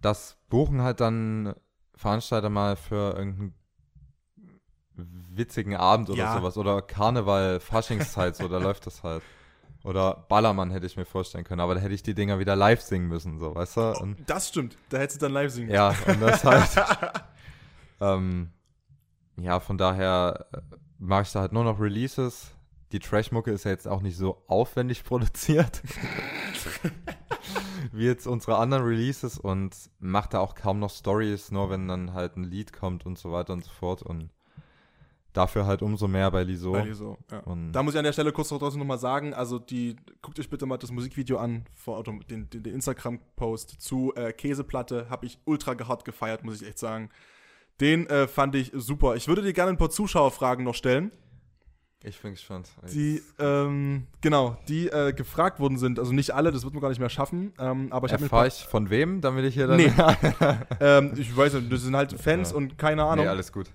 [0.00, 1.54] das buchen halt dann
[1.94, 3.54] Veranstalter mal für irgendeinen
[4.94, 6.32] witzigen Abend oder Ja.
[6.38, 6.56] sowas.
[6.56, 9.22] Oder Karneval, Faschingszeit, so, da läuft das halt.
[9.84, 12.80] Oder Ballermann hätte ich mir vorstellen können, aber da hätte ich die Dinger wieder live
[12.80, 13.92] singen müssen, so, weißt du?
[14.00, 16.68] Und, Das stimmt, da hättest du dann live singen ja, und das halt.
[18.00, 18.50] ähm,
[19.36, 20.58] ja, von daher äh,
[20.98, 22.52] mache ich da halt nur noch Releases.
[22.92, 25.82] Die Trash-Mucke ist ja jetzt auch nicht so aufwendig produziert.
[27.92, 32.12] wie jetzt unsere anderen Releases und macht da auch kaum noch Stories, nur wenn dann
[32.12, 34.30] halt ein Lied kommt und so weiter und so fort und
[35.32, 36.72] dafür halt umso mehr bei Liso.
[36.72, 37.42] Bei dir so, ja.
[37.72, 40.50] Da muss ich an der Stelle kurz noch trotzdem nochmal sagen, also die, guckt euch
[40.50, 45.38] bitte mal das Musikvideo an, vor, den, den, den Instagram-Post zu äh, Käseplatte, habe ich
[45.44, 47.10] ultra hart gefeiert, muss ich echt sagen.
[47.80, 49.16] Den äh, fand ich super.
[49.16, 51.12] Ich würde dir gerne ein paar Zuschauerfragen noch stellen,
[52.04, 52.68] ich bin gespannt.
[52.92, 55.98] die, ähm, genau, die äh, gefragt worden sind.
[55.98, 58.64] Also nicht alle, das wird man gar nicht mehr schaffen, ähm, aber ich Erfahre ich
[58.64, 59.76] von wem, damit ich hier dann...
[59.78, 59.92] Nee.
[60.80, 62.56] ähm, ich weiß nicht, das sind halt Fans Ja.
[62.56, 63.24] und keine Ahnung.
[63.24, 63.70] nee, alles gut.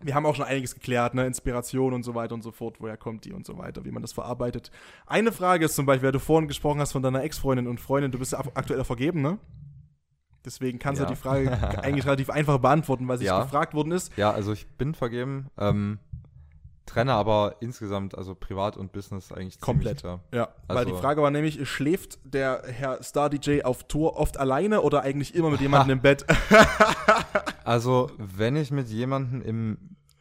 [0.00, 1.26] Wir haben auch schon einiges geklärt, ne?
[1.26, 4.02] Inspiration und so weiter und so fort, woher kommt die und so weiter, wie man
[4.02, 4.70] das verarbeitet.
[5.06, 8.10] Eine Frage ist zum Beispiel, weil du vorhin gesprochen hast von deiner Ex-Freundin und Freundin,
[8.12, 9.38] du bist ja ak- aktuell vergeben, ne?
[10.44, 11.10] Deswegen kannst du Ja.
[11.10, 11.50] die Frage
[11.82, 13.42] eigentlich relativ einfach beantworten, weil sich Ja.
[13.42, 14.16] gefragt worden ist.
[14.16, 15.98] Ja, also ich bin vergeben, ähm,
[16.86, 20.00] trenne aber insgesamt, also privat und Business eigentlich Komplett.
[20.00, 24.38] ziemlich, Ja, weil Also- die Frage war nämlich, schläft der Herr Star-DJ auf Tour oft
[24.38, 26.24] alleine oder eigentlich immer mit jemandem im Bett?
[27.64, 29.76] Also, wenn ich mit jemandem im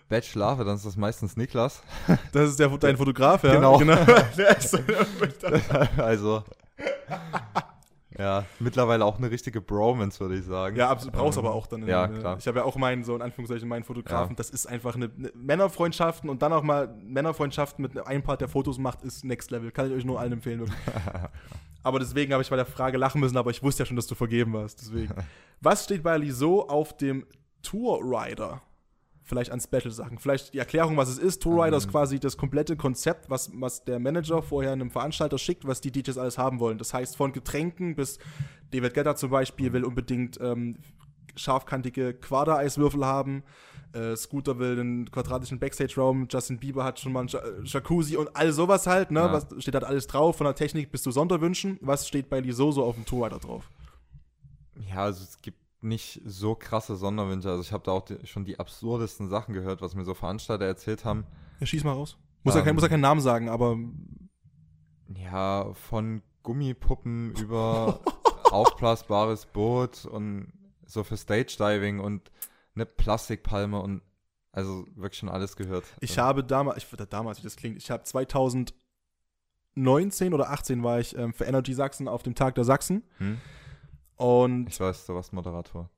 [0.10, 1.82] Bett schlafe, dann ist das meistens Niklas.
[2.34, 3.54] Das ist der, dein Fotograf, ja?
[3.54, 3.80] Genau.
[3.80, 4.80] So-
[5.98, 6.44] also,
[8.18, 10.76] ja, mittlerweile auch eine richtige Bromance, würde ich sagen.
[10.76, 11.16] Ja, absolut.
[11.16, 11.88] Brauchst Ähm, aber auch dann.
[11.88, 12.38] Ja, äh, klar.
[12.40, 14.32] Ich habe ja auch meinen, so in Anführungszeichen, meinen Fotografen.
[14.32, 14.36] Ja.
[14.36, 18.48] Das ist einfach eine, eine Männerfreundschaften und dann auch mal Männerfreundschaften mit einem Part, der
[18.48, 19.72] Fotos macht, ist Next Level.
[19.72, 20.66] Kann ich euch nur allen empfehlen.
[21.84, 24.08] Aber deswegen habe ich bei der Frage lachen müssen, aber ich wusste ja schon, dass
[24.08, 24.82] du vergeben warst.
[24.82, 25.14] Deswegen.
[25.62, 27.26] Was steht bei Liso auf dem
[27.62, 28.62] Tour Rider?
[29.28, 30.18] Vielleicht an Special-Sachen.
[30.20, 31.42] Vielleicht die Erklärung, was es ist.
[31.44, 31.92] Tour Rider ist Ähm.
[31.92, 36.18] quasi das komplette Konzept, was, was der Manager vorher einem Veranstalter schickt, was die DJs
[36.18, 36.78] alles haben wollen.
[36.78, 38.20] Das heißt, von Getränken bis
[38.72, 40.78] David Guetta zum Beispiel will unbedingt ähm,
[41.36, 43.44] scharfkantige Quader-Eiswürfel haben.
[43.94, 46.28] Äh, Scooter will einen quadratischen Backstage-Raum.
[46.32, 49.12] Justin Bieber hat schon mal einen Ja- äh, Jacuzzi und all sowas halt.
[49.12, 49.20] Ne?
[49.20, 49.34] Ja.
[49.34, 51.78] Was steht halt alles drauf, von der Technik bis zu Sonderwünschen.
[51.82, 53.70] Was steht bei Liso so auf dem Tour Rider drauf?
[54.90, 57.50] Ja, also es gibt nicht so krasse Sonderwünsche.
[57.50, 60.66] Also ich habe da auch die, schon die absurdesten Sachen gehört, was mir so Veranstalter
[60.66, 61.26] erzählt haben.
[61.60, 62.18] Ja, schieß mal raus.
[62.44, 62.66] Muss, ja Ähm.
[62.66, 63.78] kein, muss ja keinen Namen sagen, aber
[65.16, 68.00] Ja, von Gummipuppen über
[68.52, 70.52] aufblasbares Boot und
[70.86, 72.32] so für Stage-Diving und
[72.76, 74.02] eine Plastikpalme und
[74.52, 75.84] also wirklich schon alles gehört.
[76.00, 81.16] Ich habe damals, ich, damals, wie das klingt, ich habe 2019 oder 18 war ich
[81.18, 83.04] ähm, für Energy Sachsen auf dem Tag der Sachsen.
[83.18, 83.40] Hm?
[84.18, 85.90] Und Ich weiß, du warst Moderator.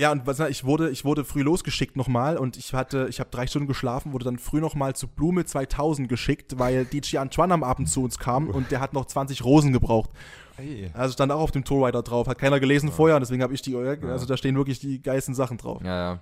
[0.00, 3.30] ja, und was, ich wurde, ich wurde früh losgeschickt nochmal und ich hatte, ich habe
[3.30, 7.64] drei Stunden geschlafen, wurde dann früh nochmal zu Blume 2000 geschickt, weil DJ Antoine am
[7.64, 10.10] Abend zu uns kam und der hat noch 20 Rosen gebraucht.
[10.56, 10.90] Hey.
[10.94, 13.76] Also stand auch auf dem Tourrider drauf, hat keiner gelesen vorher, deswegen habe ich die,
[13.76, 15.82] also da stehen wirklich die geilsten Sachen drauf.
[15.84, 16.20] Ja, ja.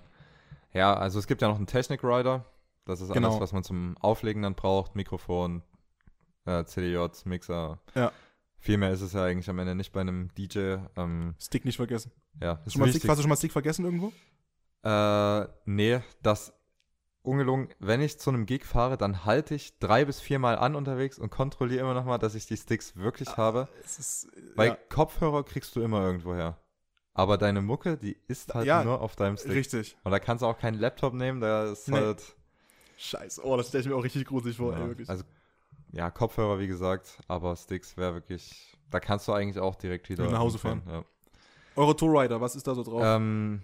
[0.74, 2.44] Ja, also es gibt ja noch einen Technik-Rider.
[2.84, 3.28] Das ist Genau.
[3.28, 4.94] alles, was man zum Auflegen dann braucht.
[4.94, 5.62] Mikrofon,
[6.44, 7.78] äh, CDJ, Mixer.
[7.94, 8.12] Ja.
[8.58, 10.76] Viel mehr ist es ja eigentlich am Ende nicht bei einem DJ.
[10.96, 12.10] Ähm, Stick nicht vergessen.
[12.40, 14.12] ja, du, mal Stick, hast du schon mal Stick vergessen irgendwo?
[14.82, 16.52] Äh, nee, das
[17.22, 17.68] ungelungen.
[17.80, 21.30] Wenn ich zu einem Gig fahre, dann halte ich drei bis viermal an unterwegs und
[21.30, 23.68] kontrolliere immer nochmal, dass ich die Sticks wirklich habe.
[23.84, 26.56] Es ist, Weil ja, Kopfhörer kriegst du immer irgendwo her.
[27.14, 29.52] Aber deine Mucke, die ist halt Ja, nur auf deinem Stick.
[29.52, 29.96] richtig.
[30.04, 31.96] Und da kannst du auch keinen Laptop nehmen, da ist Nee.
[31.96, 32.22] halt.
[32.98, 35.08] Scheiße, oh, das stelle ich mir auch richtig gruselig vor, ja, ey, wirklich.
[35.08, 35.24] Also,
[35.92, 38.76] ja, Kopfhörer, wie gesagt, aber Sticks wäre wirklich.
[38.90, 41.04] Da kannst du eigentlich auch direkt wieder Nach Hause hinfahren, Ja.
[41.74, 43.02] Eure Tourrider, was ist da so drauf?
[43.04, 43.62] Ähm,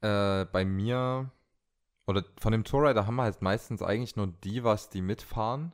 [0.00, 1.30] äh, bei mir
[2.06, 5.72] oder von dem Tourrider haben wir halt meistens eigentlich nur die, was die mitfahren.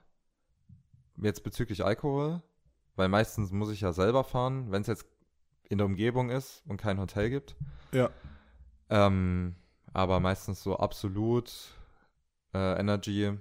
[1.17, 2.43] Jetzt bezüglich Alkohol,
[2.97, 5.07] weil meistens muss ich ja selber fahren, wenn es jetzt
[5.69, 7.55] in der Umgebung ist und kein Hotel gibt.
[7.93, 8.11] Ja.
[8.89, 9.57] Ähm,
[9.93, 11.53] aber meistens so absolut
[12.55, 13.39] äh, Energy.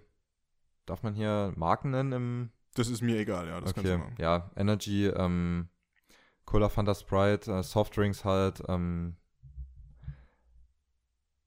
[0.86, 3.60] Darf man hier Marken nennen im Das ist mir egal, ja.
[3.62, 4.16] Das kannst du Okay, machen.
[4.20, 5.70] ja, Energy, ähm,
[6.46, 9.16] Cola Fanta Sprite, äh, Softdrinks halt, ähm,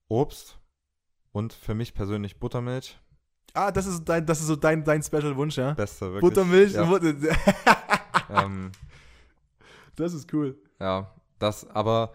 [0.08, 0.58] Obst
[1.32, 2.98] und für mich persönlich Buttermilch.
[3.54, 5.72] Ah, das ist dein, das ist so dein, dein Special-Wunsch, ja?
[5.74, 6.20] Beste, wirklich.
[6.20, 7.14] Buttermilch, Ja, Butter-
[8.30, 8.72] ähm,
[9.96, 10.58] das ist cool.
[10.80, 12.14] ja, das, aber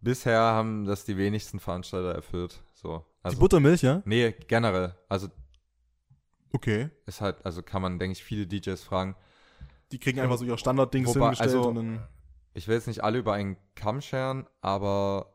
[0.00, 2.62] bisher haben das die wenigsten Veranstalter erfüllt.
[2.74, 3.04] So.
[3.30, 4.02] Die Also, Buttermilch, ja?
[4.04, 4.94] nee, generell.
[5.08, 5.28] Also
[6.52, 6.90] Okay.
[7.06, 9.16] ist halt, also kann man, denke ich, viele DJs fragen.
[9.92, 12.08] Die kriegen einfach so ihre Standarddings Wobei, hingestellt also- und dann.
[12.54, 15.34] ich will jetzt nicht alle über einen Kamm scheren, aber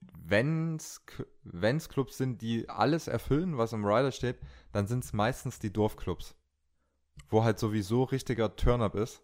[0.00, 4.38] wenn's, K- wenn's Clubs sind, die alles erfüllen, was im Rider steht,
[4.72, 6.34] dann sind es meistens die Dorfclubs.
[7.30, 9.22] Wo halt sowieso richtiger Turn-up ist.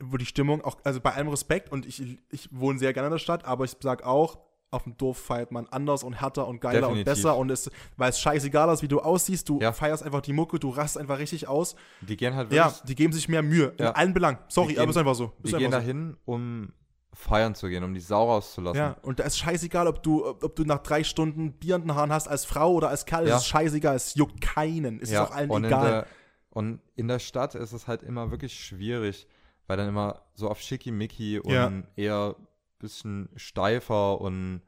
[0.00, 2.00] wo die Stimmung auch, also bei allem Respekt und ich,
[2.30, 4.38] ich wohne sehr gerne in der Stadt, aber ich sag auch,
[4.70, 7.14] auf dem Dorf feiert man anders und härter und geiler und Definitiv.
[7.22, 9.72] besser und es, weil es scheißegal ist, wie du aussiehst, du Ja.
[9.72, 11.74] feierst einfach die Mucke, du rast einfach richtig aus.
[12.02, 13.92] Die gehen halt Ja, wirklich, die geben sich mehr Mühe, in Ja.
[13.92, 14.38] allen Belangen.
[14.48, 15.32] Sorry, Die gehen- aber ist einfach so.
[15.38, 15.86] die Ist gehen einfach so.
[15.86, 16.72] dahin, um
[17.14, 18.78] feiern zu gehen, um die Sau rauszulassen.
[18.78, 21.94] Ja, und da ist scheißegal, ob du, ob du nach drei Stunden Bier in den
[21.94, 23.36] Haaren hast als Frau oder als Kerl, Ja.
[23.36, 25.84] es ist scheißegal, es juckt keinen, es Ja, ist auch allen und egal.
[25.86, 26.06] In der,
[26.50, 29.26] und in der Stadt ist es halt immer wirklich schwierig,
[29.66, 31.72] weil dann immer so auf Schickimicki und Ja.
[31.96, 32.36] eher
[32.78, 34.62] bisschen steifer und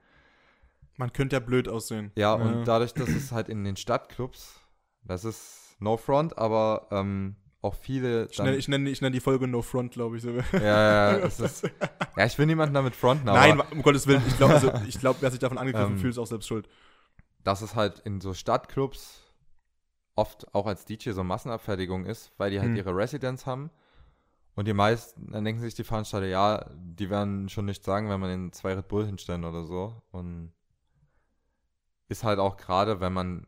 [0.97, 2.13] Man könnte ja blöd aussehen.
[2.17, 4.61] Ja, und dadurch, dass es halt in den Stadtclubs,
[5.05, 9.21] das ist no front, aber ähm, auch viele ich, nenne, ich, nenne, ich nenne die
[9.21, 10.23] Folge No Front, glaube ich.
[10.23, 10.31] So.
[10.31, 11.63] ja, ja, ja, es ist,
[12.17, 15.21] ja, ich will niemanden damit fronten, Nein, um Gottes Willen, ich glaube, also, ich glaub,
[15.21, 16.69] wer sich davon angegriffen Ähm, fühlt, ist auch selbst schuld.
[17.45, 19.23] dass es halt in so Stadtclubs
[20.17, 22.77] oft auch als DJ so Massenabfertigung ist, weil die halt Hm.
[22.77, 23.71] ihre Residenz haben
[24.61, 28.21] und die meisten, dann denken sich die Veranstalter, ja, die werden schon nichts sagen, wenn
[28.21, 30.53] man den zwei Red Bull hinstellen oder so und
[32.09, 33.47] ist halt auch gerade, wenn man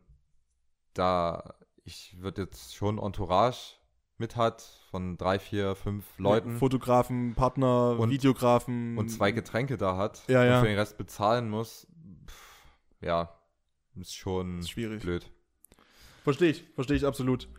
[0.93, 1.53] da,
[1.83, 3.75] ich würde jetzt schon Entourage
[4.17, 8.97] mit hat von drei, vier, fünf Leuten Fotografen, Partner, Und- Videografen.
[8.97, 10.55] und zwei Getränke da hat Ja, ja.
[10.57, 11.87] und für den Rest bezahlen muss,
[12.27, 12.65] pff,
[13.01, 13.37] ja,
[13.95, 15.01] ist schon ist schwierig.
[15.01, 15.29] blöd.
[16.23, 17.49] Verstehe ich, verstehe ich absolut.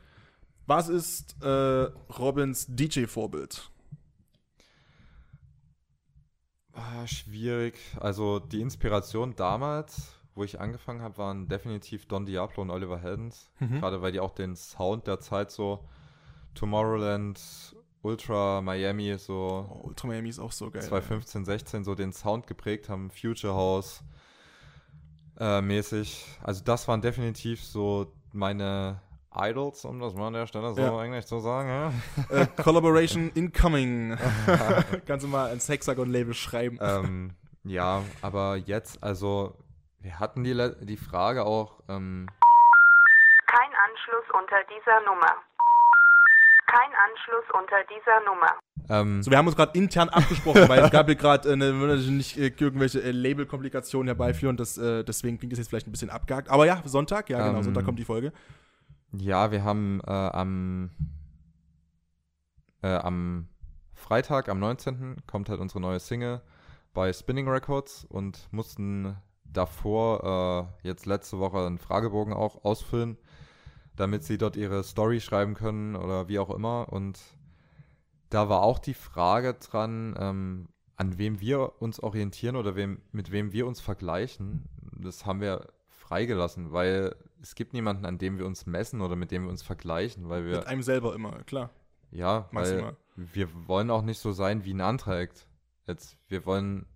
[0.67, 1.47] Was ist äh,
[2.19, 3.71] Robins DJ-Vorbild?
[6.73, 7.79] Ah, schwierig.
[8.01, 13.51] Also die Inspiration damals, wo ich angefangen habe, waren definitiv Don Diablo und Oliver Heldens.
[13.61, 13.81] Mhm.
[13.81, 15.85] Gerade weil die auch den Sound der Zeit so
[16.55, 17.41] Tomorrowland,
[18.03, 20.83] Ultra, Miami, so Oh, Ultra Miami ist auch so geil.
[20.83, 24.03] 2015, 16 so den Sound geprägt haben, Future House
[25.39, 26.25] äh, mäßig.
[26.43, 29.01] Also das waren definitiv so meine
[29.37, 30.97] Idols, um das mal an der Stelle so Ja.
[30.99, 31.69] eigentlich zu sagen.
[31.69, 31.93] Ja?
[32.37, 34.17] Äh, Collaboration incoming.
[35.07, 36.79] Kannst du mal ein Hexagon-Label schreiben.
[36.81, 37.35] ähm,
[37.65, 39.57] ja, aber jetzt, also,
[40.01, 42.27] wir hatten die, Le- die Frage auch, ähm,
[43.47, 45.33] Kein Anschluss unter dieser Nummer.
[46.67, 48.59] Kein Anschluss unter dieser Nummer.
[48.91, 52.37] ähm, So, wir haben uns gerade intern abgesprochen, weil es gab hier gerade äh, nicht
[52.37, 54.57] äh, irgendwelche äh, Label-Komplikationen herbeiführen.
[54.57, 56.49] Das, äh, deswegen klingt das jetzt vielleicht ein bisschen abgehakt.
[56.51, 58.33] Aber ja, Sonntag, ja genau, Ähm, Sonntag kommt die Folge.
[59.19, 60.91] Ja, wir haben äh, am,
[62.83, 63.49] äh, am
[63.93, 65.17] Freitag, am 19.
[65.27, 66.43] kommt halt unsere neue Single
[66.93, 73.19] bei Spinning Records und mussten davor äh, jetzt letzte Woche einen Fragebogen auch ausfüllen,
[73.97, 76.93] damit sie dort ihre Story schreiben können oder wie auch immer.
[76.93, 77.21] Und
[78.31, 83.33] da war auch die Frage dran, ähm, an wem wir uns orientieren oder wem, mit
[83.33, 84.69] wem wir uns vergleichen.
[84.97, 89.31] Das haben wir freigelassen, weil es gibt niemanden, an dem wir uns messen oder mit
[89.31, 91.71] dem wir uns vergleichen, weil wir, Mit einem selber immer, klar.
[92.11, 92.97] ja, weil Maximal.
[93.17, 95.29] wir wollen auch nicht so sein wie ein anderer.
[95.87, 96.87] Jetzt, wir wollen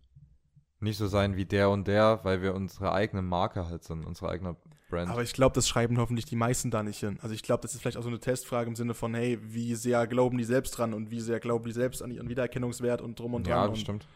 [0.80, 4.30] nicht so sein wie der und der, weil wir unsere eigene Marke halt sind, unsere
[4.30, 4.56] eigene
[4.88, 5.10] Brand.
[5.10, 7.18] Aber ich glaube, das schreiben hoffentlich die meisten da nicht hin.
[7.20, 9.74] Also ich glaube, das ist vielleicht auch so eine Testfrage im Sinne von, hey, wie
[9.74, 13.18] sehr glauben die selbst dran und wie sehr glauben die selbst an ihren Wiedererkennungswert und
[13.18, 13.52] drum und dran.
[13.54, 14.06] ja, und, bestimmt.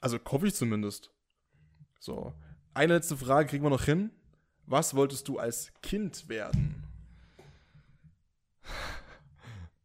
[0.00, 1.10] Also hoffe ich zumindest.
[1.98, 2.32] So.
[2.72, 4.10] Eine letzte Frage kriegen wir noch hin.
[4.70, 6.84] Was wolltest du als Kind werden?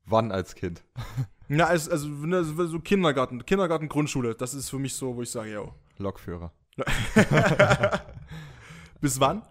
[0.05, 0.83] Wann als Kind?
[1.47, 5.31] Na, als, also ne, so Kindergarten, Kindergarten, Grundschule, das ist für mich so, wo ich
[5.31, 5.73] sage, yo.
[5.97, 6.51] Lokführer.
[9.01, 9.41] Bis wann?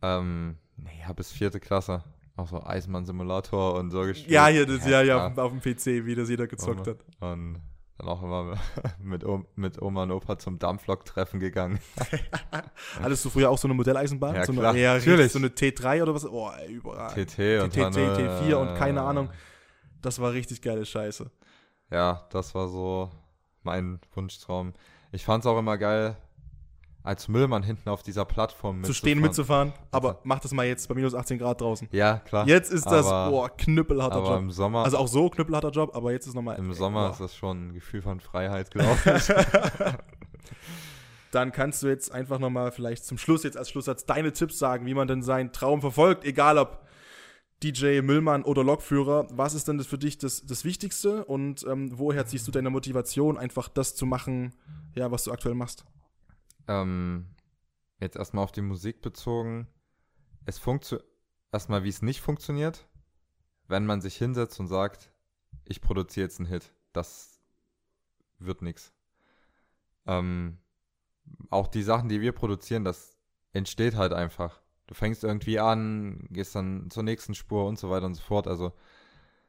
[0.00, 2.02] Ähm, naja, bis vierte Klasse.
[2.36, 4.30] Auch so Eisenbahn-Simulator und so gespielt.
[4.30, 5.44] Ja, hier, das, ja, ja, klar.
[5.44, 7.04] auf, dem PC, wie das jeder gezockt hat.
[7.20, 7.60] Und
[8.02, 8.58] dann auch immer
[8.98, 9.24] mit,
[9.56, 11.78] mit Oma und Opa zum Dampflok-Treffen gegangen.
[13.00, 14.34] Hattest du früher auch so eine Modelleisenbahn?
[14.34, 14.72] Ja, so, klar.
[14.72, 15.32] eine, Natürlich.
[15.32, 16.26] so eine T3 oder was?
[16.26, 17.10] Oh, überall.
[17.10, 19.30] TT und TT, dann, T4 und keine äh, Ahnung.
[20.00, 21.30] Das war richtig geile Scheiße.
[21.90, 23.10] Ja, das war so
[23.62, 24.72] mein Wunschtraum.
[25.12, 26.16] Ich fand es auch immer geil,
[27.04, 29.68] als Müllmann hinten auf dieser Plattform Zu stehen, mitzufahren.
[29.68, 29.88] mitzufahren.
[29.90, 31.88] Aber mach das mal jetzt bei minus 18 Grad draußen.
[31.90, 32.46] Ja, klar.
[32.46, 34.38] Jetzt ist das, aber, boah, knüppelharter aber Job.
[34.38, 36.58] im Sommer, Also auch so knüppelharter Job, aber jetzt ist nochmal.
[36.58, 37.10] im ey, Sommer boah.
[37.12, 39.28] ist das schon ein Gefühl von Freiheit, glaube ich.
[41.32, 44.84] Dann kannst du jetzt einfach nochmal vielleicht zum Schluss, jetzt als Schlusssatz, deine Tipps sagen,
[44.86, 46.82] wie man denn seinen Traum verfolgt, egal ob
[47.62, 49.26] DJ, Müllmann oder Lokführer.
[49.30, 52.70] Was ist denn das für dich das, das Wichtigste und ähm, woher ziehst du deine
[52.70, 54.52] Motivation, einfach das zu machen,
[54.94, 55.84] ja, was du aktuell machst?
[56.68, 57.34] Ähm,
[58.00, 59.68] jetzt erstmal auf die Musik bezogen.
[60.44, 61.08] Es funktioniert,
[61.52, 62.86] erstmal wie es nicht funktioniert,
[63.68, 65.12] wenn man sich hinsetzt und sagt,
[65.64, 66.74] ich produziere jetzt einen Hit.
[66.92, 67.40] Das
[68.38, 68.92] wird nichts.
[70.06, 70.58] Ähm,
[71.50, 73.16] auch die Sachen, die wir produzieren, das
[73.52, 74.60] entsteht halt einfach.
[74.86, 78.48] Du fängst irgendwie an, gehst dann zur nächsten Spur und so weiter und so fort.
[78.48, 78.72] Also,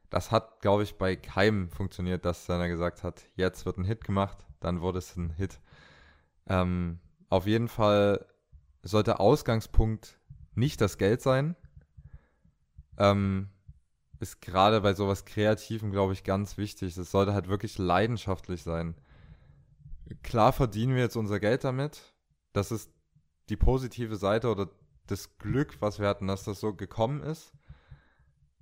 [0.09, 4.03] das hat, glaube ich, bei keinem funktioniert, dass einer gesagt hat, jetzt wird ein Hit
[4.03, 5.59] gemacht, dann wurde es ein Hit.
[6.47, 6.99] Ähm,
[7.33, 8.27] auf jeden Fall
[8.83, 10.19] sollte Ausgangspunkt
[10.53, 11.55] nicht das Geld sein.
[12.99, 13.49] Ähm,
[14.19, 16.95] ist gerade bei sowas Kreativem, glaube ich, ganz wichtig.
[16.95, 18.93] Es sollte halt wirklich leidenschaftlich sein.
[20.21, 22.13] Klar verdienen wir jetzt unser Geld damit.
[22.53, 22.91] Das ist
[23.49, 24.69] die positive Seite oder
[25.07, 27.51] das Glück, was wir hatten, dass das so gekommen ist.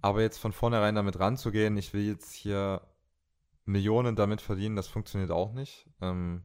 [0.01, 2.87] Aber jetzt von vornherein damit ranzugehen, ich will jetzt hier
[3.65, 5.89] Millionen damit verdienen, das funktioniert auch nicht.
[5.99, 6.43] Ähm,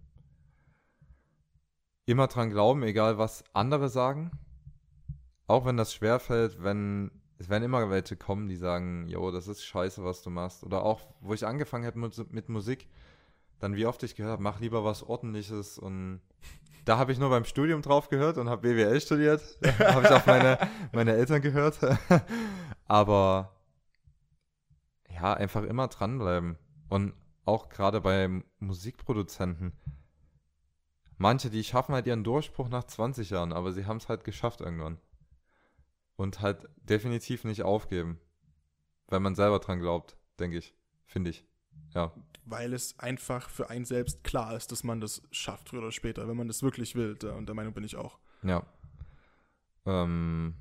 [2.06, 4.30] immer dran glauben, egal was andere sagen.
[5.46, 9.64] Auch wenn das schwerfällt, wenn es werden immer welche kommen, die sagen, jo, das ist
[9.64, 10.64] scheiße, was du machst.
[10.64, 12.88] Oder auch, wo ich angefangen habe mit, mit Musik,
[13.58, 16.20] dann wie oft ich gehört habe, mach lieber was Ordentliches und
[16.84, 19.42] da habe ich nur beim Studium drauf gehört und habe BWL studiert.
[19.80, 20.56] Habe ich auf meine,
[20.92, 21.78] meine Eltern gehört.
[22.86, 23.56] Aber
[25.12, 26.56] ja, einfach immer dranbleiben.
[26.88, 27.12] Und
[27.44, 28.28] auch gerade bei
[28.60, 29.72] Musikproduzenten.
[31.18, 34.60] Manche, die schaffen halt ihren Durchbruch nach 20 Jahren, aber sie haben es halt geschafft
[34.60, 34.98] irgendwann.
[36.16, 38.20] Und halt definitiv nicht aufgeben.
[39.08, 40.74] Wenn man selber dran glaubt, denke ich.
[41.06, 41.44] Finde ich.
[41.94, 42.12] Ja.
[42.44, 46.28] Weil es einfach für einen selbst klar ist, dass man das schafft, früher oder später,
[46.28, 47.16] wenn man das wirklich will.
[47.36, 48.18] Und der Meinung bin ich auch.
[48.42, 48.64] Ja.
[49.84, 50.54] Ähm,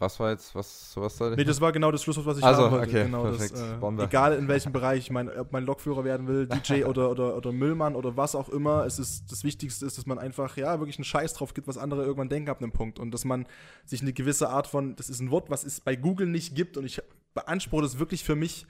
[0.00, 1.36] was war jetzt, was, was soll ich?
[1.36, 2.88] Nee, das war genau das Schlusswort, was ich Also, haben wollte.
[2.88, 3.52] okay, genau perfekt.
[3.52, 4.02] Das, äh, Bombe.
[4.04, 7.52] egal in welchem Bereich, ich meine, ob man Lokführer werden will, DJ oder, oder, oder
[7.52, 10.96] Müllmann oder was auch immer, es ist, das Wichtigste ist, dass man einfach, ja, wirklich
[10.98, 12.98] einen Scheiß drauf gibt, was andere irgendwann denken ab einem Punkt.
[12.98, 13.46] Und dass man
[13.84, 16.76] sich eine gewisse Art von, das ist ein Wort, was es bei Google nicht gibt
[16.76, 17.00] und ich
[17.34, 18.66] beanspruche das wirklich für mich.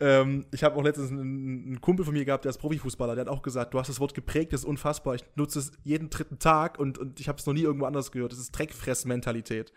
[0.00, 1.20] Ähm, ich habe auch letztens einen,
[1.66, 4.00] einen Kumpel von mir gehabt, der ist Profifußballer, der hat auch gesagt, du hast das
[4.00, 5.14] Wort geprägt, das ist unfassbar.
[5.14, 8.10] Ich nutze es jeden dritten Tag und, und ich habe es noch nie irgendwo anders
[8.10, 8.32] gehört.
[8.32, 9.72] Das ist Dreckfressmentalität.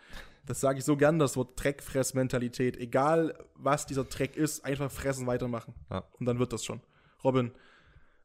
[0.46, 2.76] Das sage ich so gern, das Wort Dreckfressmentalität.
[2.78, 5.74] Egal, was dieser Dreck ist, einfach fressen, weitermachen.
[5.90, 6.04] Ja.
[6.18, 6.80] Und dann wird das schon.
[7.22, 7.50] Robin,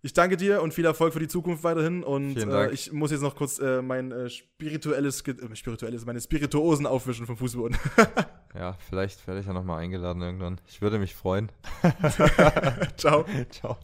[0.02, 2.04] ich danke dir und viel Erfolg für die Zukunft weiterhin.
[2.04, 6.20] Und äh, ich muss jetzt noch kurz äh, mein äh, spirituelles, Ge- äh, spirituelles, meine
[6.22, 7.78] Spirituosen aufwischen vom Fußboden.
[8.56, 10.60] Ja, vielleicht werde ich ja nochmal eingeladen irgendwann.
[10.68, 11.52] Ich würde mich freuen.
[12.98, 13.26] Ciao.
[13.50, 13.78] Ciao.